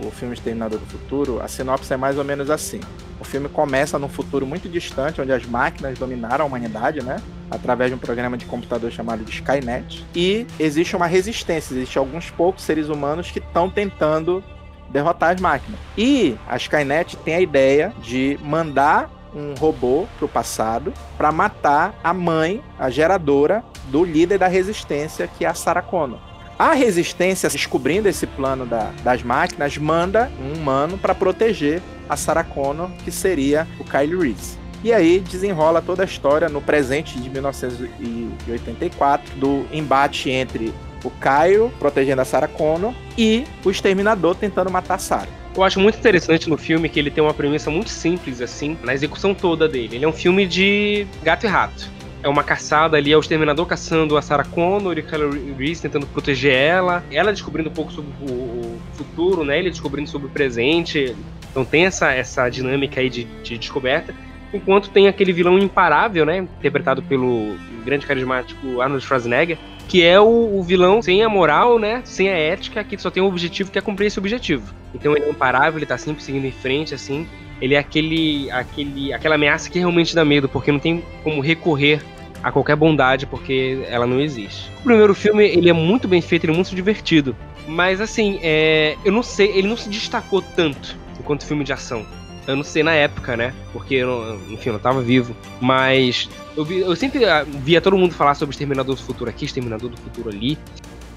o 0.05 0.11
filme 0.11 0.35
Exterminador 0.35 0.79
do 0.79 0.87
Futuro, 0.87 1.41
a 1.43 1.49
sinopse 1.49 1.93
é 1.93 1.97
mais 1.97 2.19
ou 2.19 2.25
menos 2.25 2.51
assim. 2.51 2.81
O 3.21 3.25
filme 3.25 3.49
começa 3.49 3.99
num 3.99 4.09
futuro 4.09 4.47
muito 4.47 4.69
distante, 4.69 5.21
onde 5.21 5.33
as 5.33 5.45
máquinas 5.45 5.99
dominaram 5.99 6.45
a 6.45 6.49
humanidade, 6.49 7.03
né? 7.03 7.21
Através 7.51 7.91
de 7.91 7.97
um 7.97 7.99
programa 7.99 8.37
de 8.37 8.45
computador 8.45 8.91
chamado 8.93 9.25
de 9.25 9.31
Skynet. 9.31 10.07
E 10.15 10.47
existe 10.59 10.95
uma 10.95 11.07
resistência, 11.07 11.75
existem 11.75 11.99
alguns 11.99 12.31
poucos 12.31 12.63
seres 12.63 12.89
humanos 12.89 13.31
que 13.31 13.41
estão 13.41 13.69
tentando 13.69 14.43
derrotar 14.91 15.35
as 15.35 15.41
máquinas. 15.41 15.81
E 15.97 16.37
a 16.47 16.57
Skynet 16.57 17.17
tem 17.19 17.35
a 17.35 17.41
ideia 17.41 17.93
de 18.01 18.39
mandar 18.43 19.11
um 19.35 19.55
robô 19.59 20.07
pro 20.19 20.29
passado 20.29 20.93
para 21.17 21.31
matar 21.33 21.95
a 22.03 22.15
mãe, 22.15 22.63
a 22.79 22.89
geradora 22.89 23.63
do 23.89 24.05
líder 24.05 24.39
da 24.39 24.49
resistência, 24.49 25.27
que 25.27 25.45
é 25.45 25.49
a 25.49 25.55
Sarah 25.55 25.83
Connor. 25.83 26.28
A 26.59 26.75
resistência, 26.75 27.49
descobrindo 27.49 28.09
esse 28.09 28.27
plano 28.27 28.67
da- 28.67 28.91
das 29.05 29.23
máquinas, 29.23 29.79
manda 29.79 30.29
um 30.43 30.55
humano 30.59 30.99
para 30.99 31.15
proteger 31.15 31.81
a 32.09 32.17
Sarah 32.17 32.43
Connor, 32.43 32.91
que 33.05 33.13
seria 33.13 33.69
o 33.79 33.85
Kyle 33.85 34.19
Reese. 34.19 34.59
E 34.83 34.93
aí 34.93 35.21
desenrola 35.21 35.81
toda 35.81 36.03
a 36.03 36.05
história 36.05 36.49
no 36.49 36.61
presente 36.61 37.17
de 37.21 37.31
1984 37.31 39.37
do 39.37 39.65
embate 39.73 40.31
entre 40.31 40.75
o 41.05 41.11
Caio 41.11 41.73
protegendo 41.79 42.23
a 42.23 42.25
Sarah 42.25 42.49
Connor 42.49 42.93
e 43.17 43.45
o 43.65 43.71
Exterminador 43.71 44.35
tentando 44.35 44.71
matar 44.71 44.95
a 44.95 44.99
Sarah. 44.99 45.29
Eu 45.57 45.63
acho 45.65 45.81
muito 45.81 45.99
interessante 45.99 46.49
no 46.49 46.57
filme 46.57 46.89
que 46.89 46.99
ele 46.99 47.11
tem 47.11 47.23
uma 47.23 47.35
premissa 47.35 47.71
muito 47.71 47.91
simples, 47.91 48.41
assim, 48.41 48.79
na 48.83 48.95
execução 48.95 49.35
toda 49.35 49.69
dele. 49.69 49.97
Ele 49.97 50.05
é 50.05 50.09
um 50.09 50.13
filme 50.13 50.47
de 50.47 51.07
gato 51.23 51.47
e 51.47 51.49
rato. 51.49 51.91
É 52.23 52.29
uma 52.29 52.43
caçada 52.43 52.97
ali, 52.97 53.13
é 53.13 53.17
o 53.17 53.21
Exterminador 53.21 53.65
caçando 53.67 54.17
a 54.17 54.23
Sarah 54.23 54.45
Connor 54.45 54.99
e 54.99 55.03
Kylo 55.03 55.57
Reese 55.57 55.83
tentando 55.83 56.07
proteger 56.07 56.53
ela. 56.53 57.05
Ela 57.11 57.33
descobrindo 57.33 57.71
um 57.71 57.73
pouco 57.73 57.93
sobre 57.93 58.11
o 58.23 58.77
futuro, 58.95 59.45
né? 59.45 59.59
Ele 59.59 59.71
descobrindo 59.71 60.11
sobre 60.11 60.27
o 60.27 60.31
presente. 60.31 61.15
Então 61.51 61.65
tem 61.65 61.87
essa, 61.87 62.13
essa 62.13 62.49
dinâmica 62.49 63.01
aí 63.01 63.09
de, 63.09 63.25
de 63.25 63.57
descoberta. 63.57 64.13
Enquanto 64.53 64.91
tem 64.91 65.09
aquele 65.09 65.33
vilão 65.33 65.59
imparável, 65.59 66.25
né? 66.27 66.39
Interpretado 66.39 67.03
pelo 67.03 67.57
grande 67.85 68.07
carismático 68.07 68.81
Arnold 68.81 69.05
Schwarzenegger, 69.05 69.59
que 69.87 70.05
é 70.05 70.19
o, 70.21 70.59
o, 70.59 70.63
vilão 70.63 71.01
sem 71.01 71.23
a 71.23 71.29
moral, 71.29 71.79
né? 71.79 72.03
Sem 72.05 72.29
a 72.29 72.37
ética, 72.37 72.83
que 72.83 72.99
só 72.99 73.11
tem 73.11 73.23
um 73.23 73.27
objetivo 73.27 73.71
que 73.71 73.79
é 73.79 73.83
cumprir 73.83 74.07
esse 74.07 74.19
objetivo. 74.19 74.75
Então 74.95 75.15
ele 75.17 75.27
é 75.27 75.31
imparável, 75.31 75.79
ele 75.79 75.87
tá 75.87 75.97
sempre 75.97 76.23
seguindo 76.23 76.47
em 76.47 76.53
frente, 76.53 76.95
assim. 76.95 77.27
Ele 77.61 77.75
é 77.75 77.79
aquele, 77.79 78.51
aquele, 78.51 79.13
aquela 79.13 79.35
ameaça 79.35 79.69
que 79.71 79.79
realmente 79.79 80.15
dá 80.15 80.25
medo, 80.25 80.49
porque 80.49 80.71
não 80.71 80.79
tem 80.79 81.03
como 81.23 81.41
recorrer 81.41 82.03
a 82.43 82.53
qualquer 82.53 82.77
bondade, 82.77 83.27
porque 83.27 83.85
ela 83.89 84.07
não 84.07 84.21
existe. 84.21 84.71
O 84.81 84.85
primeiro 84.85 85.15
filme, 85.15 85.45
ele 85.45 85.69
é 85.69 85.73
muito 85.73 86.07
bem 86.07 86.21
feito, 86.21 86.45
ele 86.45 86.53
é 86.53 86.57
muito 86.57 86.75
divertido. 86.75 87.35
Mas 87.67 88.01
assim, 88.01 88.39
é, 88.43 88.97
eu 89.05 89.13
não 89.13 89.23
sei, 89.23 89.51
ele 89.51 89.69
não 89.69 89.77
se 89.77 89.89
destacou 89.89 90.41
tanto 90.41 90.97
enquanto 91.19 91.45
filme 91.45 91.65
de 91.65 91.73
ação. 91.73 92.07
Eu 92.47 92.57
não 92.57 92.65
sei 92.65 92.83
na 92.83 92.95
época, 92.95 93.37
né? 93.37 93.53
Porque, 93.75 93.97
eu, 93.97 94.41
enfim, 94.49 94.71
eu 94.71 94.73
não 94.73 94.81
tava 94.81 95.03
vivo. 95.03 95.37
Mas 95.61 96.31
eu, 96.57 96.65
vi, 96.65 96.79
eu 96.79 96.97
sempre 96.97 97.23
ah, 97.27 97.45
via 97.45 97.79
todo 97.79 97.99
mundo 97.99 98.15
falar 98.15 98.35
sobre 98.35 98.55
Exterminador 98.55 98.97
do 98.97 99.03
Futuro 99.03 99.29
aqui, 99.29 99.45
Exterminador 99.45 99.91
do 99.91 99.99
Futuro 99.99 100.31
ali. 100.31 100.57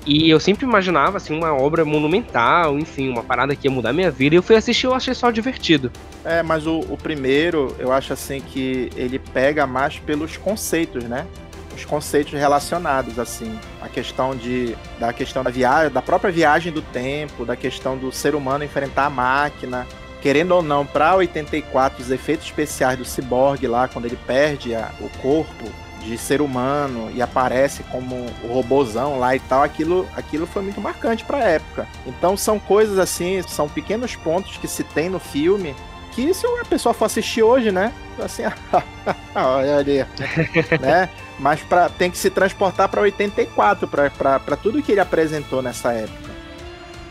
E 0.05 0.29
eu 0.29 0.39
sempre 0.39 0.65
imaginava, 0.65 1.17
assim, 1.17 1.35
uma 1.35 1.53
obra 1.53 1.85
monumental, 1.85 2.77
enfim, 2.77 3.09
uma 3.09 3.23
parada 3.23 3.55
que 3.55 3.67
ia 3.67 3.71
mudar 3.71 3.93
minha 3.93 4.09
vida. 4.09 4.35
E 4.35 4.37
eu 4.37 4.43
fui 4.43 4.55
assistir 4.55 4.87
e 4.87 4.89
eu 4.89 4.95
achei 4.95 5.13
só 5.13 5.29
divertido. 5.29 5.91
É, 6.25 6.41
mas 6.41 6.65
o, 6.65 6.79
o 6.79 6.97
primeiro, 6.97 7.75
eu 7.77 7.91
acho 7.91 8.13
assim 8.13 8.41
que 8.41 8.89
ele 8.95 9.19
pega 9.19 9.67
mais 9.67 9.99
pelos 9.99 10.37
conceitos, 10.37 11.03
né? 11.03 11.27
os 11.73 11.85
conceitos 11.85 12.33
relacionados 12.33 13.17
assim 13.17 13.57
a 13.81 13.87
questão 13.87 14.35
de 14.35 14.75
da 14.99 15.13
questão 15.13 15.41
da 15.41 15.49
viagem 15.49 15.89
da 15.89 16.01
própria 16.01 16.29
viagem 16.29 16.69
do 16.69 16.81
tempo 16.81 17.45
da 17.45 17.55
questão 17.55 17.97
do 17.97 18.11
ser 18.11 18.35
humano 18.35 18.65
enfrentar 18.65 19.05
a 19.05 19.09
máquina 19.09 19.87
querendo 20.21 20.51
ou 20.51 20.61
não, 20.61 20.85
para 20.85 21.15
84, 21.15 22.01
os 22.01 22.11
efeitos 22.11 22.45
especiais 22.45 22.97
do 22.97 23.03
Cyborg 23.03 23.65
lá, 23.67 23.87
quando 23.87 24.05
ele 24.05 24.17
perde 24.27 24.75
a, 24.75 24.91
o 25.01 25.09
corpo 25.19 25.65
de 26.01 26.17
ser 26.17 26.41
humano 26.41 27.11
e 27.13 27.21
aparece 27.21 27.83
como 27.83 28.25
o 28.43 28.47
robozão 28.47 29.19
lá 29.19 29.35
e 29.35 29.39
tal, 29.39 29.63
aquilo, 29.63 30.07
aquilo 30.15 30.45
foi 30.45 30.61
muito 30.61 30.81
marcante 30.81 31.23
para 31.23 31.37
a 31.37 31.43
época. 31.43 31.87
Então 32.05 32.35
são 32.35 32.59
coisas 32.59 32.99
assim, 32.99 33.41
são 33.43 33.69
pequenos 33.69 34.15
pontos 34.15 34.57
que 34.57 34.67
se 34.67 34.83
tem 34.83 35.09
no 35.09 35.19
filme 35.19 35.75
que 36.11 36.33
se 36.33 36.45
uma 36.45 36.65
pessoa 36.65 36.93
for 36.93 37.05
assistir 37.05 37.41
hoje, 37.41 37.71
né? 37.71 37.93
Assim, 38.19 38.43
olha 39.33 39.77
ali, 39.77 40.05
né? 40.79 41.09
Mas 41.39 41.61
pra, 41.61 41.89
tem 41.89 42.11
que 42.11 42.17
se 42.17 42.29
transportar 42.29 42.89
para 42.89 43.01
84, 43.01 43.87
para 43.87 44.57
tudo 44.61 44.81
que 44.81 44.91
ele 44.91 45.01
apresentou 45.01 45.61
nessa 45.61 45.93
época. 45.93 46.30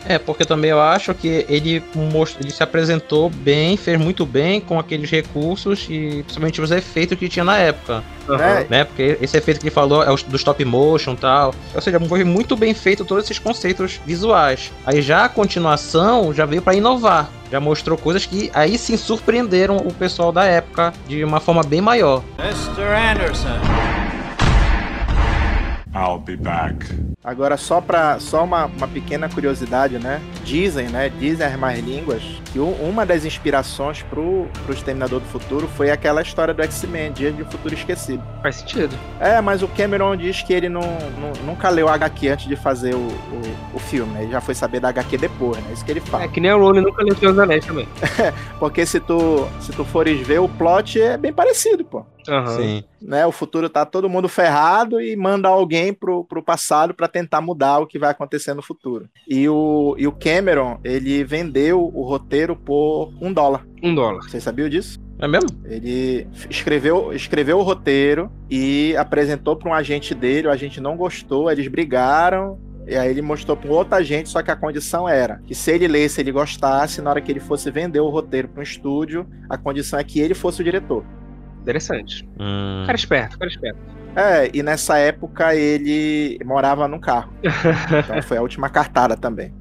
É, 0.05 0.17
porque 0.17 0.45
também 0.45 0.71
eu 0.71 0.81
acho 0.81 1.13
que 1.13 1.45
ele, 1.47 1.83
mostrou, 1.95 2.43
ele 2.43 2.51
se 2.51 2.63
apresentou 2.63 3.29
bem, 3.29 3.77
fez 3.77 3.99
muito 3.99 4.25
bem 4.25 4.59
com 4.59 4.79
aqueles 4.79 5.09
recursos 5.09 5.87
e 5.89 6.23
principalmente 6.23 6.61
os 6.61 6.71
efeitos 6.71 7.17
que 7.17 7.29
tinha 7.29 7.45
na 7.45 7.57
época. 7.57 8.03
Uhum. 8.27 8.65
Né? 8.69 8.83
Porque 8.83 9.17
esse 9.21 9.37
efeito 9.37 9.59
que 9.59 9.67
ele 9.67 9.73
falou 9.73 10.03
é 10.03 10.11
o 10.11 10.15
do 10.15 10.35
stop 10.35 10.63
motion 10.65 11.13
e 11.13 11.17
tal. 11.17 11.53
Ou 11.73 11.81
seja, 11.81 11.99
foi 11.99 12.23
muito 12.23 12.55
bem 12.55 12.73
feito 12.73 13.05
todos 13.05 13.25
esses 13.25 13.39
conceitos 13.39 13.99
visuais. 14.05 14.71
Aí 14.85 15.01
já 15.01 15.25
a 15.25 15.29
continuação 15.29 16.33
já 16.33 16.45
veio 16.45 16.61
para 16.61 16.75
inovar. 16.75 17.29
Já 17.51 17.59
mostrou 17.59 17.97
coisas 17.97 18.25
que 18.25 18.49
aí 18.53 18.77
sim 18.77 18.95
surpreenderam 18.95 19.77
o 19.77 19.93
pessoal 19.93 20.31
da 20.31 20.45
época 20.45 20.93
de 21.07 21.23
uma 21.23 21.39
forma 21.39 21.63
bem 21.63 21.81
maior. 21.81 22.23
Mr. 22.39 22.81
Anderson. 22.81 24.00
I'll 25.93 26.19
be 26.19 26.37
back. 26.37 26.87
Agora, 27.23 27.55
só 27.55 27.79
para 27.79 28.19
só 28.19 28.43
uma, 28.43 28.65
uma 28.65 28.87
pequena 28.87 29.29
curiosidade, 29.29 29.99
né? 29.99 30.19
Dizem, 30.43 30.89
né? 30.89 31.09
Dizem 31.19 31.45
as 31.45 31.55
mais 31.55 31.79
línguas 31.79 32.23
que 32.51 32.59
uma 32.59 33.05
das 33.05 33.25
inspirações 33.25 34.01
pro, 34.01 34.47
pro 34.65 34.73
Exterminador 34.73 35.19
do 35.19 35.27
Futuro 35.27 35.67
foi 35.67 35.91
aquela 35.91 36.21
história 36.21 36.53
do 36.53 36.63
X-Men, 36.63 37.11
Dias 37.11 37.35
de 37.35 37.43
um 37.43 37.45
Futuro 37.45 37.73
Esquecido. 37.75 38.23
Faz 38.41 38.55
sentido. 38.55 38.97
É, 39.19 39.39
mas 39.39 39.61
o 39.61 39.67
Cameron 39.67 40.15
diz 40.15 40.41
que 40.41 40.51
ele 40.51 40.67
não, 40.67 40.81
não 40.81 41.31
nunca 41.45 41.69
leu 41.69 41.87
a 41.87 41.93
HQ 41.93 42.29
antes 42.29 42.47
de 42.47 42.55
fazer 42.55 42.95
o, 42.95 42.99
o, 42.99 43.75
o, 43.75 43.79
filme, 43.79 44.13
né? 44.13 44.23
Ele 44.23 44.31
já 44.31 44.41
foi 44.41 44.55
saber 44.55 44.79
da 44.79 44.89
HQ 44.89 45.17
depois, 45.17 45.57
né? 45.63 45.73
Isso 45.73 45.85
que 45.85 45.91
ele 45.91 46.01
fala. 46.01 46.23
É 46.23 46.27
que 46.27 46.39
nem 46.39 46.51
o 46.51 46.59
Rony 46.59 46.81
nunca 46.81 47.03
leu 47.03 47.15
Senhor 47.15 47.33
dos 47.33 47.39
Anéis 47.39 47.65
também. 47.65 47.87
Porque 48.59 48.85
se 48.85 48.99
tu, 48.99 49.47
se 49.59 49.71
tu 49.71 49.85
fores 49.85 50.25
ver, 50.25 50.39
o 50.39 50.49
plot 50.49 50.99
é 50.99 51.17
bem 51.17 51.31
parecido, 51.31 51.85
pô. 51.85 52.05
Uhum. 52.27 52.47
Sim. 52.47 52.83
Né, 53.01 53.25
o 53.25 53.31
futuro 53.31 53.69
tá 53.69 53.85
todo 53.85 54.09
mundo 54.09 54.29
ferrado 54.29 55.01
e 55.01 55.15
manda 55.15 55.47
alguém 55.47 55.93
pro, 55.93 56.23
pro 56.23 56.43
passado 56.43 56.93
para 56.93 57.07
tentar 57.07 57.41
mudar 57.41 57.79
o 57.79 57.87
que 57.87 57.97
vai 57.97 58.11
acontecer 58.11 58.53
no 58.53 58.61
futuro. 58.61 59.09
E 59.27 59.49
o, 59.49 59.95
e 59.97 60.07
o 60.07 60.11
Cameron, 60.11 60.79
ele 60.83 61.23
vendeu 61.23 61.81
o 61.81 62.03
roteiro 62.03 62.55
por 62.55 63.11
um 63.19 63.33
dólar. 63.33 63.65
Um 63.81 63.95
dólar. 63.95 64.21
Você 64.23 64.39
sabia 64.39 64.69
disso? 64.69 64.99
É 65.19 65.27
mesmo? 65.27 65.49
Ele 65.65 66.27
escreveu, 66.49 67.13
escreveu 67.13 67.59
o 67.59 67.63
roteiro 67.63 68.31
e 68.49 68.95
apresentou 68.97 69.55
para 69.55 69.69
um 69.69 69.73
agente 69.73 70.15
dele, 70.15 70.47
o 70.47 70.51
agente 70.51 70.81
não 70.81 70.97
gostou, 70.97 71.51
eles 71.51 71.67
brigaram, 71.67 72.59
e 72.87 72.95
aí 72.95 73.09
ele 73.09 73.21
mostrou 73.21 73.55
para 73.55 73.69
um 73.69 73.73
outro 73.73 73.95
agente, 73.95 74.29
só 74.29 74.41
que 74.41 74.49
a 74.49 74.55
condição 74.55 75.07
era 75.07 75.39
que 75.45 75.53
se 75.53 75.71
ele 75.71 75.87
lesse, 75.87 76.19
ele 76.19 76.31
gostasse, 76.31 77.01
na 77.01 77.11
hora 77.11 77.21
que 77.21 77.31
ele 77.31 77.39
fosse 77.39 77.69
vender 77.69 77.99
o 77.99 78.09
roteiro 78.09 78.47
para 78.47 78.59
um 78.59 78.63
estúdio, 78.63 79.27
a 79.47 79.57
condição 79.57 79.99
é 79.99 80.03
que 80.03 80.19
ele 80.19 80.33
fosse 80.33 80.61
o 80.61 80.63
diretor. 80.63 81.05
Interessante. 81.61 82.27
Hum. 82.39 82.83
Cara 82.85 82.95
esperto, 82.95 83.37
cara 83.37 83.49
esperto. 83.49 83.79
É, 84.15 84.49
e 84.53 84.61
nessa 84.61 84.97
época 84.97 85.55
ele 85.55 86.37
morava 86.43 86.87
num 86.87 86.99
carro. 86.99 87.31
então 87.43 88.21
foi 88.23 88.37
a 88.37 88.41
última 88.41 88.69
cartada 88.69 89.15
também. 89.15 89.53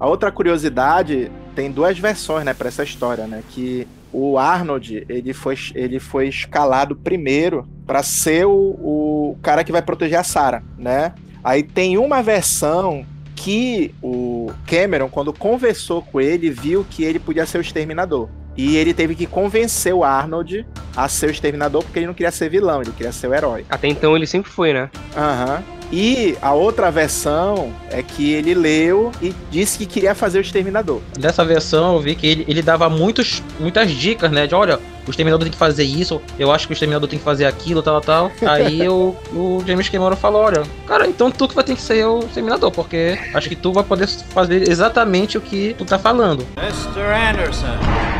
A 0.00 0.06
outra 0.06 0.30
curiosidade, 0.30 1.30
tem 1.54 1.70
duas 1.70 1.98
versões, 1.98 2.44
né, 2.44 2.54
para 2.54 2.68
essa 2.68 2.84
história, 2.84 3.26
né, 3.26 3.42
que 3.50 3.86
o 4.12 4.38
Arnold, 4.38 5.04
ele 5.08 5.34
foi, 5.34 5.56
ele 5.74 5.98
foi 5.98 6.28
escalado 6.28 6.96
primeiro 6.96 7.68
para 7.86 8.02
ser 8.02 8.46
o, 8.46 8.52
o 8.52 9.38
cara 9.42 9.64
que 9.64 9.72
vai 9.72 9.82
proteger 9.82 10.18
a 10.18 10.24
Sarah, 10.24 10.62
né? 10.78 11.12
Aí 11.44 11.62
tem 11.62 11.98
uma 11.98 12.22
versão 12.22 13.04
que 13.36 13.94
o 14.02 14.50
Cameron, 14.66 15.08
quando 15.08 15.32
conversou 15.32 16.02
com 16.02 16.20
ele, 16.20 16.50
viu 16.50 16.84
que 16.88 17.04
ele 17.04 17.18
podia 17.18 17.46
ser 17.46 17.58
o 17.58 17.60
exterminador. 17.60 18.28
E 18.58 18.76
ele 18.76 18.92
teve 18.92 19.14
que 19.14 19.24
convencer 19.24 19.94
o 19.94 20.02
Arnold 20.02 20.66
a 20.96 21.08
ser 21.08 21.28
o 21.28 21.30
exterminador 21.30 21.84
porque 21.84 22.00
ele 22.00 22.08
não 22.08 22.14
queria 22.14 22.32
ser 22.32 22.50
vilão, 22.50 22.82
ele 22.82 22.90
queria 22.90 23.12
ser 23.12 23.28
o 23.28 23.34
herói. 23.34 23.64
Até 23.70 23.86
então 23.86 24.16
ele 24.16 24.26
sempre 24.26 24.50
foi, 24.50 24.72
né? 24.72 24.90
Aham. 25.16 25.56
Uhum. 25.58 25.78
E 25.90 26.36
a 26.42 26.52
outra 26.52 26.90
versão 26.90 27.72
é 27.90 28.02
que 28.02 28.32
ele 28.34 28.54
leu 28.54 29.10
e 29.22 29.34
disse 29.50 29.78
que 29.78 29.86
queria 29.86 30.14
fazer 30.14 30.38
o 30.38 30.42
Exterminador. 30.42 31.00
Dessa 31.18 31.44
versão 31.44 31.94
eu 31.94 32.00
vi 32.00 32.14
que 32.14 32.26
ele, 32.26 32.44
ele 32.46 32.60
dava 32.60 32.90
muitos, 32.90 33.42
muitas 33.58 33.90
dicas, 33.90 34.30
né? 34.30 34.46
De 34.46 34.54
olha, 34.54 34.78
o 35.06 35.10
Exterminador 35.10 35.44
tem 35.44 35.52
que 35.52 35.58
fazer 35.58 35.84
isso, 35.84 36.20
eu 36.38 36.52
acho 36.52 36.66
que 36.66 36.72
o 36.72 36.74
Exterminador 36.74 37.08
tem 37.08 37.18
que 37.18 37.24
fazer 37.24 37.46
aquilo, 37.46 37.82
tal, 37.82 38.00
tal. 38.02 38.30
Aí 38.46 38.86
o, 38.86 39.16
o 39.32 39.64
James 39.66 39.88
Cameron 39.88 40.16
falou: 40.16 40.42
olha, 40.42 40.62
cara, 40.86 41.06
então 41.06 41.30
tu 41.30 41.48
que 41.48 41.54
vai 41.54 41.64
ter 41.64 41.74
que 41.74 41.80
ser 41.80 42.04
o 42.04 42.18
Exterminador, 42.20 42.70
porque 42.70 43.18
acho 43.32 43.48
que 43.48 43.56
tu 43.56 43.72
vai 43.72 43.82
poder 43.82 44.06
fazer 44.08 44.68
exatamente 44.68 45.38
o 45.38 45.40
que 45.40 45.74
tu 45.78 45.86
tá 45.86 45.98
falando. 45.98 46.46
Mr. 46.58 47.00
Anderson. 47.00 48.17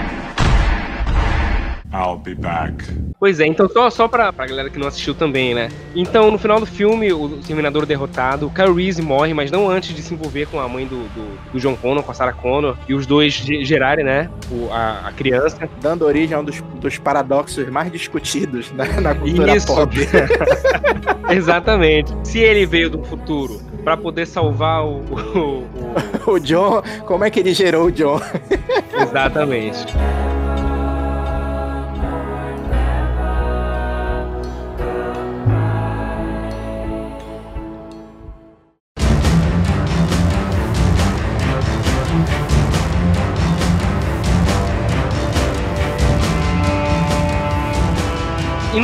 I'll 1.93 2.19
be 2.19 2.35
back. 2.35 2.85
Pois 3.19 3.41
é, 3.41 3.47
então 3.47 3.69
só, 3.69 3.91
só 3.91 4.07
pra, 4.07 4.33
pra 4.33 4.47
galera 4.47 4.71
que 4.71 4.79
não 4.79 4.87
assistiu 4.87 5.15
também, 5.15 5.55
né? 5.55 5.69
Então, 5.95 6.31
no 6.31 6.39
final 6.39 6.61
do 6.61 6.67
filme, 6.67 7.13
o 7.13 7.39
Terminador 7.39 7.87
derrotado, 7.87 8.47
o 8.47 8.51
Kyle 8.51 8.73
Reese 8.73 9.03
morre, 9.03 9.33
mas 9.35 9.51
não 9.51 9.69
antes 9.69 9.95
de 9.95 10.03
se 10.03 10.15
envolver 10.15 10.47
com 10.47 10.61
a 10.61 10.69
mãe 10.69 10.87
do, 10.87 10.97
do, 11.09 11.53
do 11.53 11.59
John 11.59 11.75
Connor, 11.77 12.03
com 12.03 12.11
a 12.11 12.15
Sarah 12.15 12.33
Connor, 12.33 12.77
e 12.89 12.95
os 12.95 13.07
dois 13.07 13.33
gerarem, 13.33 14.05
né, 14.05 14.31
o, 14.51 14.69
a, 14.71 15.09
a, 15.09 15.13
criança. 15.13 15.69
Dando 15.81 16.05
origem 16.05 16.37
a 16.37 16.41
um 16.41 16.45
dos, 16.45 16.61
dos 16.81 16.99
paradoxos 16.99 17.69
mais 17.71 17.91
discutidos 17.91 18.71
né, 18.73 18.87
na 19.01 19.15
cultura 19.15 19.57
Isso. 19.57 19.67
pop. 19.67 19.97
Exatamente. 21.31 22.15
Se 22.23 22.39
ele 22.39 22.67
veio 22.67 22.91
do 22.91 23.03
futuro 23.03 23.61
para 23.83 23.97
poder 23.97 24.27
salvar 24.27 24.85
o, 24.85 25.01
o, 25.01 26.27
o... 26.27 26.33
o 26.37 26.39
John, 26.39 26.83
como 27.07 27.25
é 27.25 27.31
que 27.31 27.41
ele 27.41 27.55
gerou 27.55 27.87
o 27.87 27.93
John? 27.93 28.21
Exatamente. 29.01 29.87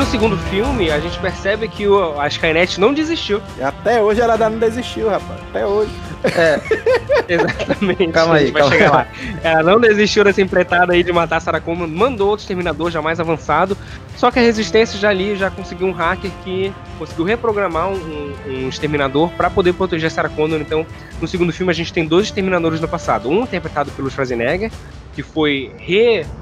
No 0.05 0.11
segundo 0.11 0.37
filme, 0.37 0.91
a 0.91 1.01
gente 1.01 1.19
percebe 1.19 1.67
que 1.67 1.89
o, 1.89 2.21
a 2.21 2.29
Skynet 2.29 2.79
não 2.79 2.93
desistiu. 2.93 3.41
Até 3.61 4.03
hoje 4.03 4.21
ela 4.21 4.35
ainda 4.35 4.51
não 4.51 4.59
desistiu, 4.59 5.09
rapaz. 5.09 5.41
Até 5.49 5.65
hoje. 5.67 5.91
Exatamente. 7.27 8.09
Calma 8.09 8.35
a 8.35 8.37
aí, 8.39 8.53
calma 8.53 8.75
aí. 8.75 8.87
lá. 8.87 9.07
Ela 9.43 9.63
não 9.63 9.81
desistiu 9.81 10.23
dessa 10.23 10.43
empreitada 10.43 10.93
aí 10.93 11.03
de 11.03 11.11
matar 11.11 11.41
Sarah 11.41 11.61
Connor, 11.61 11.89
mandou 11.89 12.29
outro 12.29 12.43
exterminador 12.43 12.91
já 12.91 13.01
mais 13.01 13.19
avançado. 13.19 13.77
Só 14.17 14.31
que 14.31 14.39
a 14.39 14.43
resistência 14.43 14.99
já 14.99 15.09
ali 15.09 15.37
já 15.37 15.51
conseguiu 15.51 15.87
um 15.87 15.93
hacker 15.93 16.31
que 16.45 16.71
conseguiu 16.99 17.25
reprogramar 17.25 17.89
um, 17.89 18.33
um 18.47 18.69
exterminador 18.69 19.31
para 19.31 19.49
poder 19.49 19.73
proteger 19.73 20.11
Sarah 20.11 20.29
Connor. 20.29 20.61
Então, 20.61 20.87
no 21.21 21.27
segundo 21.27 21.51
filme 21.53 21.73
a 21.73 21.75
gente 21.75 21.93
tem 21.95 22.07
dois 22.07 22.27
exterminadores 22.27 22.79
no 22.79 22.89
passado. 22.89 23.31
Um 23.31 23.45
interpretado 23.45 23.91
pelo 23.93 24.11
Schwarzenegger, 24.11 24.71
que 25.15 25.23
foi 25.23 25.73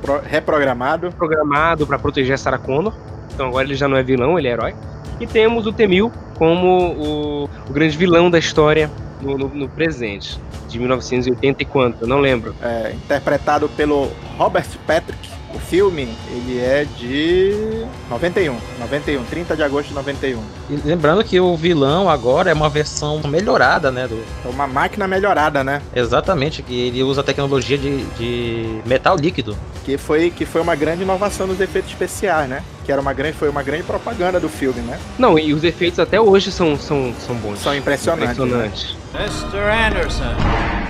Pro- 0.01 0.21
reprogramado. 0.21 1.07
reprogramado 1.11 1.87
para 1.87 1.99
proteger 1.99 2.37
Sarah 2.37 2.59
Connor. 2.59 2.93
Então 3.35 3.47
agora 3.49 3.65
ele 3.67 3.75
já 3.75 3.89
não 3.89 3.97
é 3.97 4.03
vilão, 4.03 4.39
ele 4.39 4.49
é 4.49 4.53
herói. 4.53 4.75
E 5.21 5.27
temos 5.27 5.67
o 5.67 5.73
Temil 5.73 6.11
como 6.37 6.93
o, 6.93 7.45
o 7.69 7.73
grande 7.73 7.97
vilão 7.97 8.31
da 8.31 8.39
história 8.39 8.91
no, 9.21 9.39
no- 9.39 9.49
no 9.49 9.69
presente, 9.69 10.39
de 10.69 10.79
1980 10.79 11.63
e 11.63 11.67
quanto, 11.67 12.03
eu 12.03 12.09
não 12.09 12.19
lembro. 12.19 12.55
é, 12.63 12.93
interpretado 12.93 13.69
pelo 13.71 14.11
Robert 14.37 14.67
Patrick. 14.87 15.31
O 15.55 15.59
filme, 15.59 16.09
ele 16.31 16.59
é 16.61 16.87
de 16.99 17.85
91. 18.11 18.57
91, 18.81 19.25
30 19.25 19.57
de 19.57 19.63
agosto 19.63 19.89
de 19.89 19.95
91. 19.95 20.39
E 20.71 20.77
lembrando 20.85 21.23
que 21.25 21.39
o 21.39 21.57
vilão 21.57 22.09
agora 22.09 22.51
é 22.51 22.55
uma 22.55 22.69
versão 22.69 23.21
melhorada, 23.29 23.91
né? 23.91 24.07
Do, 24.09 24.23
É 24.45 24.49
uma 24.49 24.67
máquina 24.67 25.07
melhorada, 25.07 25.63
né? 25.63 25.83
exatamente, 25.95 26.63
que 26.63 26.89
ele 26.89 27.03
usa 27.03 27.23
tecnologia 27.23 27.77
de, 27.77 28.03
de 28.19 28.81
metal 28.87 29.17
líquido. 29.17 29.57
Que 29.85 29.99
foi, 29.99 30.31
que 30.31 30.47
foi 30.47 30.61
uma 30.61 30.75
grande 30.75 31.03
inovação 31.03 31.47
nos 31.47 31.61
efeitos 31.61 31.91
especiais, 31.91 32.49
né? 32.49 32.63
Que 32.85 32.91
era 32.93 33.01
uma 33.01 33.13
grande, 33.13 33.37
foi 33.37 33.49
uma 33.49 33.63
grande 33.63 33.83
propaganda 33.83 34.39
do 34.41 34.49
filme, 34.49 34.81
né? 34.81 34.99
Não, 35.19 35.39
e 35.39 35.53
os 35.53 35.65
efeitos 35.65 35.99
até 35.99 36.21
hoje 36.21 36.51
são, 36.51 36.77
são, 36.79 37.13
são 37.19 37.35
bons. 37.37 37.59
São 37.61 37.75
impressionantes. 37.75 38.39
né? 38.39 38.45
Impressionantes. 38.45 38.97
Mr. 39.15 39.59
Anderson. 39.99 40.82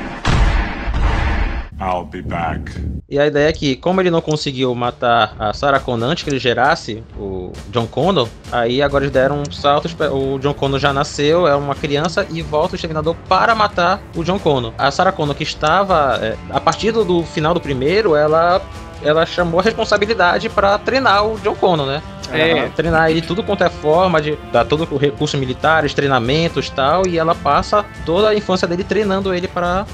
I'll 1.82 2.04
be 2.04 2.22
back. 2.22 2.72
E 3.08 3.18
a 3.18 3.26
ideia 3.26 3.48
é 3.48 3.52
que, 3.52 3.74
como 3.74 4.00
ele 4.00 4.10
não 4.10 4.20
conseguiu 4.20 4.72
matar 4.74 5.34
a 5.38 5.52
Sarah 5.52 5.80
Connor 5.80 6.08
antes 6.08 6.22
que 6.22 6.30
ele 6.30 6.38
gerasse 6.38 7.02
o 7.18 7.52
John 7.70 7.86
Connor, 7.86 8.28
aí 8.52 8.80
agora 8.80 9.04
eles 9.04 9.12
deram 9.12 9.42
um 9.42 9.52
salto. 9.52 9.88
O 10.12 10.38
John 10.38 10.54
Connor 10.54 10.78
já 10.78 10.92
nasceu, 10.92 11.46
é 11.46 11.56
uma 11.56 11.74
criança, 11.74 12.24
e 12.30 12.40
volta 12.40 12.74
o 12.74 12.76
exterminador 12.76 13.16
para 13.28 13.54
matar 13.54 14.00
o 14.14 14.22
John 14.22 14.38
Connor. 14.38 14.72
A 14.78 14.90
Sarah 14.90 15.12
Connor, 15.12 15.34
que 15.34 15.42
estava. 15.42 16.18
é, 16.22 16.36
a 16.50 16.60
partir 16.60 16.92
do, 16.92 17.24
final 17.24 17.52
do 17.52 17.60
primeiro, 17.60 18.14
ela. 18.14 18.62
Ela 19.04 19.26
chamou 19.26 19.58
a 19.58 19.64
responsabilidade 19.64 20.48
para 20.48 20.78
treinar 20.78 21.26
o 21.26 21.36
John 21.40 21.56
Connor, 21.56 21.84
né? 21.84 22.00
É. 22.38 22.68
Treinar 22.68 23.10
ele 23.10 23.20
tudo 23.22 23.42
quanto 23.42 23.64
é 23.64 23.70
forma, 23.70 24.20
de 24.20 24.36
dar 24.52 24.64
todo 24.64 24.86
o 24.90 24.96
recurso 24.96 25.36
militares, 25.38 25.94
treinamentos 25.94 26.66
e 26.68 26.72
tal, 26.72 27.06
e 27.06 27.18
ela 27.18 27.34
passa 27.34 27.84
toda 28.06 28.28
a 28.28 28.34
infância 28.34 28.66
dele 28.68 28.84
treinando 28.84 29.32
ele 29.34 29.48
pra 29.48 29.84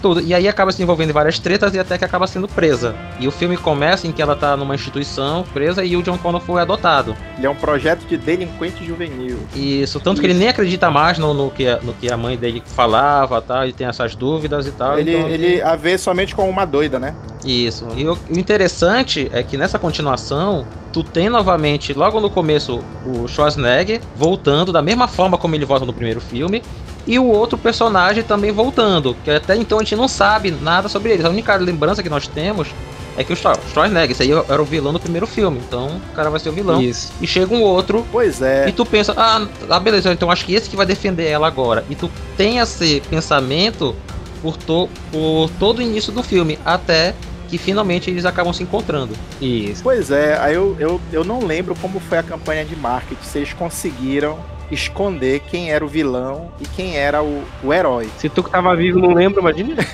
tudo. 0.00 0.20
E 0.20 0.34
aí 0.34 0.48
acaba 0.48 0.72
se 0.72 0.82
envolvendo 0.82 1.10
em 1.10 1.12
várias 1.12 1.38
tretas 1.38 1.74
e 1.74 1.78
até 1.78 1.96
que 1.98 2.04
acaba 2.04 2.26
sendo 2.26 2.48
presa. 2.48 2.94
E 3.20 3.26
o 3.26 3.30
filme 3.30 3.56
começa 3.56 4.06
em 4.06 4.12
que 4.12 4.20
ela 4.22 4.36
tá 4.36 4.56
numa 4.56 4.74
instituição 4.74 5.44
presa 5.52 5.84
e 5.84 5.96
o 5.96 6.02
John 6.02 6.18
Connor 6.18 6.40
foi 6.40 6.60
adotado. 6.60 7.16
Ele 7.38 7.46
é 7.46 7.50
um 7.50 7.54
projeto 7.54 8.06
de 8.06 8.16
delinquente 8.16 8.84
juvenil. 8.84 9.38
Isso, 9.54 10.00
tanto 10.00 10.20
que 10.20 10.26
ele 10.26 10.34
nem 10.34 10.48
acredita 10.48 10.90
mais 10.90 11.18
no, 11.18 11.32
no, 11.34 11.50
que, 11.50 11.66
a- 11.66 11.78
no 11.82 11.92
que 11.94 12.10
a 12.10 12.16
mãe 12.16 12.36
dele 12.36 12.62
falava, 12.66 13.40
tal, 13.40 13.64
ele 13.64 13.72
tem 13.72 13.86
essas 13.86 14.14
dúvidas 14.14 14.66
e 14.66 14.70
tal. 14.72 14.98
Ele, 14.98 15.16
então- 15.16 15.28
ele 15.28 15.62
a 15.62 15.74
vê 15.76 15.96
somente 15.98 16.34
como 16.34 16.48
uma 16.50 16.64
doida, 16.64 16.98
né? 16.98 17.14
Isso. 17.44 17.86
E 17.96 18.06
o, 18.06 18.12
o 18.30 18.38
interessante 18.38 19.30
é 19.32 19.42
que 19.42 19.56
nessa 19.56 19.78
continuação, 19.78 20.66
tu 20.96 21.02
tem 21.04 21.28
novamente, 21.28 21.92
logo 21.92 22.18
no 22.20 22.30
começo, 22.30 22.80
o 23.04 23.28
Schwarzenegger 23.28 24.00
voltando 24.16 24.72
da 24.72 24.80
mesma 24.80 25.06
forma 25.06 25.36
como 25.36 25.54
ele 25.54 25.66
volta 25.66 25.84
no 25.84 25.92
primeiro 25.92 26.22
filme. 26.22 26.62
E 27.06 27.18
o 27.18 27.26
outro 27.26 27.58
personagem 27.58 28.22
também 28.24 28.50
voltando, 28.50 29.14
que 29.22 29.30
até 29.30 29.54
então 29.56 29.76
a 29.78 29.82
gente 29.82 29.94
não 29.94 30.08
sabe 30.08 30.50
nada 30.50 30.88
sobre 30.88 31.12
eles. 31.12 31.24
A 31.26 31.28
única 31.28 31.54
lembrança 31.56 32.02
que 32.02 32.08
nós 32.08 32.26
temos 32.26 32.68
é 33.14 33.22
que 33.22 33.30
o 33.30 33.36
Schwar- 33.36 33.58
Schwarzenegger, 33.74 34.12
esse 34.12 34.22
aí 34.22 34.30
era 34.32 34.62
o 34.62 34.64
vilão 34.64 34.90
do 34.94 34.98
primeiro 34.98 35.26
filme, 35.26 35.60
então 35.68 36.00
o 36.10 36.14
cara 36.16 36.30
vai 36.30 36.40
ser 36.40 36.48
o 36.48 36.52
vilão. 36.52 36.80
Isso. 36.80 37.12
E 37.20 37.26
chega 37.26 37.54
um 37.54 37.60
outro 37.62 38.06
Pois 38.10 38.40
é. 38.40 38.66
e 38.68 38.72
tu 38.72 38.86
pensa, 38.86 39.12
ah, 39.18 39.46
ah, 39.68 39.78
beleza, 39.78 40.10
então 40.10 40.30
acho 40.30 40.46
que 40.46 40.54
esse 40.54 40.70
que 40.70 40.76
vai 40.76 40.86
defender 40.86 41.26
ela 41.28 41.46
agora. 41.46 41.84
E 41.90 41.94
tu 41.94 42.10
tem 42.38 42.58
esse 42.58 43.02
pensamento 43.10 43.94
por, 44.40 44.56
to- 44.56 44.88
por 45.12 45.50
todo 45.60 45.78
o 45.78 45.82
início 45.82 46.10
do 46.10 46.22
filme, 46.22 46.58
até 46.64 47.14
que 47.48 47.58
finalmente 47.58 48.10
eles 48.10 48.24
acabam 48.24 48.52
se 48.52 48.62
encontrando. 48.62 49.12
Isso. 49.40 49.82
Pois 49.82 50.10
é, 50.10 50.38
aí 50.38 50.54
eu, 50.54 50.76
eu, 50.78 51.00
eu 51.12 51.24
não 51.24 51.44
lembro 51.44 51.74
como 51.80 52.00
foi 52.00 52.18
a 52.18 52.22
campanha 52.22 52.64
de 52.64 52.74
marketing, 52.76 53.22
se 53.22 53.38
eles 53.38 53.52
conseguiram 53.52 54.38
esconder 54.70 55.40
quem 55.48 55.70
era 55.70 55.84
o 55.84 55.88
vilão 55.88 56.50
e 56.60 56.64
quem 56.66 56.96
era 56.96 57.22
o, 57.22 57.42
o 57.62 57.72
herói. 57.72 58.08
Se 58.18 58.28
tu 58.28 58.42
que 58.42 58.50
tava 58.50 58.74
vivo 58.74 58.98
não 58.98 59.14
lembra, 59.14 59.40
imagina. 59.40 59.76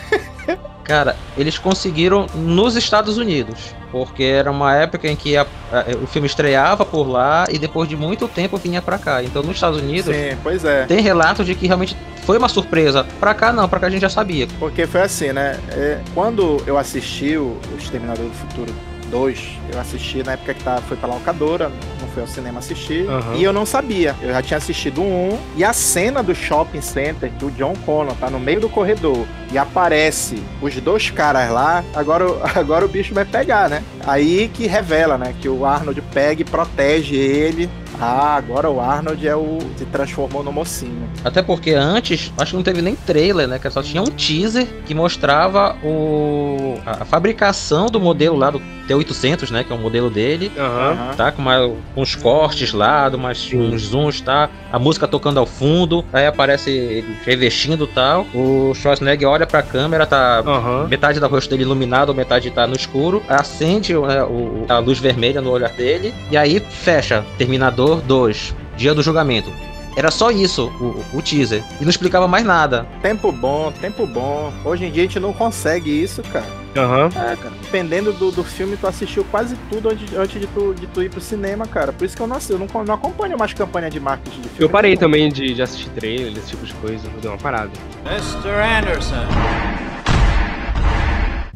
Cara, 0.85 1.15
eles 1.39 1.59
conseguiram 1.59 2.27
nos 2.35 2.75
Estados 2.75 3.17
Unidos, 3.17 3.73
porque 3.93 4.25
era 4.25 4.51
uma 4.51 4.75
época 4.75 5.07
em 5.09 5.15
que 5.15 5.37
a- 5.37 5.47
a- 5.71 5.85
o 6.03 6.07
filme 6.09 6.27
estreava 6.27 6.85
por 6.85 7.05
lá 7.09 7.47
e 7.51 7.59
depois 7.59 7.89
de 7.89 7.97
muito 7.97 8.27
tempo 8.27 8.57
vinha 8.57 8.83
pra 8.83 8.99
cá. 8.99 9.23
Então 9.23 9.43
nos 9.43 9.55
Estados 9.55 9.79
Unidos 9.81 10.15
Sim, 10.15 10.37
pois 10.43 10.65
é. 10.65 10.85
tem 10.87 11.01
relatos 11.01 11.47
de 11.47 11.55
que 11.55 11.67
realmente 11.69 11.97
foi 12.23 12.39
uma 12.39 12.49
surpresa. 12.49 13.07
Pra 13.21 13.35
cá 13.35 13.53
não, 13.53 13.69
pra 13.69 13.79
cá 13.81 13.87
a 13.87 13.91
gente 13.91 14.03
já 14.03 14.11
sabia. 14.11 14.47
Porque 14.59 14.87
foi 14.87 15.03
assim, 15.03 15.33
né? 15.33 15.59
É, 15.71 16.01
quando 16.15 16.63
eu 16.67 16.79
assisti 16.79 17.37
o, 17.37 17.59
o 17.73 17.77
Exterminador 17.79 18.27
do 18.27 18.35
Futuro 18.35 18.73
2, 19.11 19.59
eu 19.73 19.79
assisti 19.79 20.23
na 20.23 20.33
época 20.33 20.55
que 20.55 20.65
tava, 20.65 20.81
foi 20.83 20.97
pra 20.97 21.07
locadora, 21.07 21.71
não 22.01 22.09
fui 22.09 22.23
ao 22.23 22.27
cinema 22.27 22.61
assistir, 22.61 23.07
Aham. 23.09 23.35
e 23.35 23.45
eu 23.45 23.53
não 23.53 23.67
sabia. 23.67 24.17
Eu 24.23 24.33
já 24.33 24.41
tinha 24.41 24.57
assistido 24.57 25.03
um, 25.03 25.39
e 25.55 25.63
a 25.63 25.73
cena 25.75 26.23
do 26.23 26.35
shopping 26.35 26.81
center, 26.81 27.31
que 27.39 27.45
o 27.45 27.51
John 27.51 27.75
Connor 27.85 28.15
tá 28.17 28.31
no 28.31 28.41
meio 28.41 28.61
do 28.61 28.71
corredor, 28.71 29.27
e 29.53 29.59
aparece 29.59 30.43
os 30.63 30.75
dois 30.77 31.11
caras 31.11 31.51
lá, 31.51 31.85
agora, 31.95 32.25
agora 32.59 32.87
o 32.87 32.89
bicho 32.89 33.13
vai 33.13 33.27
pegar, 33.27 33.69
né? 33.69 33.83
Aí 34.07 34.49
que 34.49 34.67
revela, 34.67 35.19
né? 35.19 35.35
Que 35.39 35.49
o 35.49 35.67
Arnold 35.67 36.01
pega 36.13 36.41
e 36.41 36.45
protege 36.45 37.15
ele. 37.15 37.69
Ah, 38.01 38.35
agora 38.37 38.69
o 38.71 38.81
Arnold 38.81 39.27
é 39.27 39.37
o. 39.37 39.59
se 39.77 39.85
transformou 39.87 40.43
no 40.43 40.53
mocinho. 40.53 41.09
Até 41.25 41.43
porque 41.43 41.73
antes, 41.73 42.33
acho 42.39 42.51
que 42.53 42.57
não 42.57 42.63
teve 42.63 42.83
nem 42.83 42.95
trailer, 42.97 43.47
né? 43.47 43.59
Que 43.59 43.71
só 43.71 43.83
tinha 43.83 44.03
um 44.03 44.07
teaser 44.07 44.67
que 44.87 44.95
mostrava 44.95 45.77
o 45.85 46.79
a, 46.85 47.03
a 47.03 47.05
fabricação 47.05 47.87
do 47.87 48.01
modelo 48.01 48.37
lá 48.37 48.51
do 48.51 48.61
T800, 48.89 49.51
né? 49.51 49.63
Que 49.65 49.73
é 49.73 49.77
o 49.77 49.79
modelo 49.79 50.11
dele. 50.11 50.51
Aham. 50.59 50.93
Aham. 50.93 51.15
Tá, 51.17 51.31
com, 51.33 51.43
uma, 51.43 51.59
com 51.95 52.03
uns 52.03 52.15
cortes 52.15 52.73
lá, 52.73 53.09
umas, 53.09 53.49
uns 53.53 53.83
zooms, 53.83 54.21
tá? 54.21 54.49
A 54.73 54.79
música 54.79 55.07
tocando 55.07 55.39
ao 55.39 55.47
fundo, 55.47 56.05
aí 56.13 56.27
aparece 56.27 56.71
ele 56.71 57.17
revestindo 57.25 57.85
e 57.85 57.89
tal. 57.89 58.27
O 58.35 58.73
Schwarzenegger 58.75 59.29
olha 59.29 59.47
pra 59.47 59.63
câmera, 59.63 60.07
tá 60.07 60.43
Aham. 60.45 60.89
metade 60.89 61.21
da 61.21 61.27
rosto 61.27 61.51
dele 61.51 61.63
iluminado, 61.63 62.15
metade 62.15 62.51
tá 62.51 62.67
no 62.67 62.75
escuro. 62.75 63.23
Acende 63.29 63.95
né, 63.95 64.23
o- 64.25 64.65
a 64.69 64.79
luz 64.79 64.99
vermelha 64.99 65.41
no 65.41 65.51
olhar 65.51 65.71
dele. 65.71 66.13
E 66.31 66.37
aí 66.37 66.61
fecha. 66.61 67.25
Terminador 67.39 67.82
2. 67.97 68.55
Dia 68.77 68.95
do 68.95 69.03
julgamento. 69.03 69.51
Era 69.95 70.11
só 70.11 70.31
isso, 70.31 70.73
o, 70.81 71.19
o 71.19 71.23
teaser. 71.23 71.63
E 71.79 71.85
não 71.85 71.91
explicava 71.91 72.27
mais 72.27 72.45
nada. 72.45 72.87
Tempo 73.03 73.31
bom, 73.31 73.71
tempo 73.73 74.07
bom. 74.07 74.53
Hoje 74.65 74.87
em 74.87 74.91
dia 74.91 75.03
a 75.03 75.07
gente 75.07 75.21
não 75.21 75.33
consegue 75.33 75.91
isso, 75.91 76.23
cara. 76.23 76.47
Aham. 76.77 77.09
É, 77.09 77.37
cara. 77.37 77.53
Dependendo 77.63 78.13
do, 78.13 78.31
do 78.31 78.43
filme, 78.43 78.77
tu 78.79 78.87
assistiu 78.87 79.23
quase 79.25 79.55
tudo 79.71 79.91
antes, 79.91 80.15
antes 80.15 80.41
de, 80.41 80.47
tu, 80.47 80.75
de 80.75 80.87
tu 80.87 81.03
ir 81.03 81.11
pro 81.11 81.21
cinema, 81.21 81.67
cara. 81.67 81.93
Por 81.93 82.07
isso 82.07 82.17
que 82.17 82.23
eu 82.23 82.27
não, 82.27 82.39
eu 82.49 82.59
não, 82.59 82.85
não 82.85 82.95
acompanho 82.95 83.37
mais 83.39 83.53
campanha 83.53 83.91
de 83.91 84.01
marketing 84.01 84.41
de 84.41 84.49
filme. 84.49 84.63
Eu 84.65 84.71
parei 84.71 84.93
nenhum. 84.93 85.01
também 85.01 85.31
de, 85.31 85.53
de 85.53 85.61
assistir 85.61 85.91
trailer, 85.91 86.39
esse 86.39 86.49
tipo 86.49 86.65
de 86.65 86.73
coisa. 86.75 87.07
Eu 87.07 87.21
dei 87.21 87.31
uma 87.31 87.39
parada. 87.39 87.71
Mr. 88.07 88.49
Anderson. 88.49 89.27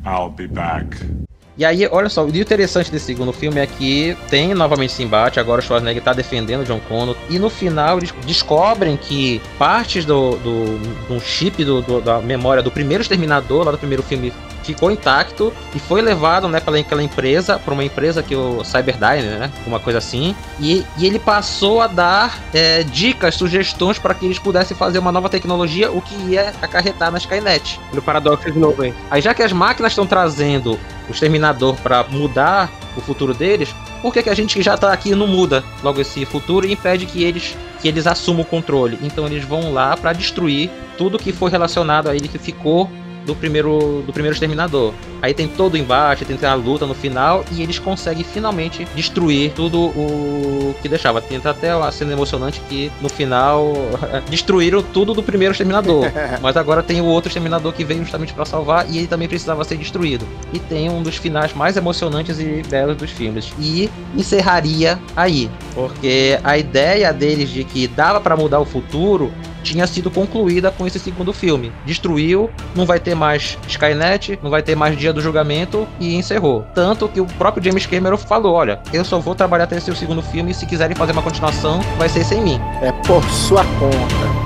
I'll 0.05 0.31
be 0.31 0.47
back. 0.47 1.26
E 1.59 1.65
aí, 1.65 1.89
olha 1.91 2.09
só, 2.11 2.23
o 2.23 2.29
interessante 2.37 2.91
desse 2.93 3.07
segundo 3.07 3.33
filme 3.33 3.59
é 3.61 3.67
que 3.67 4.15
tem 4.29 4.53
novamente 4.53 4.91
esse 4.91 5.03
embate, 5.03 5.41
agora 5.41 5.61
o 5.61 5.65
Schwarzenegger 5.65 6.03
tá 6.03 6.13
defendendo 6.13 6.61
o 6.61 6.65
John 6.65 6.81
Connor, 6.87 7.17
e 7.31 7.39
no 7.39 7.49
final 7.49 7.97
eles 7.97 8.13
descobrem 8.27 8.95
que 8.95 9.41
partes 9.59 10.05
do, 10.05 10.33
do, 10.37 10.79
do 11.09 11.19
chip 11.21 11.65
do, 11.65 11.81
do- 11.81 12.01
da 12.03 12.21
memória 12.21 12.63
do 12.63 12.71
primeiro 12.71 13.01
Exterminador, 13.03 13.65
lá 13.65 13.73
do 13.73 13.79
primeiro 13.79 14.03
filme, 14.03 14.35
ficou 14.67 14.91
intacto 14.91 15.53
e 15.75 15.79
foi 15.79 16.03
levado 16.03 16.49
né, 16.49 16.61
pela 16.61 16.77
aquela 16.79 17.03
empresa, 17.03 17.59
para 17.59 17.73
uma 17.73 17.85
empresa 17.85 18.23
que 18.23 18.35
o 18.35 18.63
Cyberdyne, 18.63 19.23
né, 19.23 19.51
uma 19.67 19.81
coisa 19.81 19.99
assim, 19.99 20.35
e, 20.61 20.85
e 20.99 21.07
ele 21.07 21.19
passou 21.19 21.81
a 21.81 21.87
dar 21.87 22.39
é, 22.53 22.83
dicas, 22.83 23.35
sugestões 23.35 23.99
para 23.99 24.15
que 24.15 24.27
eles 24.27 24.39
pudessem 24.39 24.77
fazer 24.77 24.99
uma 24.99 25.11
nova 25.11 25.29
tecnologia, 25.29 25.91
o 25.91 26.01
que 26.01 26.15
ia 26.29 26.53
acarretar 26.61 27.11
na 27.11 27.19
Skynet. 27.19 27.81
No 27.93 28.03
paradoxo 28.03 28.51
de 28.51 28.59
novo, 28.59 28.85
hein? 28.85 28.95
Aí 29.11 29.21
já 29.21 29.35
que 29.35 29.43
as 29.43 29.53
máquinas 29.53 29.93
estão 29.93 30.07
trazendo 30.07 30.79
o 31.09 31.13
exterminador 31.13 31.75
para 31.77 32.05
mudar 32.05 32.71
o 32.97 33.01
futuro 33.01 33.33
deles, 33.35 33.75
por 34.03 34.13
que, 34.13 34.23
que 34.23 34.31
a 34.31 34.35
gente 34.35 34.55
que 34.55 34.63
já 34.63 34.77
tá 34.77 34.93
aqui 34.93 35.15
não 35.15 35.27
muda 35.27 35.65
logo 35.83 36.01
esse 36.01 36.25
futuro 36.25 36.67
e 36.67 36.73
impede 36.73 37.07
que 37.07 37.25
eles 37.25 37.57
que 37.81 37.89
eles 37.89 38.07
assumam 38.07 38.43
o 38.43 38.45
controle? 38.45 38.99
Então 39.03 39.27
eles 39.27 39.45
vão 39.45 39.73
lá 39.73 39.97
para 39.97 40.13
destruir 40.13 40.71
tudo 40.97 41.19
que 41.19 41.33
foi 41.33 41.51
relacionado 41.51 42.09
a 42.09 42.15
ele 42.15 42.29
que 42.29 42.39
ficou 42.39 42.91
do 43.27 43.35
primeiro 43.35 44.03
do 44.07 44.13
primeiro 44.13 44.35
Exterminador. 44.35 44.95
Aí 45.23 45.35
tem 45.35 45.49
todo 45.49 45.75
o 45.75 45.77
embate, 45.77 46.25
tem 46.25 46.49
a 46.49 46.55
luta 46.55 46.87
no 46.87 46.95
final 46.95 47.45
e 47.53 47.63
eles 47.63 47.79
conseguem 47.79 48.25
finalmente 48.25 48.87
destruir 48.95 49.53
tudo 49.53 49.87
o 49.87 50.75
que 50.81 50.89
deixava. 50.89 51.21
Tem 51.21 51.41
até 51.43 51.71
a 51.71 51.91
cena 51.91 52.13
emocionante 52.13 52.61
que 52.69 52.91
no 53.01 53.09
final 53.09 53.73
destruíram 54.29 54.83
tudo 54.83 55.15
do 55.15 55.23
primeiro 55.23 55.53
Exterminador. 55.53 56.07
Mas 56.41 56.57
agora 56.57 56.83
tem 56.83 57.01
o 57.01 57.05
outro 57.05 57.29
Exterminador 57.29 57.73
que 57.73 57.85
veio 57.85 58.01
justamente 58.01 58.33
para 58.33 58.45
salvar 58.45 58.89
e 58.91 58.99
ele 58.99 59.07
também 59.07 59.29
precisava 59.29 59.65
ser 59.65 59.77
destruído. 59.77 60.27
E 60.53 60.59
tem 60.59 60.91
um 60.91 61.03
dos 61.03 61.17
finais 61.17 61.55
mais 61.55 61.77
emocionantes 61.77 62.39
e 62.39 62.63
belos 62.69 62.97
dos 62.97 63.11
filmes. 63.11 63.53
E 63.59 63.91
encerraria 64.15 64.99
aí, 65.17 65.51
porque 65.75 66.39
a 66.43 66.57
ideia 66.59 67.13
deles 67.13 67.49
de 67.51 67.65
que 67.65 67.87
dava 67.87 68.21
para 68.21 68.37
mudar 68.37 68.61
o 68.61 68.65
futuro 68.65 69.33
tinha 69.67 69.87
sido 69.87 70.11
concluída 70.11 70.71
com 70.71 70.87
esse 70.87 70.99
segundo 70.99 71.33
filme. 71.33 71.73
Destruiu, 71.85 72.49
não 72.75 72.87
vai 72.87 73.01
ter 73.01 73.17
mais 73.17 73.59
Skynet, 73.67 74.39
não 74.43 74.49
vai 74.49 74.63
ter 74.63 74.77
mais 74.77 74.97
Dia 75.07 75.13
do 75.13 75.21
Julgamento 75.21 75.87
e 76.01 76.17
encerrou. 76.17 76.67
Tanto 76.75 77.09
que 77.09 77.21
o 77.21 77.27
próprio 77.27 77.63
James 77.63 77.87
Cameron 77.87 78.17
falou: 78.17 78.55
olha, 78.55 78.81
eu 78.93 79.05
só 79.05 79.21
vou 79.21 79.37
trabalhar 79.37 79.63
até 79.63 79.77
esse 79.77 79.95
segundo 79.95 80.21
filme 80.21 80.51
e 80.51 80.55
se 80.55 80.67
quiserem 80.67 80.97
fazer 80.97 81.13
uma 81.13 81.23
continuação, 81.23 81.81
vai 81.97 82.09
ser 82.09 82.25
sem 82.25 82.41
mim. 82.41 82.61
É 82.83 82.91
por 83.07 83.23
sua 83.31 83.65
conta. 83.79 83.97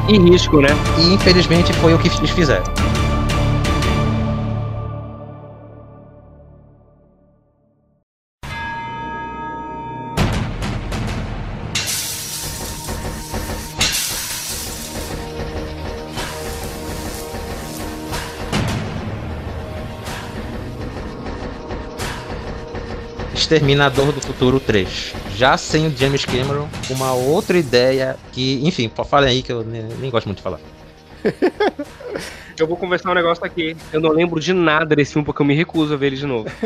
E 0.07 0.19
risco, 0.19 0.61
né? 0.61 0.69
E 0.99 1.15
infelizmente 1.15 1.73
foi 1.73 1.95
o 1.95 1.99
que 1.99 2.09
eles 2.09 2.29
fizeram. 2.29 2.90
Exterminador 23.51 24.13
do 24.13 24.21
Futuro 24.21 24.61
3. 24.61 25.13
Já 25.35 25.57
sem 25.57 25.89
o 25.89 25.91
James 25.91 26.25
Cameron, 26.25 26.69
uma 26.89 27.13
outra 27.15 27.59
ideia 27.59 28.17
que, 28.31 28.61
enfim, 28.65 28.89
falem 29.05 29.29
aí 29.29 29.43
que 29.43 29.51
eu 29.51 29.65
nem, 29.65 29.83
nem 29.99 30.09
gosto 30.09 30.27
muito 30.27 30.37
de 30.37 30.45
falar. 30.45 30.61
eu 32.57 32.69
vou 32.69 32.77
conversar 32.77 33.11
um 33.11 33.15
negócio 33.15 33.45
aqui. 33.45 33.77
Eu 33.93 34.01
não 34.01 34.11
lembro 34.11 34.39
de 34.39 34.53
nada 34.53 34.95
desse 34.95 35.15
filme 35.15 35.27
porque 35.27 35.43
eu 35.43 35.47
me 35.47 35.55
recuso 35.55 35.93
a 35.93 35.97
ver 35.97 36.07
ele 36.07 36.17
de 36.17 36.27
novo. 36.27 36.49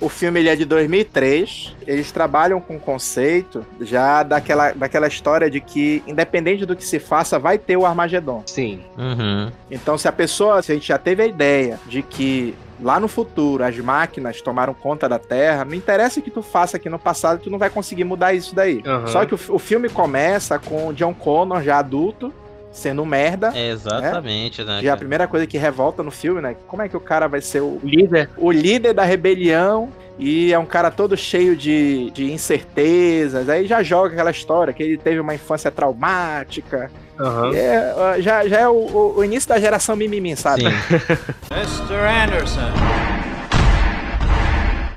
O 0.00 0.08
filme 0.08 0.40
ele 0.40 0.48
é 0.48 0.56
de 0.56 0.64
2003. 0.64 1.76
Eles 1.86 2.10
trabalham 2.10 2.60
com 2.60 2.74
o 2.74 2.80
conceito 2.80 3.64
já 3.80 4.24
daquela, 4.24 4.72
daquela 4.72 5.06
história 5.06 5.48
de 5.48 5.60
que, 5.60 6.02
independente 6.08 6.66
do 6.66 6.74
que 6.74 6.84
se 6.84 6.98
faça, 6.98 7.38
vai 7.38 7.56
ter 7.56 7.76
o 7.76 7.86
Armagedon. 7.86 8.42
Sim. 8.46 8.80
Uhum. 8.98 9.52
Então, 9.70 9.96
se 9.96 10.08
a 10.08 10.12
pessoa, 10.12 10.60
se 10.60 10.72
a 10.72 10.74
gente 10.74 10.88
já 10.88 10.98
teve 10.98 11.22
a 11.22 11.26
ideia 11.26 11.78
de 11.86 12.02
que 12.02 12.52
lá 12.82 12.98
no 12.98 13.08
futuro 13.08 13.64
as 13.64 13.76
máquinas 13.78 14.40
tomaram 14.42 14.74
conta 14.74 15.08
da 15.08 15.18
Terra, 15.18 15.64
não 15.64 15.74
interessa 15.74 16.20
o 16.20 16.22
que 16.22 16.30
tu 16.30 16.42
faça 16.42 16.76
aqui 16.76 16.88
no 16.88 16.98
passado, 16.98 17.40
tu 17.40 17.50
não 17.50 17.58
vai 17.58 17.70
conseguir 17.70 18.04
mudar 18.04 18.34
isso 18.34 18.54
daí. 18.54 18.82
Uhum. 18.84 19.06
Só 19.06 19.24
que 19.24 19.34
o, 19.34 19.38
o 19.48 19.58
filme 19.58 19.88
começa 19.88 20.58
com 20.58 20.88
o 20.88 20.92
John 20.92 21.14
Connor 21.14 21.62
já 21.62 21.78
adulto, 21.78 22.32
sendo 22.70 23.04
merda. 23.04 23.52
Exatamente, 23.56 24.64
né? 24.64 24.80
Já 24.82 24.90
é 24.90 24.92
a 24.92 24.96
primeira 24.96 25.28
coisa 25.28 25.46
que 25.46 25.58
revolta 25.58 26.02
no 26.02 26.10
filme, 26.10 26.40
né? 26.40 26.56
Como 26.66 26.82
é 26.82 26.88
que 26.88 26.96
o 26.96 27.00
cara 27.00 27.28
vai 27.28 27.40
ser 27.40 27.60
o 27.60 27.78
líder, 27.84 28.30
o 28.36 28.50
líder 28.50 28.94
da 28.94 29.04
rebelião 29.04 29.90
e 30.18 30.52
é 30.52 30.58
um 30.58 30.66
cara 30.66 30.90
todo 30.90 31.16
cheio 31.16 31.56
de, 31.56 32.10
de 32.10 32.32
incertezas. 32.32 33.48
Aí 33.48 33.66
já 33.66 33.82
joga 33.82 34.14
aquela 34.14 34.30
história 34.30 34.72
que 34.72 34.82
ele 34.82 34.96
teve 34.96 35.20
uma 35.20 35.34
infância 35.34 35.70
traumática. 35.70 36.90
Uhum. 37.22 37.54
É, 37.54 38.20
já, 38.20 38.48
já 38.48 38.60
é 38.60 38.68
o, 38.68 39.14
o, 39.16 39.24
início 39.24 39.48
da 39.48 39.60
geração 39.60 39.94
mimimi, 39.94 40.36
sabe? 40.36 40.64
Mr. 41.50 41.94
Anderson. 42.24 42.72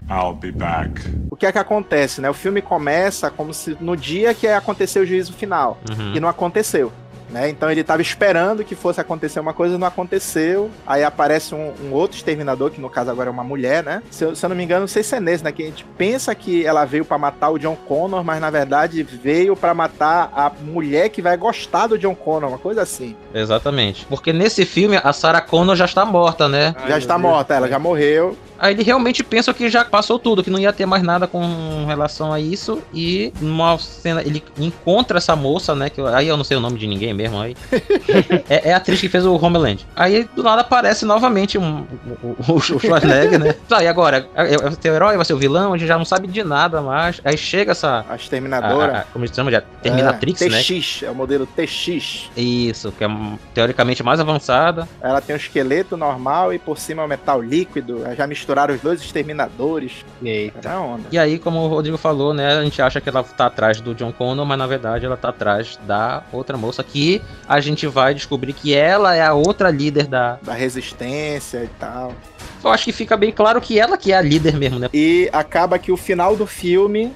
I'll 0.09 0.34
be 0.34 0.51
back. 0.51 1.01
O 1.30 1.36
que 1.36 1.45
é 1.45 1.51
que 1.51 1.57
acontece, 1.57 2.21
né? 2.21 2.30
O 2.30 2.34
filme 2.34 2.61
começa 2.61 3.30
como 3.30 3.53
se 3.53 3.78
no 3.80 3.95
dia 3.95 4.34
que 4.34 4.47
ia 4.47 4.57
acontecer 4.57 4.99
o 4.99 5.05
juízo 5.05 5.34
final. 5.34 5.80
Uhum. 5.89 6.15
E 6.15 6.19
não 6.19 6.30
aconteceu. 6.30 6.91
Né? 7.30 7.49
Então 7.49 7.69
ele 7.71 7.82
estava 7.82 8.01
esperando 8.01 8.63
que 8.63 8.76
fosse 8.76 9.01
acontecer 9.01 9.39
uma 9.39 9.53
coisa, 9.53 9.78
não 9.78 9.88
aconteceu. 9.88 10.69
Aí 10.86 11.03
aparece 11.03 11.55
um, 11.55 11.73
um, 11.84 11.93
outro 11.93 12.17
exterminador, 12.17 12.71
que 12.71 12.80
no 12.80 12.89
caso 12.89 13.09
agora 13.09 13.30
é 13.30 13.32
uma 13.32 13.43
mulher, 13.43 13.84
né? 13.84 14.03
Se 14.11 14.23
eu, 14.23 14.36
se 14.36 14.45
eu, 14.45 14.49
não 14.49 14.55
me 14.55 14.63
engano, 14.63 14.82
não 14.82 14.88
sei 14.88 15.03
se 15.03 15.15
é 15.15 15.19
nesse, 15.19 15.43
né? 15.43 15.51
Que 15.51 15.63
a 15.63 15.65
gente 15.65 15.86
pensa 15.97 16.34
que 16.36 16.65
ela 16.65 16.86
veio 16.86 17.03
para 17.03 17.17
matar 17.17 17.49
o 17.49 17.57
John 17.57 17.76
Connor, 17.76 18.23
mas 18.23 18.39
na 18.39 18.49
verdade 18.49 19.01
veio 19.03 19.55
para 19.55 19.73
matar 19.73 20.32
a 20.36 20.51
mulher 20.63 21.09
que 21.09 21.21
vai 21.21 21.36
gostar 21.36 21.88
do 21.88 21.97
John 21.97 22.15
Connor, 22.15 22.49
uma 22.49 22.59
coisa 22.59 22.82
assim. 22.82 23.15
Exatamente. 23.34 24.05
Porque 24.05 24.32
nesse 24.32 24.65
filme 24.65 24.99
a 25.03 25.13
Sarah 25.13 25.41
Connor 25.41 25.76
já 25.76 25.86
está 25.86 26.05
morta, 26.05 26.47
né? 26.47 26.76
Ai, 26.78 26.89
já 26.89 26.97
está 26.97 27.17
Deus 27.17 27.23
morta, 27.23 27.53
Deus. 27.53 27.57
ela 27.57 27.67
já 27.67 27.80
morreu. 27.80 28.38
Aí 28.60 28.74
ele 28.74 28.84
realmente 28.84 29.24
pensa 29.24 29.53
que 29.53 29.70
já 29.70 29.84
passou 29.84 30.18
tudo, 30.18 30.43
que 30.43 30.49
não 30.49 30.60
ia 30.60 30.74
ter 30.74 30.86
mais 30.86 31.03
nada 31.03 31.28
com 31.28 31.86
relação 31.86 32.32
a 32.32 32.39
isso. 32.39 32.82
E 32.93 33.32
numa 33.41 33.78
cena, 33.78 34.22
ele 34.22 34.43
encontra 34.58 35.18
essa 35.18 35.36
moça, 35.36 35.76
né? 35.76 35.89
Que 35.89 35.99
eu, 35.99 36.08
aí 36.08 36.28
eu 36.28 36.38
não 36.38 36.43
sei 36.43 36.58
o 36.58 36.60
nome 36.60 36.78
de 36.78 36.88
ninguém 36.88 37.14
mesmo. 37.14 37.39
Aí. 37.39 37.56
é, 38.49 38.70
é, 38.70 38.74
a 38.74 38.78
atriz 38.78 38.99
que 38.99 39.10
fez 39.10 39.26
o 39.26 39.36
Homeland. 39.36 39.86
Aí 39.95 40.28
do 40.36 40.43
nada 40.43 40.62
aparece 40.62 41.06
novamente 41.06 41.58
um, 41.58 41.86
o, 42.24 42.36
o, 42.51 42.56
o 42.56 42.60
Schwarzenegger, 42.60 43.39
né? 43.39 43.56
Tá, 43.68 43.84
e 43.84 43.88
agora? 43.88 44.28
É, 44.36 44.53
é, 44.53 44.58
o 44.58 44.76
teu 44.76 44.93
herói 44.93 45.16
vai 45.16 45.26
ser 45.26 45.34
o 45.34 45.38
vilão? 45.38 45.74
A 45.74 45.78
gente 45.78 45.88
já 45.88 45.97
não 45.97 46.06
sabe 46.06 46.28
de 46.28 46.43
nada 46.43 46.82
mais. 46.82 47.20
Aí 47.24 47.38
chega 47.38 47.72
essa. 47.72 48.06
A 48.08 48.16
exterminadora. 48.16 48.97
A, 48.97 48.99
a, 48.99 49.03
como 49.06 49.28
se 49.28 49.34
chama? 49.34 49.51
Já, 49.51 49.62
Terminatrix, 49.82 50.41
é, 50.41 50.49
né? 50.49 50.62
TX, 50.62 51.03
é 51.03 51.12
o 51.12 51.16
modelo 51.16 51.45
TX. 51.47 52.30
Isso, 52.38 52.91
que 52.91 53.03
é 53.03 53.08
teoricamente 53.53 54.03
mais 54.03 54.20
avançada. 54.20 54.88
Ela 55.01 55.20
tem 55.20 55.36
um 55.36 55.38
esqueleto 55.38 55.97
normal 55.97 56.53
e 56.53 56.60
por 56.60 56.78
cima 56.78 57.01
é 57.01 57.06
um 57.06 57.08
metal 57.08 57.41
líquido. 57.41 58.03
Já 58.16 58.28
mistura 58.28 58.45
misturaram 58.46 58.76
os 58.76 58.82
dois 58.82 59.02
exterminadores. 59.02 60.06
Eita. 60.24 60.70
É 60.70 60.78
onda. 60.78 61.08
E 61.12 61.18
aí, 61.18 61.39
como 61.39 61.60
o 61.60 61.68
Rodrigo 61.68 61.98
falou, 61.98 62.34
né? 62.34 62.58
A 62.60 62.64
gente 62.64 62.80
acha 62.82 63.02
que 63.02 63.10
ela 63.10 63.24
tá 63.24 63.48
atrás 63.48 63.82
do 63.82 63.96
John 63.96 64.12
Connor, 64.12 64.46
mas 64.46 64.58
na 64.58 64.68
verdade 64.68 65.06
ela 65.06 65.18
tá 65.18 65.30
atrás 65.30 65.80
da 65.86 66.24
outra 66.32 66.56
moça 66.56 66.84
que 66.84 67.22
a 67.48 67.60
gente 67.60 67.88
vai 67.88 68.14
descobrir 68.14 68.54
que 68.54 68.74
ela 68.74 69.16
é 69.16 69.22
a 69.22 69.34
outra 69.34 69.72
líder 69.72 70.06
da. 70.06 70.38
Da 70.43 70.54
resistência 70.54 71.64
e 71.64 71.70
tal. 71.80 72.14
Eu 72.64 72.70
acho 72.70 72.86
que 72.86 72.91
fica 72.91 73.18
bem 73.18 73.32
claro 73.32 73.60
que 73.60 73.80
ela 73.80 73.98
que 73.98 74.12
é 74.12 74.18
a 74.18 74.22
líder 74.22 74.56
mesmo, 74.56 74.80
né? 74.80 74.89
E 74.93 75.30
acaba 75.34 75.80
que 75.80 75.91
o 75.91 75.98
final 75.98 76.36
do 76.36 76.46
filme. 76.46 77.12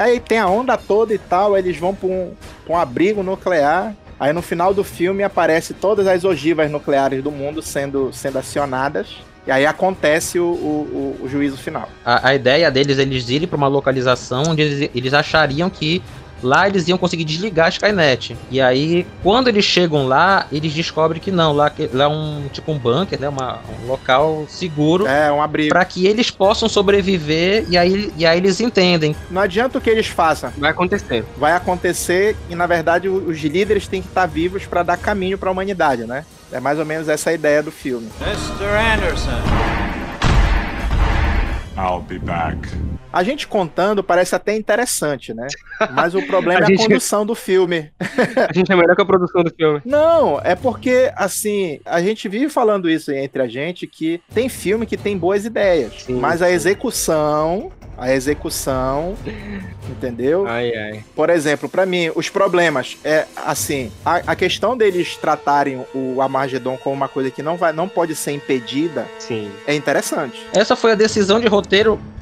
Aí 0.00 0.20
tem 0.20 0.38
a 0.38 0.46
onda 0.46 0.76
toda 0.76 1.14
e 1.14 1.18
tal, 1.18 1.56
eles 1.56 1.78
vão 1.78 1.94
pra 1.94 2.08
um, 2.08 2.32
pra 2.64 2.74
um 2.74 2.78
abrigo 2.78 3.22
nuclear. 3.22 3.94
Aí 4.20 4.32
no 4.32 4.42
final 4.42 4.74
do 4.74 4.82
filme 4.82 5.22
aparece 5.22 5.72
todas 5.72 6.06
as 6.06 6.24
ogivas 6.24 6.70
nucleares 6.70 7.22
do 7.22 7.30
mundo 7.30 7.62
sendo, 7.62 8.12
sendo 8.12 8.38
acionadas. 8.38 9.16
E 9.48 9.50
aí 9.50 9.64
acontece 9.64 10.38
o, 10.38 10.44
o, 10.44 11.20
o 11.22 11.26
juízo 11.26 11.56
final. 11.56 11.88
A, 12.04 12.28
a, 12.28 12.34
ideia 12.34 12.70
deles 12.70 12.98
é 12.98 13.02
eles 13.02 13.30
irem 13.30 13.48
para 13.48 13.56
uma 13.56 13.66
localização 13.66 14.42
onde 14.46 14.60
eles, 14.60 14.90
eles 14.94 15.14
achariam 15.14 15.70
que 15.70 16.02
lá 16.42 16.68
eles 16.68 16.86
iam 16.86 16.98
conseguir 16.98 17.24
desligar 17.24 17.64
a 17.64 17.68
Skynet. 17.70 18.36
E 18.50 18.60
aí, 18.60 19.06
quando 19.22 19.48
eles 19.48 19.64
chegam 19.64 20.06
lá, 20.06 20.46
eles 20.52 20.74
descobrem 20.74 21.18
que 21.18 21.30
não, 21.30 21.54
lá, 21.54 21.72
lá 21.94 22.04
é 22.04 22.08
um 22.08 22.46
tipo 22.52 22.70
um 22.70 22.78
bunker, 22.78 23.18
né, 23.18 23.26
uma, 23.26 23.60
um 23.82 23.86
local 23.86 24.44
seguro. 24.50 25.06
É, 25.06 25.32
um 25.32 25.40
abrigo. 25.40 25.70
Para 25.70 25.84
que 25.86 26.06
eles 26.06 26.30
possam 26.30 26.68
sobreviver 26.68 27.64
e 27.70 27.78
aí, 27.78 28.12
e 28.18 28.26
aí 28.26 28.36
eles 28.36 28.60
entendem. 28.60 29.16
Não 29.30 29.40
adianta 29.40 29.78
o 29.78 29.80
que 29.80 29.88
eles 29.88 30.08
façam. 30.08 30.52
Vai 30.58 30.72
acontecer. 30.72 31.24
Vai 31.38 31.52
acontecer 31.52 32.36
e 32.50 32.54
na 32.54 32.66
verdade 32.66 33.08
os 33.08 33.38
líderes 33.38 33.88
têm 33.88 34.02
que 34.02 34.08
estar 34.08 34.26
vivos 34.26 34.66
para 34.66 34.82
dar 34.82 34.98
caminho 34.98 35.38
para 35.38 35.48
a 35.48 35.52
humanidade, 35.52 36.04
né? 36.04 36.26
É 36.50 36.60
mais 36.60 36.78
ou 36.78 36.84
menos 36.84 37.08
essa 37.08 37.30
a 37.30 37.32
ideia 37.32 37.62
do 37.62 37.70
filme. 37.70 38.08
Mr. 38.20 38.64
Anderson. 38.94 39.87
I'll 41.78 42.00
be 42.00 42.18
back. 42.18 42.58
A 43.12 43.22
gente 43.22 43.46
contando 43.46 44.02
parece 44.02 44.34
até 44.34 44.54
interessante, 44.54 45.32
né? 45.32 45.46
Mas 45.92 46.14
o 46.14 46.22
problema 46.26 46.60
a 46.66 46.70
é 46.70 46.74
a 46.74 46.76
condução 46.76 47.24
do 47.24 47.34
filme. 47.34 47.90
A 48.00 48.52
gente 48.52 48.70
é 48.70 48.76
melhor 48.76 48.96
que 48.96 49.02
a 49.02 49.04
produção 49.04 49.44
do 49.44 49.54
filme. 49.54 49.80
Não, 49.84 50.40
é 50.42 50.56
porque, 50.56 51.12
assim, 51.14 51.80
a 51.84 52.02
gente 52.02 52.28
vive 52.28 52.48
falando 52.48 52.90
isso 52.90 53.12
entre 53.12 53.40
a 53.40 53.46
gente 53.46 53.86
que 53.86 54.20
tem 54.34 54.48
filme 54.48 54.86
que 54.86 54.96
tem 54.96 55.16
boas 55.16 55.44
ideias, 55.44 56.02
Sim. 56.02 56.14
mas 56.14 56.42
a 56.42 56.50
execução 56.50 57.70
a 57.98 58.12
execução, 58.12 59.16
entendeu? 59.90 60.46
Ai, 60.46 60.72
ai. 60.72 61.04
Por 61.16 61.28
exemplo, 61.28 61.68
para 61.68 61.84
mim, 61.84 62.12
os 62.14 62.28
problemas 62.28 62.96
é 63.02 63.26
assim, 63.44 63.90
a, 64.06 64.16
a, 64.18 64.36
questão 64.36 64.76
deles 64.76 65.16
tratarem 65.16 65.84
o 65.92 66.22
Amargedon 66.22 66.76
como 66.76 66.94
uma 66.94 67.08
coisa 67.08 67.28
que 67.28 67.42
não 67.42 67.56
vai, 67.56 67.72
não 67.72 67.88
pode 67.88 68.14
ser 68.14 68.30
impedida, 68.30 69.04
sim, 69.18 69.50
é 69.66 69.74
interessante. 69.74 70.46
Essa 70.52 70.76
foi 70.76 70.92
a 70.92 70.94
decisão 70.94 71.40
de 71.40 71.48
roteiro 71.48 71.67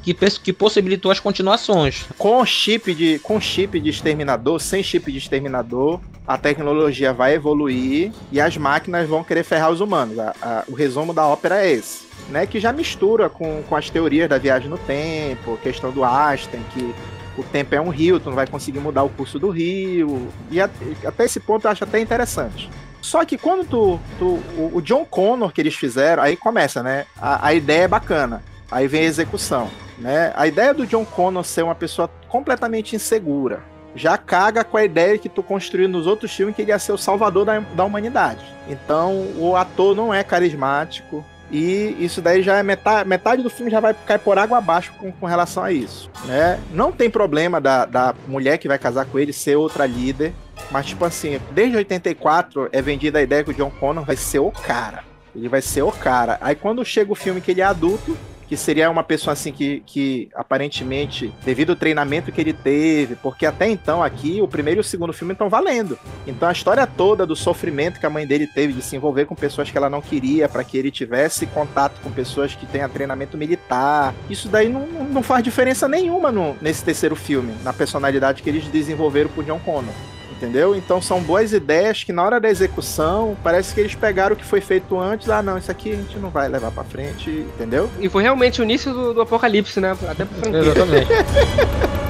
que, 0.02 0.14
que 0.14 0.52
possibilitou 0.52 1.10
as 1.10 1.20
continuações. 1.20 2.04
Com 2.16 2.44
chip 2.44 2.94
de 2.94 3.18
com 3.20 3.40
chip 3.40 3.80
de 3.80 3.90
exterminador, 3.90 4.60
sem 4.60 4.82
chip 4.82 5.10
de 5.10 5.18
exterminador, 5.18 6.00
a 6.26 6.36
tecnologia 6.36 7.12
vai 7.12 7.34
evoluir 7.34 8.12
e 8.30 8.40
as 8.40 8.56
máquinas 8.56 9.08
vão 9.08 9.24
querer 9.24 9.44
ferrar 9.44 9.70
os 9.70 9.80
humanos. 9.80 10.18
A, 10.18 10.34
a, 10.42 10.64
o 10.68 10.74
resumo 10.74 11.12
da 11.12 11.26
ópera 11.26 11.64
é 11.64 11.72
esse 11.72 12.06
né, 12.28 12.46
que 12.46 12.58
já 12.58 12.72
mistura 12.72 13.28
com, 13.28 13.62
com 13.62 13.76
as 13.76 13.90
teorias 13.90 14.28
da 14.28 14.38
viagem 14.38 14.68
no 14.68 14.78
tempo, 14.78 15.58
questão 15.62 15.90
do 15.90 16.04
Einstein, 16.04 16.62
que 16.72 16.94
o 17.36 17.42
tempo 17.42 17.74
é 17.74 17.80
um 17.80 17.90
rio, 17.90 18.18
tu 18.18 18.30
não 18.30 18.36
vai 18.36 18.46
conseguir 18.46 18.80
mudar 18.80 19.02
o 19.02 19.08
curso 19.08 19.38
do 19.38 19.50
rio. 19.50 20.28
E 20.50 20.60
até 20.60 21.24
esse 21.24 21.38
ponto 21.38 21.66
eu 21.66 21.70
acho 21.70 21.84
até 21.84 22.00
interessante. 22.00 22.70
Só 23.02 23.24
que 23.24 23.36
quando 23.36 23.64
tu. 23.68 24.00
tu 24.18 24.24
o, 24.56 24.72
o 24.74 24.82
John 24.82 25.04
Connor 25.04 25.52
que 25.52 25.60
eles 25.60 25.74
fizeram, 25.74 26.22
aí 26.22 26.36
começa, 26.36 26.82
né? 26.82 27.06
A, 27.16 27.48
a 27.48 27.54
ideia 27.54 27.82
é 27.82 27.88
bacana. 27.88 28.42
Aí 28.70 28.86
vem 28.88 29.02
a 29.02 29.04
execução. 29.04 29.70
Né? 29.98 30.32
A 30.36 30.46
ideia 30.46 30.74
do 30.74 30.86
John 30.86 31.04
Connor 31.04 31.44
ser 31.44 31.62
uma 31.62 31.74
pessoa 31.74 32.10
completamente 32.28 32.94
insegura 32.94 33.62
já 33.94 34.18
caga 34.18 34.62
com 34.62 34.76
a 34.76 34.84
ideia 34.84 35.16
que 35.16 35.28
tu 35.28 35.42
construiu 35.42 35.88
nos 35.88 36.06
outros 36.06 36.30
filmes 36.30 36.54
que 36.54 36.60
ele 36.60 36.70
ia 36.70 36.78
ser 36.78 36.92
o 36.92 36.98
salvador 36.98 37.46
da, 37.46 37.60
da 37.60 37.84
humanidade. 37.84 38.44
Então 38.68 39.26
o 39.38 39.56
ator 39.56 39.96
não 39.96 40.12
é 40.12 40.22
carismático, 40.22 41.24
e 41.50 41.96
isso 42.00 42.20
daí 42.20 42.42
já 42.42 42.56
é 42.56 42.62
metade, 42.62 43.08
metade 43.08 43.42
do 43.42 43.50
filme 43.50 43.70
já 43.70 43.78
vai 43.78 43.94
cair 43.94 44.18
por 44.18 44.36
água 44.38 44.58
abaixo 44.58 44.92
com, 44.98 45.12
com 45.12 45.26
relação 45.26 45.62
a 45.62 45.72
isso. 45.72 46.10
Né? 46.24 46.60
Não 46.72 46.90
tem 46.90 47.08
problema 47.08 47.60
da, 47.60 47.84
da 47.84 48.14
mulher 48.26 48.58
que 48.58 48.68
vai 48.68 48.78
casar 48.78 49.06
com 49.06 49.18
ele 49.18 49.32
ser 49.32 49.56
outra 49.56 49.86
líder. 49.86 50.32
Mas, 50.70 50.86
tipo 50.86 51.04
assim, 51.04 51.38
desde 51.52 51.76
84 51.76 52.68
é 52.72 52.82
vendida 52.82 53.18
a 53.18 53.22
ideia 53.22 53.44
que 53.44 53.50
o 53.50 53.54
John 53.54 53.70
Connor 53.70 54.04
vai 54.04 54.16
ser 54.16 54.40
o 54.40 54.50
cara. 54.50 55.04
Ele 55.34 55.48
vai 55.48 55.62
ser 55.62 55.82
o 55.82 55.92
cara. 55.92 56.38
Aí 56.40 56.56
quando 56.56 56.84
chega 56.84 57.12
o 57.12 57.14
filme 57.14 57.40
que 57.40 57.52
ele 57.52 57.60
é 57.60 57.64
adulto, 57.64 58.16
que 58.48 58.56
seria 58.56 58.90
uma 58.90 59.02
pessoa 59.02 59.32
assim 59.32 59.52
que, 59.52 59.82
que 59.86 60.28
aparentemente, 60.34 61.32
devido 61.44 61.70
ao 61.70 61.76
treinamento 61.76 62.30
que 62.30 62.40
ele 62.40 62.52
teve, 62.52 63.16
porque 63.16 63.46
até 63.46 63.68
então 63.68 64.02
aqui 64.02 64.40
o 64.40 64.48
primeiro 64.48 64.80
e 64.80 64.82
o 64.82 64.84
segundo 64.84 65.12
filme 65.12 65.32
estão 65.32 65.48
valendo. 65.48 65.98
Então 66.26 66.48
a 66.48 66.52
história 66.52 66.86
toda 66.86 67.26
do 67.26 67.34
sofrimento 67.34 67.98
que 67.98 68.06
a 68.06 68.10
mãe 68.10 68.26
dele 68.26 68.46
teve 68.46 68.72
de 68.72 68.82
se 68.82 68.96
envolver 68.96 69.24
com 69.26 69.34
pessoas 69.34 69.70
que 69.70 69.76
ela 69.76 69.90
não 69.90 70.00
queria, 70.00 70.48
para 70.48 70.64
que 70.64 70.78
ele 70.78 70.90
tivesse 70.90 71.46
contato 71.46 72.00
com 72.02 72.10
pessoas 72.10 72.54
que 72.54 72.66
tenham 72.66 72.88
treinamento 72.88 73.36
militar, 73.36 74.14
isso 74.30 74.48
daí 74.48 74.68
não, 74.68 74.86
não 74.86 75.22
faz 75.22 75.42
diferença 75.42 75.88
nenhuma 75.88 76.30
no, 76.30 76.56
nesse 76.60 76.84
terceiro 76.84 77.16
filme, 77.16 77.54
na 77.62 77.72
personalidade 77.72 78.42
que 78.42 78.48
eles 78.48 78.66
desenvolveram 78.68 79.30
pro 79.30 79.42
John 79.42 79.58
Connor 79.58 79.92
entendeu? 80.36 80.74
Então 80.74 81.00
são 81.00 81.20
boas 81.20 81.52
ideias 81.52 82.04
que 82.04 82.12
na 82.12 82.22
hora 82.22 82.38
da 82.38 82.48
execução 82.48 83.36
parece 83.42 83.74
que 83.74 83.80
eles 83.80 83.94
pegaram 83.94 84.34
o 84.34 84.38
que 84.38 84.44
foi 84.44 84.60
feito 84.60 84.98
antes, 84.98 85.28
ah 85.28 85.42
não, 85.42 85.58
isso 85.58 85.70
aqui 85.70 85.92
a 85.92 85.96
gente 85.96 86.18
não 86.18 86.30
vai 86.30 86.48
levar 86.48 86.70
para 86.70 86.84
frente, 86.84 87.30
entendeu? 87.30 87.90
E 87.98 88.08
foi 88.08 88.22
realmente 88.22 88.60
o 88.60 88.64
início 88.64 88.92
do, 88.92 89.14
do 89.14 89.20
apocalipse, 89.20 89.80
né? 89.80 89.96
Até 90.08 90.24
pro 90.24 90.38
franquia. 90.38 90.60
Exatamente. 90.60 91.08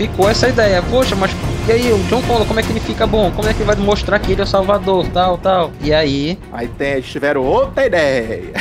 ficou 0.00 0.30
essa 0.30 0.48
ideia. 0.48 0.82
Poxa, 0.82 1.14
mas 1.14 1.30
e 1.68 1.72
aí, 1.72 1.92
o 1.92 1.98
John 2.08 2.22
Connor, 2.22 2.46
como 2.46 2.58
é 2.58 2.62
que 2.62 2.70
ele 2.70 2.80
fica 2.80 3.06
bom? 3.06 3.30
Como 3.30 3.48
é 3.48 3.52
que 3.52 3.58
ele 3.58 3.66
vai 3.66 3.76
mostrar 3.76 4.18
que 4.18 4.32
ele 4.32 4.40
é 4.40 4.44
o 4.44 4.46
salvador, 4.46 5.06
tal, 5.08 5.38
tal? 5.38 5.70
E 5.82 5.92
aí... 5.92 6.38
Aí 6.52 6.68
tem, 6.68 6.92
eles 6.92 7.06
tiveram 7.06 7.42
outra 7.42 7.86
ideia. 7.86 8.52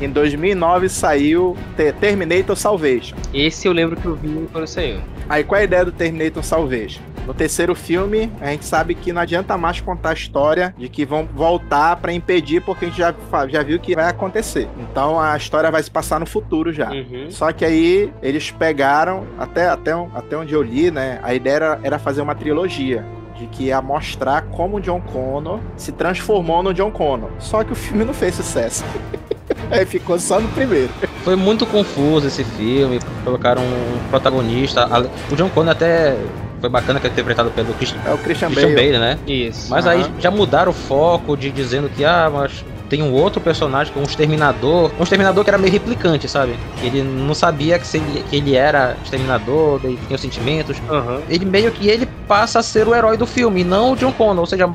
Em 0.00 0.10
2009 0.10 0.88
saiu 0.88 1.56
Terminator 2.00 2.56
Salvation. 2.56 3.16
Esse 3.32 3.68
eu 3.68 3.72
lembro 3.72 3.96
que 3.96 4.06
eu 4.06 4.16
vi 4.16 4.48
quando 4.52 4.66
saiu. 4.66 5.00
Aí 5.28 5.44
qual 5.44 5.58
é 5.58 5.62
a 5.62 5.64
ideia 5.64 5.84
do 5.84 5.92
Terminator 5.92 6.42
Salvation? 6.42 7.00
No 7.26 7.32
terceiro 7.32 7.74
filme, 7.74 8.30
a 8.40 8.48
gente 8.48 8.66
sabe 8.66 8.94
que 8.94 9.12
não 9.12 9.22
adianta 9.22 9.56
mais 9.56 9.80
contar 9.80 10.10
a 10.10 10.12
história 10.12 10.74
de 10.76 10.88
que 10.88 11.06
vão 11.06 11.26
voltar 11.34 11.96
para 11.96 12.12
impedir, 12.12 12.60
porque 12.60 12.84
a 12.84 12.88
gente 12.88 12.98
já, 12.98 13.14
já 13.48 13.62
viu 13.62 13.80
que 13.80 13.94
vai 13.94 14.08
acontecer. 14.08 14.68
Então 14.78 15.18
a 15.18 15.36
história 15.36 15.70
vai 15.70 15.82
se 15.82 15.90
passar 15.90 16.20
no 16.20 16.26
futuro 16.26 16.72
já. 16.72 16.90
Uhum. 16.90 17.30
Só 17.30 17.50
que 17.52 17.64
aí 17.64 18.12
eles 18.22 18.50
pegaram, 18.50 19.26
até, 19.38 19.68
até, 19.68 19.92
até 19.92 20.36
onde 20.36 20.52
eu 20.52 20.62
li, 20.62 20.90
né? 20.90 21.18
A 21.22 21.34
ideia 21.34 21.54
era, 21.54 21.80
era 21.82 21.98
fazer 21.98 22.20
uma 22.20 22.34
trilogia 22.34 23.04
de 23.38 23.46
que 23.46 23.64
ia 23.64 23.80
mostrar 23.80 24.42
como 24.42 24.76
o 24.76 24.80
John 24.80 25.00
Connor 25.00 25.60
se 25.76 25.92
transformou 25.92 26.62
no 26.62 26.74
John 26.74 26.90
Connor. 26.90 27.30
Só 27.38 27.64
que 27.64 27.72
o 27.72 27.76
filme 27.76 28.04
não 28.04 28.14
fez 28.14 28.34
sucesso. 28.34 28.84
Aí 29.70 29.84
ficou 29.86 30.18
só 30.18 30.40
no 30.40 30.48
primeiro. 30.48 30.92
Foi 31.24 31.34
muito 31.34 31.66
confuso 31.66 32.26
esse 32.26 32.44
filme. 32.44 33.00
Colocaram 33.24 33.62
um 33.62 34.08
protagonista. 34.10 34.86
O 35.30 35.36
John 35.36 35.48
Connor 35.48 35.72
até 35.72 36.16
foi 36.64 36.70
bacana 36.70 36.98
que 36.98 37.06
é 37.06 37.10
interpretado 37.10 37.50
pelo 37.50 37.74
Christian, 37.74 37.98
é 38.06 38.12
o 38.14 38.16
Christian, 38.16 38.48
Christian 38.48 38.74
Bale. 38.74 38.92
Bale. 38.92 38.98
né? 38.98 39.18
Isso. 39.26 39.70
Mas 39.70 39.84
uhum. 39.84 39.90
aí 39.90 40.06
já 40.18 40.30
mudaram 40.30 40.70
o 40.70 40.74
foco 40.74 41.36
de 41.36 41.50
dizendo 41.50 41.90
que, 41.90 42.02
ah, 42.04 42.30
mas 42.32 42.64
tem 42.88 43.02
um 43.02 43.12
outro 43.12 43.38
personagem, 43.38 43.92
que 43.92 43.98
é 43.98 44.02
um 44.02 44.06
exterminador. 44.06 44.90
Um 44.98 45.02
exterminador 45.02 45.44
que 45.44 45.50
era 45.50 45.58
meio 45.58 45.70
replicante, 45.70 46.26
sabe? 46.26 46.56
Ele 46.82 47.02
não 47.02 47.34
sabia 47.34 47.78
que, 47.78 47.96
ele, 47.96 48.24
que 48.30 48.36
ele 48.36 48.56
era 48.56 48.96
exterminador, 49.04 49.78
daí 49.82 49.98
tinha 50.06 50.14
os 50.14 50.20
sentimentos. 50.22 50.78
Uhum. 50.88 51.20
Ele 51.28 51.44
meio 51.44 51.70
que 51.70 51.86
ele 51.86 52.06
passa 52.26 52.60
a 52.60 52.62
ser 52.62 52.88
o 52.88 52.94
herói 52.94 53.18
do 53.18 53.26
filme, 53.26 53.62
não 53.62 53.92
o 53.92 53.96
John 53.96 54.12
Connor. 54.12 54.40
Ou 54.40 54.46
seja, 54.46 54.66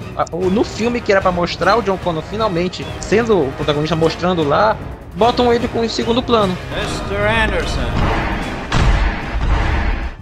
no 0.52 0.64
filme 0.64 1.02
que 1.02 1.12
era 1.12 1.22
para 1.22 1.32
mostrar 1.32 1.76
o 1.76 1.82
John 1.82 1.98
Connor 1.98 2.22
finalmente 2.22 2.86
sendo 3.00 3.48
o 3.48 3.52
protagonista, 3.54 3.96
mostrando 3.96 4.44
lá, 4.44 4.78
botam 5.16 5.52
ele 5.52 5.68
com 5.68 5.80
o 5.80 5.90
segundo 5.90 6.22
plano. 6.22 6.56
Mr. 6.72 7.16
Anderson. 7.46 8.19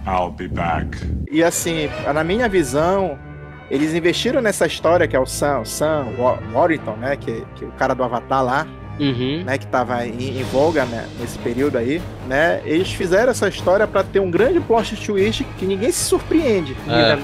I'll 0.08 0.30
be 0.30 0.48
back. 0.48 0.98
E 1.30 1.44
assim, 1.44 1.90
na 2.14 2.24
minha 2.24 2.48
visão, 2.48 3.18
eles 3.70 3.92
investiram 3.92 4.40
nessa 4.40 4.66
história 4.66 5.06
que 5.06 5.14
é 5.14 5.20
o 5.20 5.26
Sam, 5.26 5.64
Sam 5.64 6.06
Warrington, 6.52 6.96
né? 6.96 7.16
Que, 7.16 7.44
que 7.54 7.64
é 7.64 7.68
o 7.68 7.72
cara 7.72 7.94
do 7.94 8.02
Avatar 8.02 8.42
lá. 8.42 8.66
Uhum. 8.98 9.44
Né, 9.44 9.56
que 9.56 9.64
estava 9.64 10.04
em, 10.04 10.40
em, 10.40 10.42
voga 10.42 10.84
né, 10.84 11.06
nesse 11.20 11.38
período 11.38 11.78
aí, 11.78 12.02
né? 12.28 12.60
Eles 12.64 12.92
fizeram 12.92 13.30
essa 13.30 13.48
história 13.48 13.86
para 13.86 14.04
ter 14.04 14.20
um 14.20 14.30
grande 14.30 14.60
plot 14.60 14.94
twist 14.96 15.44
que 15.58 15.64
ninguém 15.64 15.90
se 15.90 16.04
surpreende 16.04 16.76
é. 16.86 17.16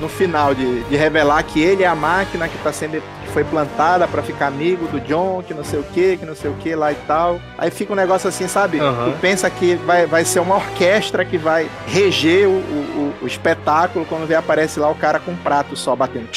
no 0.00 0.08
final 0.08 0.54
de, 0.54 0.82
de 0.84 0.96
revelar 0.96 1.42
que 1.42 1.60
ele 1.60 1.82
é 1.82 1.86
a 1.86 1.94
máquina 1.94 2.48
que 2.48 2.56
está 2.56 2.72
sendo 2.72 3.02
foi 3.32 3.44
plantada 3.44 4.06
para 4.06 4.22
ficar 4.22 4.48
amigo 4.48 4.86
do 4.88 5.00
John, 5.00 5.42
que 5.42 5.54
não 5.54 5.64
sei 5.64 5.80
o 5.80 5.82
que, 5.82 6.18
que 6.18 6.26
não 6.26 6.36
sei 6.36 6.50
o 6.50 6.54
que 6.54 6.74
lá 6.74 6.92
e 6.92 6.94
tal. 7.06 7.40
Aí 7.56 7.70
fica 7.70 7.92
um 7.92 7.96
negócio 7.96 8.28
assim, 8.28 8.46
sabe? 8.46 8.78
Uhum. 8.78 9.12
Tu 9.12 9.18
pensa 9.20 9.48
que 9.50 9.74
vai, 9.74 10.06
vai 10.06 10.24
ser 10.24 10.40
uma 10.40 10.56
orquestra 10.56 11.24
que 11.24 11.38
vai 11.38 11.68
reger 11.86 12.46
o, 12.46 12.52
o, 12.52 13.14
o 13.22 13.26
espetáculo 13.26 14.04
quando 14.04 14.26
vê 14.26 14.34
aparece 14.34 14.78
lá 14.78 14.90
o 14.90 14.94
cara 14.94 15.18
com 15.18 15.32
um 15.32 15.36
prato 15.36 15.74
só 15.76 15.96
batendo. 15.96 16.28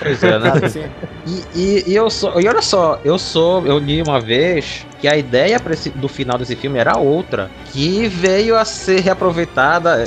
Pois 0.00 0.22
é, 0.22 0.38
né? 0.38 0.52
Assim. 0.64 0.84
E, 1.26 1.44
e, 1.54 1.84
e, 1.88 1.94
eu 1.94 2.08
sou. 2.08 2.40
E 2.40 2.48
olha 2.48 2.62
só, 2.62 3.00
eu 3.04 3.18
sou. 3.18 3.66
Eu 3.66 3.78
li 3.78 4.00
uma 4.00 4.20
vez 4.20 4.86
que 5.00 5.08
a 5.08 5.16
ideia 5.16 5.60
esse, 5.70 5.90
do 5.90 6.08
final 6.08 6.38
desse 6.38 6.56
filme 6.56 6.78
era 6.78 6.96
outra, 6.98 7.50
que 7.72 8.06
veio 8.06 8.56
a 8.56 8.64
ser 8.64 9.00
reaproveitada, 9.00 10.04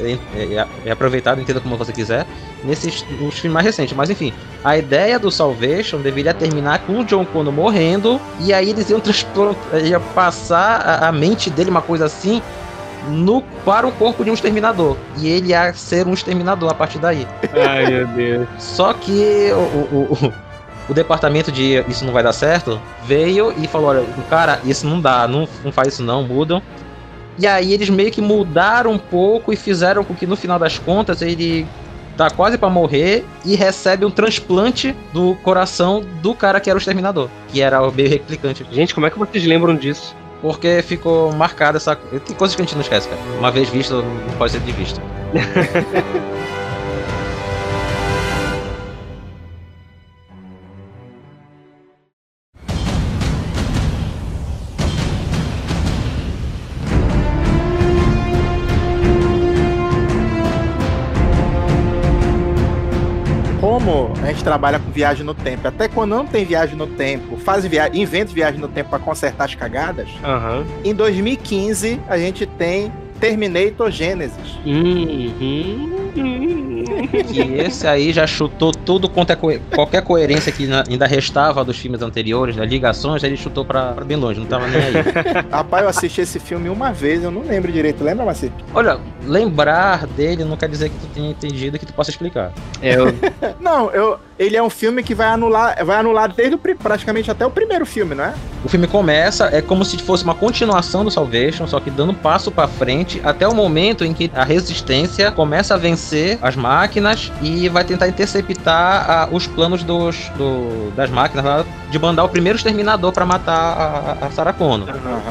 reaproveitada, 0.83 1.41
entenda 1.41 1.59
como 1.59 1.77
você 1.77 1.91
quiser, 1.91 2.25
nesses 2.63 3.05
nos 3.19 3.37
filmes 3.37 3.53
mais 3.53 3.65
recentes. 3.65 3.95
Mas 3.95 4.09
enfim, 4.09 4.33
a 4.63 4.77
ideia 4.77 5.19
do 5.19 5.29
Salvation 5.29 5.99
deveria 5.99 6.33
terminar 6.33 6.79
com 6.79 6.99
o 6.99 7.05
John 7.05 7.25
Connor 7.25 7.53
morrendo, 7.53 8.19
e 8.39 8.53
aí 8.53 8.69
eles 8.69 8.89
iam, 8.89 9.01
iam 9.83 10.01
passar 10.13 10.81
a, 10.81 11.07
a 11.07 11.11
mente 11.11 11.49
dele, 11.49 11.69
uma 11.69 11.81
coisa 11.81 12.05
assim, 12.05 12.41
no, 13.07 13.41
para 13.63 13.87
o 13.87 13.91
corpo 13.91 14.23
de 14.23 14.31
um 14.31 14.33
exterminador. 14.33 14.97
E 15.17 15.27
ele 15.27 15.49
ia 15.49 15.73
ser 15.73 16.07
um 16.07 16.13
exterminador 16.13 16.69
a 16.69 16.73
partir 16.73 16.99
daí. 16.99 17.27
Ai, 17.53 17.85
meu 17.87 18.07
Deus. 18.07 18.47
Só 18.57 18.93
que 18.93 19.51
o, 19.53 19.95
o, 19.95 20.27
o, 20.27 20.33
o 20.89 20.93
departamento 20.93 21.51
de 21.51 21.83
isso 21.87 22.03
não 22.03 22.11
vai 22.11 22.23
dar 22.23 22.33
certo 22.33 22.81
veio 23.05 23.53
e 23.57 23.67
falou: 23.67 23.89
olha, 23.89 24.03
cara, 24.29 24.59
isso 24.65 24.87
não 24.87 24.99
dá, 24.99 25.27
não, 25.27 25.47
não 25.63 25.71
faz 25.71 25.93
isso 25.93 26.03
não, 26.03 26.23
mudam. 26.23 26.61
E 27.37 27.47
aí 27.47 27.71
eles 27.71 27.89
meio 27.89 28.11
que 28.11 28.21
mudaram 28.21 28.91
um 28.91 28.97
pouco 28.97 29.53
e 29.53 29.55
fizeram 29.55 30.03
com 30.03 30.13
que 30.13 30.27
no 30.27 30.35
final 30.35 30.59
das 30.59 30.77
contas 30.77 31.21
ele 31.21 31.65
tá 32.17 32.29
quase 32.29 32.57
para 32.57 32.69
morrer 32.69 33.23
e 33.45 33.55
recebe 33.55 34.03
um 34.03 34.11
transplante 34.11 34.93
do 35.13 35.35
coração 35.35 36.03
do 36.21 36.35
cara 36.35 36.59
que 36.59 36.69
era 36.69 36.75
o 36.75 36.79
exterminador, 36.79 37.29
que 37.47 37.61
era 37.61 37.81
o 37.81 37.93
meio 37.93 38.09
replicante. 38.09 38.65
Gente, 38.71 38.93
como 38.93 39.05
é 39.05 39.09
que 39.09 39.17
vocês 39.17 39.45
lembram 39.45 39.73
disso? 39.75 40.13
Porque 40.41 40.81
ficou 40.81 41.31
marcada 41.31 41.77
essa. 41.77 41.95
Tem 41.95 42.35
coisas 42.35 42.55
que 42.55 42.61
a 42.61 42.65
gente 42.65 42.73
não 42.73 42.81
esquece, 42.81 43.07
cara. 43.07 43.21
Uma 43.37 43.51
vez 43.51 43.69
visto, 43.69 44.01
não 44.01 44.35
pode 44.37 44.51
ser 44.51 44.59
de 44.59 44.71
vista. 44.71 45.01
como 63.89 64.13
a 64.21 64.27
gente 64.27 64.43
trabalha 64.43 64.77
com 64.77 64.91
viagem 64.91 65.25
no 65.25 65.33
tempo, 65.33 65.67
até 65.67 65.87
quando 65.87 66.11
não 66.11 66.25
tem 66.25 66.45
viagem 66.45 66.75
no 66.75 66.85
tempo, 66.85 67.37
faz 67.37 67.65
viagem, 67.65 68.01
inventa 68.01 68.31
viagem 68.31 68.59
no 68.59 68.67
tempo 68.67 68.91
para 68.91 68.99
consertar 68.99 69.45
as 69.45 69.55
cagadas. 69.55 70.09
Uhum. 70.23 70.65
Em 70.83 70.93
2015 70.93 71.99
a 72.07 72.17
gente 72.17 72.45
tem 72.45 72.91
Terminator 73.19 73.89
Genesis. 73.89 74.59
Uhum. 74.63 76.08
Que 76.19 77.41
esse 77.61 77.87
aí 77.87 78.11
já 78.11 78.25
chutou 78.27 78.71
tudo 78.71 79.09
quanto 79.09 79.31
é 79.31 79.35
co 79.35 79.49
qualquer 79.73 80.01
coerência 80.01 80.51
que 80.51 80.67
ainda 80.89 81.05
restava 81.07 81.63
dos 81.63 81.77
filmes 81.77 82.01
anteriores, 82.01 82.55
das 82.55 82.69
ligações, 82.69 83.23
ele 83.23 83.37
chutou 83.37 83.63
pra, 83.65 83.93
pra, 83.93 84.05
bem 84.05 84.17
longe, 84.17 84.39
não 84.39 84.47
tava 84.47 84.67
nem 84.67 84.81
aí. 84.81 84.93
Rapaz, 85.51 85.83
eu 85.83 85.89
assisti 85.89 86.21
esse 86.21 86.39
filme 86.39 86.69
uma 86.69 86.91
vez, 86.91 87.23
eu 87.23 87.31
não 87.31 87.41
lembro 87.41 87.71
direito. 87.71 88.03
Lembra, 88.03 88.25
Marcelo? 88.25 88.53
Olha, 88.73 88.99
lembrar 89.25 90.07
dele 90.07 90.43
não 90.43 90.57
quer 90.57 90.69
dizer 90.69 90.89
que 90.89 90.95
tu 90.97 91.07
tenha 91.13 91.29
entendido 91.29 91.75
e 91.75 91.79
que 91.79 91.85
tu 91.85 91.93
possa 91.93 92.09
explicar. 92.09 92.51
É, 92.81 92.95
eu- 92.95 93.13
Não, 93.59 93.91
eu, 93.91 94.17
ele 94.37 94.55
é 94.55 94.63
um 94.63 94.69
filme 94.69 95.03
que 95.03 95.13
vai 95.13 95.27
anular, 95.27 95.83
vai 95.85 95.97
anular 95.97 96.31
desde 96.33 96.55
o, 96.55 96.57
praticamente 96.57 97.29
até 97.29 97.45
o 97.45 97.51
primeiro 97.51 97.85
filme, 97.85 98.15
não 98.15 98.23
é? 98.23 98.33
O 98.63 98.69
filme 98.69 98.87
começa, 98.87 99.49
é 99.53 99.61
como 99.61 99.83
se 99.85 99.97
fosse 99.97 100.23
uma 100.23 100.35
continuação 100.35 101.03
do 101.03 101.11
Salvation, 101.11 101.67
só 101.67 101.79
que 101.79 101.89
dando 101.89 102.13
passo 102.13 102.51
pra 102.51 102.67
frente 102.67 103.21
até 103.23 103.47
o 103.47 103.53
momento 103.53 104.03
em 104.03 104.13
que 104.13 104.31
a 104.33 104.43
resistência 104.43 105.31
começa 105.31 105.73
a 105.75 105.77
vencer 105.77 106.08
as 106.41 106.55
máquinas 106.55 107.31
e 107.41 107.67
vai 107.69 107.83
tentar 107.83 108.07
interceptar 108.07 109.05
ah, 109.09 109.29
os 109.31 109.47
planos 109.47 109.83
dos, 109.83 110.15
do- 110.37 110.91
das 110.95 111.09
máquinas 111.09 111.45
lá, 111.45 111.65
de 111.89 111.99
mandar 111.99 112.23
o 112.23 112.29
primeiro 112.29 112.55
exterminador 112.57 113.11
pra 113.11 113.25
matar 113.25 114.17
a, 114.21 114.25
a 114.27 114.31
Sarah 114.31 114.53
Connor. 114.53 114.87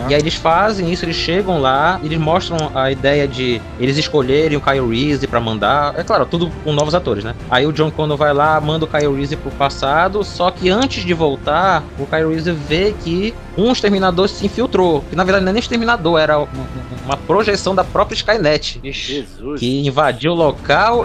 E 0.08 0.14
aí 0.14 0.20
eles 0.20 0.34
fazem 0.34 0.92
isso, 0.92 1.04
eles 1.04 1.16
chegam 1.16 1.60
lá, 1.60 2.00
eles 2.02 2.18
mostram 2.18 2.70
a 2.74 2.90
ideia 2.90 3.26
de 3.28 3.60
eles 3.78 3.96
escolherem 3.96 4.56
o 4.56 4.60
Kyle 4.60 4.86
Reese 4.88 5.26
pra 5.26 5.40
mandar. 5.40 5.94
É 5.98 6.02
claro, 6.02 6.26
tudo 6.26 6.50
com 6.64 6.72
novos 6.72 6.94
atores, 6.94 7.24
né? 7.24 7.34
Aí 7.50 7.66
o 7.66 7.72
John 7.72 7.90
Connor 7.90 8.16
vai 8.16 8.32
lá, 8.32 8.60
manda 8.60 8.84
o 8.84 8.88
Kyle 8.88 9.14
Reese 9.14 9.36
pro 9.36 9.50
passado, 9.52 10.22
só 10.24 10.50
que 10.50 10.68
antes 10.68 11.04
de 11.04 11.14
voltar, 11.14 11.82
o 11.98 12.06
Kyle 12.06 12.28
Reese 12.28 12.52
vê 12.52 12.94
que 13.04 13.34
um 13.56 13.72
exterminador 13.72 14.28
se 14.28 14.44
infiltrou. 14.46 15.04
Que 15.10 15.16
na 15.16 15.24
verdade 15.24 15.44
não 15.44 15.50
é 15.50 15.52
nem 15.54 15.60
exterminador, 15.60 16.18
era 16.20 16.38
um- 16.38 16.42
um- 16.42 17.06
uma 17.06 17.16
projeção 17.16 17.74
da 17.74 17.82
própria 17.84 18.14
Skynet. 18.14 18.80
Jesus. 18.82 19.58
Que 19.60 19.86
invadiu 19.86 20.32
o 20.32 20.34
local 20.34 20.57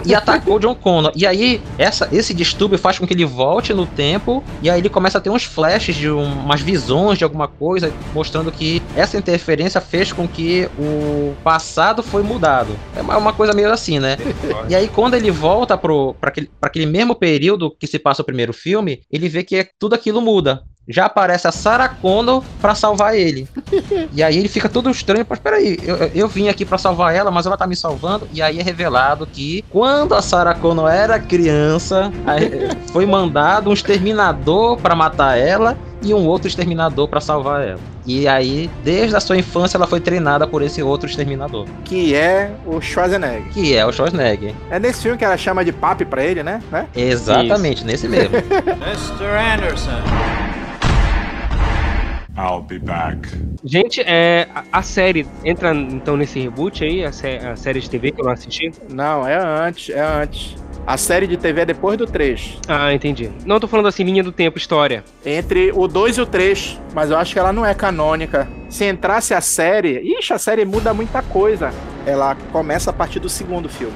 e 0.04 0.14
atacou 0.14 0.58
John 0.58 0.74
Connor. 0.74 1.12
E 1.14 1.26
aí, 1.26 1.60
essa, 1.78 2.08
esse 2.12 2.34
distúrbio 2.34 2.78
faz 2.78 2.98
com 2.98 3.06
que 3.06 3.14
ele 3.14 3.24
volte 3.24 3.72
no 3.72 3.86
tempo. 3.86 4.44
E 4.62 4.68
aí 4.68 4.80
ele 4.80 4.88
começa 4.88 5.18
a 5.18 5.20
ter 5.20 5.30
uns 5.30 5.44
flashes 5.44 5.96
de 5.96 6.10
um- 6.10 6.22
umas 6.44 6.60
visões 6.60 7.18
de 7.18 7.24
alguma 7.24 7.48
coisa, 7.48 7.92
mostrando 8.12 8.52
que 8.52 8.82
essa 8.96 9.16
interferência 9.16 9.80
fez 9.80 10.12
com 10.12 10.28
que 10.28 10.68
o 10.78 11.34
passado 11.42 12.02
foi 12.02 12.22
mudado. 12.22 12.76
É 12.96 13.00
uma 13.02 13.24
uma 13.24 13.32
coisa 13.32 13.54
meio 13.54 13.72
assim, 13.72 13.98
né? 13.98 14.16
E 14.68 14.74
aí, 14.74 14.86
quando 14.88 15.14
ele 15.14 15.30
volta 15.30 15.78
pro, 15.78 16.14
pra, 16.20 16.28
aquele, 16.28 16.50
pra 16.60 16.68
aquele 16.68 16.86
mesmo 16.86 17.14
período 17.14 17.74
que 17.78 17.86
se 17.86 17.98
passa 17.98 18.20
o 18.20 18.24
primeiro 18.24 18.52
filme, 18.52 19.00
ele 19.10 19.28
vê 19.28 19.42
que 19.42 19.56
é- 19.56 19.68
tudo 19.78 19.94
aquilo 19.94 20.20
muda. 20.20 20.62
Já 20.88 21.06
aparece 21.06 21.48
a 21.48 21.52
Sarah 21.52 21.88
Connor 21.88 22.42
pra 22.60 22.74
salvar 22.74 23.14
ele. 23.16 23.48
E 24.12 24.22
aí 24.22 24.38
ele 24.38 24.48
fica 24.48 24.68
todo 24.68 24.90
estranho, 24.90 25.26
mas 25.28 25.38
peraí, 25.40 25.76
eu, 25.82 25.96
eu 26.14 26.28
vim 26.28 26.48
aqui 26.48 26.64
pra 26.64 26.78
salvar 26.78 27.14
ela, 27.14 27.30
mas 27.30 27.46
ela 27.46 27.56
tá 27.56 27.66
me 27.66 27.74
salvando. 27.74 28.28
E 28.32 28.40
aí 28.40 28.60
é 28.60 28.62
revelado 28.62 29.26
que 29.26 29.64
quando 29.70 30.14
a 30.14 30.22
Sarah 30.22 30.54
Connor 30.54 30.88
era 30.88 31.18
criança, 31.18 32.12
foi 32.92 33.06
mandado 33.06 33.70
um 33.70 33.72
exterminador 33.72 34.76
pra 34.78 34.94
matar 34.94 35.36
ela 35.36 35.76
e 36.00 36.14
um 36.14 36.26
outro 36.26 36.46
exterminador 36.46 37.08
pra 37.08 37.20
salvar 37.20 37.66
ela. 37.66 37.80
E 38.06 38.28
aí, 38.28 38.70
desde 38.84 39.16
a 39.16 39.20
sua 39.20 39.36
infância, 39.36 39.76
ela 39.76 39.86
foi 39.86 39.98
treinada 40.00 40.46
por 40.46 40.62
esse 40.62 40.82
outro 40.82 41.08
exterminador, 41.08 41.66
Que 41.84 42.14
é 42.14 42.52
o 42.66 42.80
Schwarzenegger. 42.80 43.48
que 43.52 43.74
é 43.74 43.84
o 43.84 43.90
Schwarzenegger. 43.92 44.54
É 44.70 44.78
nesse 44.78 45.02
filme 45.02 45.16
que 45.18 45.24
ela 45.24 45.36
chama 45.38 45.64
de 45.64 45.72
papi 45.72 46.04
pra 46.04 46.22
ele, 46.22 46.42
né? 46.42 46.62
né? 46.70 46.86
Exatamente, 46.94 47.84
nesse 47.84 48.06
mesmo. 48.06 48.36
Mr. 48.36 49.54
Anderson. 49.54 50.63
I'll 52.44 52.60
be 52.62 52.78
back. 52.78 53.28
Gente, 53.64 54.00
é, 54.02 54.46
a, 54.54 54.64
a 54.78 54.82
série 54.82 55.26
entra 55.44 55.74
então 55.74 56.16
nesse 56.16 56.38
reboot 56.40 56.84
aí, 56.84 57.04
a, 57.04 57.10
sé- 57.12 57.38
a 57.38 57.56
série 57.56 57.80
de 57.80 57.88
TV 57.88 58.12
que 58.12 58.20
eu 58.20 58.24
não 58.24 58.32
assisti? 58.32 58.70
Não, 58.90 59.26
é 59.26 59.36
antes, 59.36 59.88
é 59.94 60.00
antes. 60.00 60.56
A 60.86 60.98
série 60.98 61.26
de 61.26 61.38
TV 61.38 61.62
é 61.62 61.64
depois 61.64 61.96
do 61.96 62.06
3. 62.06 62.58
Ah, 62.68 62.92
entendi. 62.92 63.30
Não, 63.46 63.58
tô 63.58 63.66
falando 63.66 63.86
assim, 63.88 64.04
linha 64.04 64.22
do 64.22 64.30
tempo, 64.30 64.58
história. 64.58 65.02
Entre 65.24 65.72
o 65.74 65.88
2 65.88 66.18
e 66.18 66.20
o 66.20 66.26
3, 66.26 66.78
mas 66.94 67.10
eu 67.10 67.16
acho 67.16 67.32
que 67.32 67.38
ela 67.38 67.54
não 67.54 67.64
é 67.64 67.72
canônica. 67.72 68.46
Se 68.68 68.84
entrasse 68.84 69.32
a 69.32 69.40
série, 69.40 69.98
ixi, 70.18 70.34
a 70.34 70.38
série 70.38 70.66
muda 70.66 70.92
muita 70.92 71.22
coisa. 71.22 71.70
Ela 72.04 72.36
começa 72.52 72.90
a 72.90 72.92
partir 72.92 73.18
do 73.18 73.30
segundo 73.30 73.66
filme. 73.66 73.94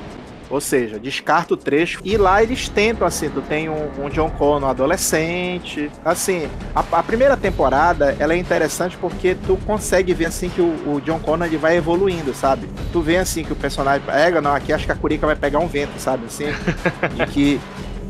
Ou 0.51 0.61
seja, 0.61 0.99
descarta 0.99 1.55
o 1.55 1.57
trecho. 1.57 2.01
E 2.05 2.17
lá 2.17 2.43
eles 2.43 2.69
tentam, 2.69 3.07
assim, 3.07 3.29
tu 3.29 3.43
tem 3.43 3.69
um, 3.69 3.89
um 4.03 4.09
John 4.09 4.31
Connor 4.31 4.71
adolescente. 4.71 5.91
Assim, 6.05 6.49
a, 6.75 6.81
a 6.81 7.03
primeira 7.03 7.37
temporada, 7.37 8.17
ela 8.19 8.35
é 8.35 8.37
interessante 8.37 8.97
porque 8.97 9.37
tu 9.47 9.59
consegue 9.67 10.15
ver, 10.15 10.27
assim, 10.27 10.49
que 10.49 10.61
o, 10.61 10.95
o 10.95 11.01
John 11.05 11.19
Connor, 11.19 11.47
ele 11.47 11.57
vai 11.57 11.77
evoluindo, 11.77 12.33
sabe? 12.35 12.69
Tu 12.93 13.01
vê, 13.01 13.19
assim, 13.19 13.45
que 13.45 13.53
o 13.53 13.57
personagem... 13.57 14.03
Pega, 14.07 14.41
não, 14.41 14.55
aqui 14.55 14.73
acho 14.73 14.87
que 14.87 14.93
a 14.93 14.97
Curica 14.97 15.27
vai 15.27 15.37
pegar 15.37 15.59
um 15.59 15.67
vento, 15.67 15.99
sabe? 15.99 16.27
Assim, 16.27 16.47
e 17.19 17.27
que 17.27 17.61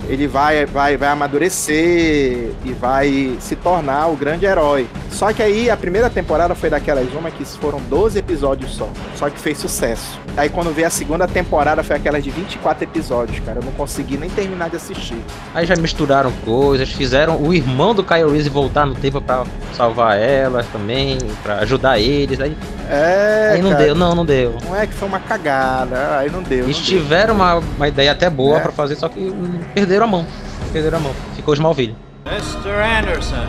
ele 0.06 0.26
vai, 0.26 0.64
vai, 0.66 0.96
vai 0.96 1.08
amadurecer 1.08 2.50
e 2.64 2.72
vai 2.72 3.36
se 3.40 3.56
tornar 3.56 4.08
o 4.08 4.16
grande 4.16 4.46
herói. 4.46 4.86
Só 5.10 5.32
que 5.32 5.42
aí 5.42 5.68
a 5.68 5.76
primeira 5.76 6.08
temporada 6.08 6.54
foi 6.54 6.70
daquelas 6.70 7.12
uma 7.12 7.30
que 7.30 7.44
foram 7.44 7.80
12 7.88 8.18
episódios 8.18 8.72
só. 8.72 8.88
Só 9.16 9.28
que 9.28 9.38
fez 9.38 9.58
sucesso. 9.58 10.18
Aí 10.36 10.48
quando 10.48 10.72
veio 10.72 10.86
a 10.86 10.90
segunda 10.90 11.26
temporada 11.26 11.82
foi 11.82 11.96
aquelas 11.96 12.22
de 12.22 12.30
24 12.30 12.84
episódios, 12.84 13.40
cara. 13.40 13.58
Eu 13.58 13.64
não 13.64 13.72
consegui 13.72 14.16
nem 14.16 14.30
terminar 14.30 14.70
de 14.70 14.76
assistir. 14.76 15.18
Aí 15.54 15.66
já 15.66 15.74
misturaram 15.76 16.30
coisas, 16.44 16.88
fizeram 16.90 17.42
o 17.42 17.52
irmão 17.52 17.94
do 17.94 18.04
Kyle 18.04 18.30
Reese 18.30 18.48
voltar 18.48 18.86
no 18.86 18.94
tempo 18.94 19.20
pra 19.20 19.44
salvar 19.74 20.18
elas 20.18 20.66
também, 20.68 21.18
pra 21.42 21.58
ajudar 21.58 21.98
eles. 21.98 22.40
Aí, 22.40 22.56
É. 22.88 23.50
aí 23.54 23.62
não 23.62 23.70
cara, 23.72 23.84
deu, 23.84 23.94
não, 23.94 24.14
não 24.14 24.24
deu. 24.24 24.56
Não 24.64 24.74
é 24.76 24.86
que 24.86 24.94
foi 24.94 25.08
uma 25.08 25.20
cagada. 25.20 26.18
Aí 26.18 26.30
não 26.30 26.42
deu. 26.42 26.64
Eles 26.64 26.78
não 26.78 26.84
deu. 26.86 27.00
tiveram 27.00 27.34
uma, 27.34 27.54
uma 27.56 27.88
ideia 27.88 28.12
até 28.12 28.28
boa 28.30 28.58
É. 28.58 28.60
pra 28.60 28.72
fazer, 28.72 28.96
só 28.96 29.08
que 29.08 29.32
perderam 29.74 30.04
a 30.04 30.08
mão. 30.08 30.26
Perderam 30.72 30.98
a 30.98 31.00
mão. 31.00 31.12
Ficou 31.36 31.54
Smallville. 31.54 31.94
Mr. 32.26 32.68
Anderson. 33.00 33.46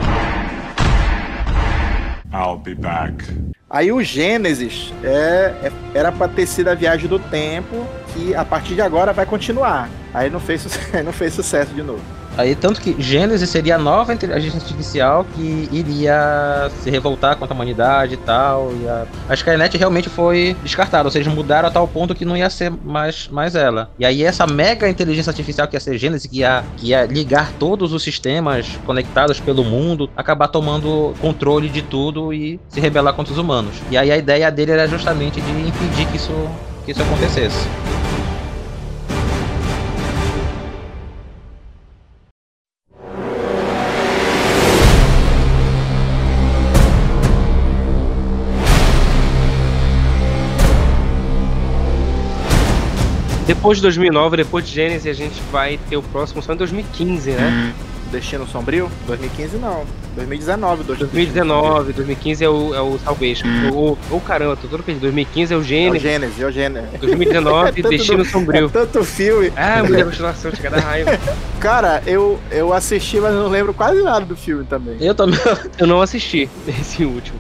I'll 2.31 2.57
be 2.57 2.75
back. 2.75 3.25
Aí 3.69 3.91
o 3.91 4.01
Gênesis 4.03 4.91
é, 5.03 5.53
é- 5.63 5.71
era 5.93 6.11
pra 6.11 6.27
ter 6.27 6.45
sido 6.47 6.69
a 6.69 6.73
viagem 6.75 7.07
do 7.07 7.19
tempo, 7.19 7.85
que 8.13 8.33
a 8.35 8.43
partir 8.45 8.73
de 8.75 8.81
agora 8.81 9.13
vai 9.13 9.25
continuar. 9.25 9.89
Aí 10.13 10.29
não 10.29 10.39
fez, 10.39 10.67
não 11.05 11.11
fez 11.13 11.33
sucesso 11.33 11.73
de 11.73 11.81
novo. 11.83 12.01
Aí, 12.39 12.55
tanto 12.55 12.79
que 12.79 12.95
Gênesis 12.97 13.49
seria 13.49 13.75
a 13.75 13.77
nova 13.77 14.13
inteligência 14.13 14.61
artificial 14.61 15.25
que 15.35 15.67
iria 15.73 16.71
se 16.81 16.89
revoltar 16.89 17.35
contra 17.35 17.53
a 17.53 17.55
humanidade 17.55 18.13
e 18.13 18.17
tal. 18.17 18.71
E 18.81 18.87
a... 18.87 19.05
a 19.27 19.33
Skynet 19.33 19.77
realmente 19.77 20.07
foi 20.07 20.55
descartada, 20.63 21.03
ou 21.03 21.11
seja, 21.11 21.29
mudaram 21.29 21.67
a 21.67 21.71
tal 21.71 21.85
ponto 21.85 22.15
que 22.15 22.23
não 22.23 22.37
ia 22.37 22.49
ser 22.49 22.71
mais, 22.71 23.27
mais 23.27 23.55
ela. 23.55 23.91
E 23.99 24.05
aí, 24.05 24.23
essa 24.23 24.47
mega 24.47 24.89
inteligência 24.89 25.31
artificial 25.31 25.67
que 25.67 25.75
ia 25.75 25.81
ser 25.81 25.97
Gênesis, 25.97 26.31
que 26.31 26.37
ia, 26.37 26.63
que 26.77 26.87
ia 26.87 27.05
ligar 27.05 27.51
todos 27.59 27.91
os 27.91 28.01
sistemas 28.01 28.65
conectados 28.85 29.41
pelo 29.41 29.65
mundo, 29.65 30.09
acabar 30.15 30.47
tomando 30.47 31.13
controle 31.19 31.67
de 31.67 31.81
tudo 31.81 32.33
e 32.33 32.57
se 32.69 32.79
rebelar 32.79 33.15
contra 33.15 33.33
os 33.33 33.37
humanos. 33.37 33.75
E 33.91 33.97
aí, 33.97 34.09
a 34.09 34.17
ideia 34.17 34.49
dele 34.49 34.71
era 34.71 34.87
justamente 34.87 35.41
de 35.41 35.51
impedir 35.51 36.05
que 36.07 36.15
isso, 36.15 36.31
que 36.85 36.91
isso 36.91 37.01
acontecesse. 37.01 37.67
Depois 53.49 53.79
de 53.79 53.81
2009, 53.81 54.37
depois 54.37 54.63
de 54.67 54.71
Genesis, 54.75 55.07
a 55.07 55.13
gente 55.13 55.41
vai 55.51 55.79
ter 55.89 55.97
o 55.97 56.03
próximo 56.03 56.39
só 56.39 56.53
em 56.53 56.55
2015, 56.55 57.31
né? 57.31 57.73
Destino 58.11 58.45
Sombrio? 58.47 58.91
2015 59.07 59.57
não. 59.57 59.83
2019, 60.15 60.83
2019, 60.83 61.93
2015 61.93 62.43
é 62.45 62.49
o, 62.49 62.75
é 62.75 62.81
o 62.81 62.99
Salvation. 62.99 63.47
Ô, 63.73 63.97
ô, 64.11 64.19
caramba, 64.19 64.55
tô 64.55 64.67
todo 64.67 64.83
perdido. 64.83 65.01
2015 65.01 65.51
é 65.51 65.57
o 65.57 65.59
É 65.59 65.61
o 65.61 65.63
Gênesis. 65.63 66.01
Gênesis, 66.03 66.39
é 66.39 66.45
o 66.45 66.51
Gênesis. 66.51 66.89
2019, 67.01 67.71
Tanto 67.81 67.89
Destino 67.89 68.17
do- 68.19 68.25
Sombrio. 68.25 68.65
É 68.67 68.69
tanto 68.69 69.03
filme. 69.03 69.51
Ah, 69.55 69.81
mulher 69.83 70.05
continuação, 70.05 70.51
chega 70.55 70.69
da 70.69 70.79
raiva. 70.81 71.11
Cara, 71.59 72.03
eu, 72.05 72.39
eu 72.51 72.71
assisti, 72.71 73.19
mas 73.19 73.33
não 73.33 73.47
lembro 73.47 73.73
quase 73.73 73.99
nada 74.03 74.25
do 74.25 74.35
filme 74.35 74.63
também. 74.65 74.95
Eu 74.99 75.15
também. 75.15 75.39
Eu 75.79 75.87
não 75.87 76.01
assisti 76.03 76.47
esse 76.67 77.03
último. 77.03 77.37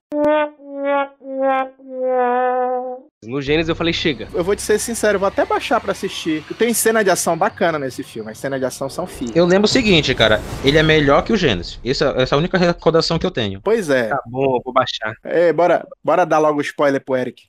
No 3.29 3.39
Gênesis 3.43 3.69
eu 3.69 3.75
falei, 3.75 3.93
chega. 3.93 4.27
Eu 4.33 4.43
vou 4.43 4.55
te 4.55 4.61
ser 4.63 4.79
sincero, 4.79 5.17
eu 5.17 5.19
vou 5.19 5.27
até 5.27 5.45
baixar 5.45 5.79
pra 5.79 5.91
assistir. 5.91 6.43
Tem 6.57 6.73
cena 6.73 7.03
de 7.03 7.11
ação 7.11 7.37
bacana 7.37 7.77
nesse 7.77 8.01
filme, 8.01 8.31
as 8.31 8.39
cenas 8.39 8.59
de 8.59 8.65
ação 8.65 8.89
são 8.89 9.05
fias. 9.05 9.35
Eu 9.35 9.45
lembro 9.45 9.65
o 9.65 9.69
seguinte, 9.69 10.15
cara. 10.15 10.41
Ele 10.65 10.79
é 10.79 10.83
melhor 10.83 11.21
que 11.21 11.31
o 11.31 11.37
Gênesis. 11.37 11.79
Essa, 11.85 12.15
essa 12.17 12.33
é 12.33 12.35
a 12.35 12.39
única 12.39 12.57
recordação 12.57 13.19
que 13.19 13.25
eu 13.27 13.29
tenho. 13.29 13.61
Pois 13.61 13.87
é. 13.91 14.07
Tá 14.07 14.19
bom, 14.25 14.59
vou 14.65 14.73
baixar. 14.73 15.13
É, 15.23 15.53
bora, 15.53 15.87
bora 16.03 16.25
dar 16.25 16.39
logo 16.39 16.57
o 16.57 16.61
spoiler 16.61 17.05
pro 17.05 17.15
Eric. 17.15 17.43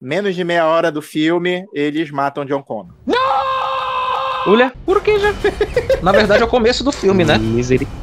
Menos 0.00 0.34
de 0.34 0.42
meia 0.42 0.66
hora 0.66 0.90
do 0.90 1.02
filme, 1.02 1.66
eles 1.74 2.10
matam 2.10 2.46
John 2.46 2.62
Connor. 2.62 2.94
Olha, 4.46 4.72
por 4.86 5.02
que 5.02 5.18
já? 5.18 5.34
Na 6.02 6.12
verdade, 6.12 6.42
é 6.42 6.44
o 6.44 6.48
começo 6.48 6.84
do 6.84 6.92
filme, 6.92 7.24
né? 7.24 7.38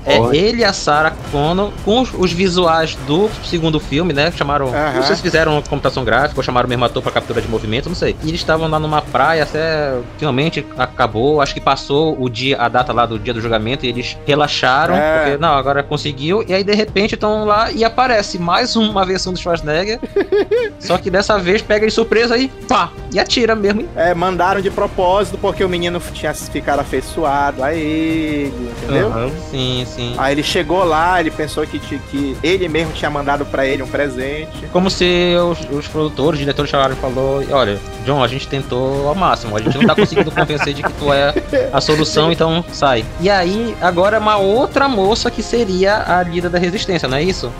É 0.05 0.17
ele 0.35 0.61
e 0.61 0.63
a 0.63 0.73
Sarah 0.73 1.13
Connor 1.31 1.71
com 1.83 2.01
os, 2.01 2.31
visuais 2.31 2.95
do 3.07 3.29
segundo 3.43 3.79
filme, 3.79 4.13
né? 4.13 4.31
Chamaram. 4.31 4.67
Aham. 4.67 4.93
Não 4.95 5.03
sei 5.03 5.15
se 5.15 5.21
fizeram 5.21 5.53
uma 5.53 5.61
computação 5.61 6.03
gráfica 6.03 6.39
ou 6.39 6.43
chamaram 6.43 6.67
o 6.67 6.69
mesmo 6.69 6.85
ator 6.85 7.01
pra 7.01 7.11
captura 7.11 7.41
de 7.41 7.47
movimento, 7.47 7.87
não 7.87 7.95
sei. 7.95 8.15
E 8.23 8.29
eles 8.29 8.41
estavam 8.41 8.67
lá 8.67 8.79
numa 8.79 9.01
praia 9.01 9.43
até 9.43 9.97
finalmente 10.17 10.65
acabou. 10.77 11.41
Acho 11.41 11.53
que 11.53 11.61
passou 11.61 12.21
o 12.21 12.29
dia, 12.29 12.57
a 12.59 12.67
data 12.67 12.93
lá 12.93 13.05
do 13.05 13.17
dia 13.17 13.33
do 13.33 13.41
julgamento 13.41 13.85
e 13.85 13.89
eles 13.89 14.17
relaxaram. 14.25 14.95
É. 14.95 15.17
Porque, 15.17 15.37
não, 15.37 15.53
agora 15.53 15.81
conseguiu. 15.81 16.43
E 16.47 16.53
aí 16.53 16.63
de 16.63 16.73
repente 16.73 17.15
estão 17.15 17.45
lá 17.45 17.71
e 17.71 17.83
aparece 17.83 18.37
mais 18.37 18.75
uma 18.75 19.05
versão 19.05 19.33
do 19.33 19.39
Schwarzenegger. 19.39 19.99
só 20.79 20.97
que 20.97 21.09
dessa 21.09 21.39
vez 21.39 21.61
pega 21.61 21.87
de 21.87 21.93
surpresa 21.93 22.37
e 22.37 22.47
pá! 22.67 22.91
E 23.13 23.19
atira 23.19 23.55
mesmo. 23.55 23.87
É, 23.95 24.13
mandaram 24.13 24.61
de 24.61 24.69
propósito 24.69 25.37
porque 25.37 25.63
o 25.63 25.69
menino 25.69 26.01
tinha 26.13 26.24
ficado 26.33 26.79
afeiçoado 26.79 27.63
a 27.63 27.73
ele, 27.73 28.71
entendeu? 28.77 29.07
Aham. 29.07 29.31
Sim, 29.49 29.85
sim. 29.87 30.15
Aí 30.17 30.33
ele 30.33 30.43
chegou 30.43 30.83
lá, 30.83 31.19
ele 31.19 31.31
pensou 31.31 31.65
que, 31.65 31.79
que 31.79 32.37
ele 32.43 32.67
mesmo 32.67 32.93
tinha 32.93 33.09
mandado 33.09 33.45
pra 33.45 33.65
ele 33.65 33.83
um 33.83 33.87
presente. 33.87 34.67
Como 34.71 34.89
se 34.89 35.35
os, 35.37 35.59
os 35.69 35.87
produtores, 35.87 36.33
os 36.33 36.39
diretores 36.39 36.69
chamaram 36.69 36.93
e 36.93 36.97
falou, 36.97 37.43
olha, 37.51 37.79
John, 38.05 38.23
a 38.23 38.27
gente 38.27 38.47
tentou 38.47 39.07
ao 39.07 39.15
máximo, 39.15 39.55
a 39.55 39.61
gente 39.61 39.77
não 39.77 39.85
tá 39.85 39.95
conseguindo 39.95 40.31
convencer 40.31 40.73
de 40.73 40.83
que 40.83 40.93
tu 40.93 41.13
é 41.13 41.33
a 41.71 41.81
solução, 41.81 42.31
então 42.31 42.63
sai. 42.71 43.05
E 43.19 43.29
aí, 43.29 43.75
agora 43.81 44.19
uma 44.19 44.37
outra 44.37 44.87
moça 44.87 45.29
que 45.29 45.43
seria 45.43 46.03
a 46.07 46.23
líder 46.23 46.49
da 46.49 46.59
resistência, 46.59 47.07
não 47.07 47.17
é 47.17 47.23
isso? 47.23 47.51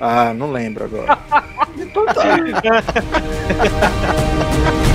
Ah, 0.00 0.32
não 0.32 0.52
lembro 0.52 0.84
agora. 0.84 1.18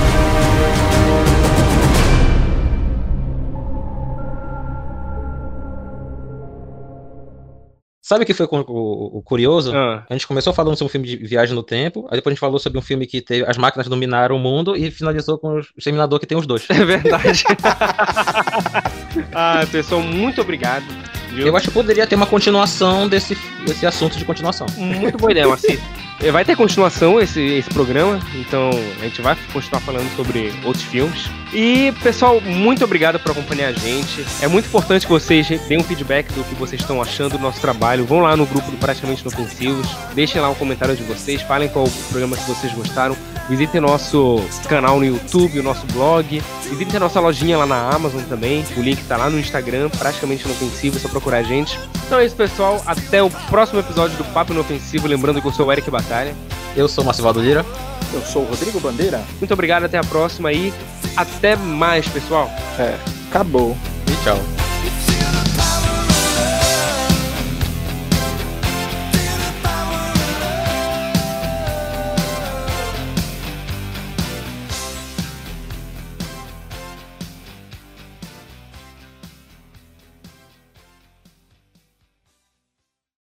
Sabe 8.04 8.22
o 8.22 8.26
que 8.26 8.34
foi 8.34 8.46
o, 8.46 9.18
o 9.18 9.22
curioso? 9.22 9.74
Ah. 9.74 10.04
A 10.10 10.12
gente 10.12 10.26
começou 10.26 10.52
falando 10.52 10.76
sobre 10.76 10.90
um 10.90 10.92
filme 10.92 11.08
de 11.08 11.16
viagem 11.26 11.54
no 11.54 11.62
tempo, 11.62 12.06
aí 12.10 12.18
depois 12.18 12.32
a 12.32 12.34
gente 12.34 12.40
falou 12.40 12.58
sobre 12.58 12.78
um 12.78 12.82
filme 12.82 13.06
que 13.06 13.22
teve 13.22 13.48
as 13.48 13.56
máquinas 13.56 13.88
dominaram 13.88 14.36
o 14.36 14.38
mundo 14.38 14.76
e 14.76 14.90
finalizou 14.90 15.38
com 15.38 15.54
o 15.54 15.60
Exterminador 15.74 16.20
que 16.20 16.26
tem 16.26 16.36
os 16.36 16.46
dois. 16.46 16.68
É 16.68 16.84
verdade. 16.84 17.44
ah, 19.32 19.64
pessoal, 19.72 20.02
muito 20.02 20.38
obrigado. 20.42 20.84
viu? 21.30 21.46
Eu 21.46 21.56
acho 21.56 21.68
que 21.68 21.72
poderia 21.72 22.06
ter 22.06 22.14
uma 22.14 22.26
continuação 22.26 23.08
desse, 23.08 23.38
desse 23.64 23.86
assunto 23.86 24.18
de 24.18 24.24
continuação. 24.26 24.66
Muito 24.76 25.16
boa 25.16 25.30
ideia, 25.30 25.48
Marci. 25.48 25.80
Eh, 26.24 26.30
Vai 26.30 26.42
ter 26.42 26.56
continuação 26.56 27.20
esse, 27.20 27.40
esse 27.40 27.68
programa, 27.68 28.18
então 28.34 28.70
a 28.98 29.04
gente 29.04 29.20
vai 29.20 29.36
continuar 29.52 29.80
falando 29.80 30.16
sobre 30.16 30.52
outros 30.64 30.82
filmes. 30.84 31.28
E, 31.52 31.92
pessoal, 32.02 32.40
muito 32.40 32.82
obrigado 32.82 33.20
por 33.20 33.30
acompanhar 33.30 33.68
a 33.68 33.72
gente. 33.72 34.24
É 34.40 34.48
muito 34.48 34.66
importante 34.66 35.06
que 35.06 35.12
vocês 35.12 35.46
deem 35.68 35.78
um 35.78 35.84
feedback 35.84 36.32
do 36.32 36.42
que 36.44 36.54
vocês 36.54 36.80
estão 36.80 37.00
achando 37.00 37.32
do 37.32 37.38
nosso 37.38 37.60
trabalho. 37.60 38.06
Vão 38.06 38.20
lá 38.20 38.36
no 38.36 38.46
grupo 38.46 38.70
do 38.70 38.76
Praticamente 38.78 39.20
Inofensivos, 39.20 39.86
deixem 40.14 40.40
lá 40.40 40.48
um 40.48 40.54
comentário 40.54 40.96
de 40.96 41.02
vocês, 41.04 41.42
falem 41.42 41.68
qual 41.68 41.86
programa 42.10 42.36
que 42.36 42.48
vocês 42.48 42.72
gostaram. 42.72 43.14
Visitem 43.48 43.78
nosso 43.78 44.42
canal 44.68 44.98
no 44.98 45.04
YouTube, 45.04 45.60
o 45.60 45.62
nosso 45.62 45.86
blog. 45.88 46.42
Visitem 46.70 46.96
a 46.96 47.00
nossa 47.00 47.20
lojinha 47.20 47.58
lá 47.58 47.66
na 47.66 47.90
Amazon 47.90 48.22
também. 48.22 48.64
O 48.76 48.80
link 48.80 49.04
tá 49.04 49.18
lá 49.18 49.28
no 49.28 49.38
Instagram, 49.38 49.90
Praticamente 49.90 50.46
Inofensivo, 50.46 50.96
é 50.96 51.00
só 51.00 51.08
procurar 51.08 51.38
a 51.38 51.42
gente. 51.42 51.78
Então 52.06 52.18
é 52.18 52.24
isso, 52.24 52.34
pessoal. 52.34 52.82
Até 52.86 53.22
o 53.22 53.28
próximo 53.28 53.80
episódio 53.80 54.16
do 54.16 54.24
Papo 54.32 54.54
Inofensivo. 54.54 55.06
Lembrando 55.06 55.42
que 55.42 55.46
eu 55.46 55.52
sou 55.52 55.66
o 55.66 55.72
Eric 55.72 55.90
Batalha. 55.90 56.13
Eu 56.76 56.88
sou 56.88 57.02
o 57.02 57.06
Marcivaldo 57.06 57.40
Lira. 57.40 57.64
Eu 58.12 58.22
sou 58.22 58.42
o 58.42 58.46
Rodrigo 58.46 58.78
Bandeira. 58.78 59.20
Muito 59.40 59.52
obrigado, 59.52 59.84
até 59.84 59.98
a 59.98 60.04
próxima 60.04 60.52
e 60.52 60.72
até 61.16 61.56
mais, 61.56 62.06
pessoal. 62.08 62.48
É, 62.78 62.96
acabou. 63.28 63.76
E 64.06 64.24
tchau. 64.24 64.38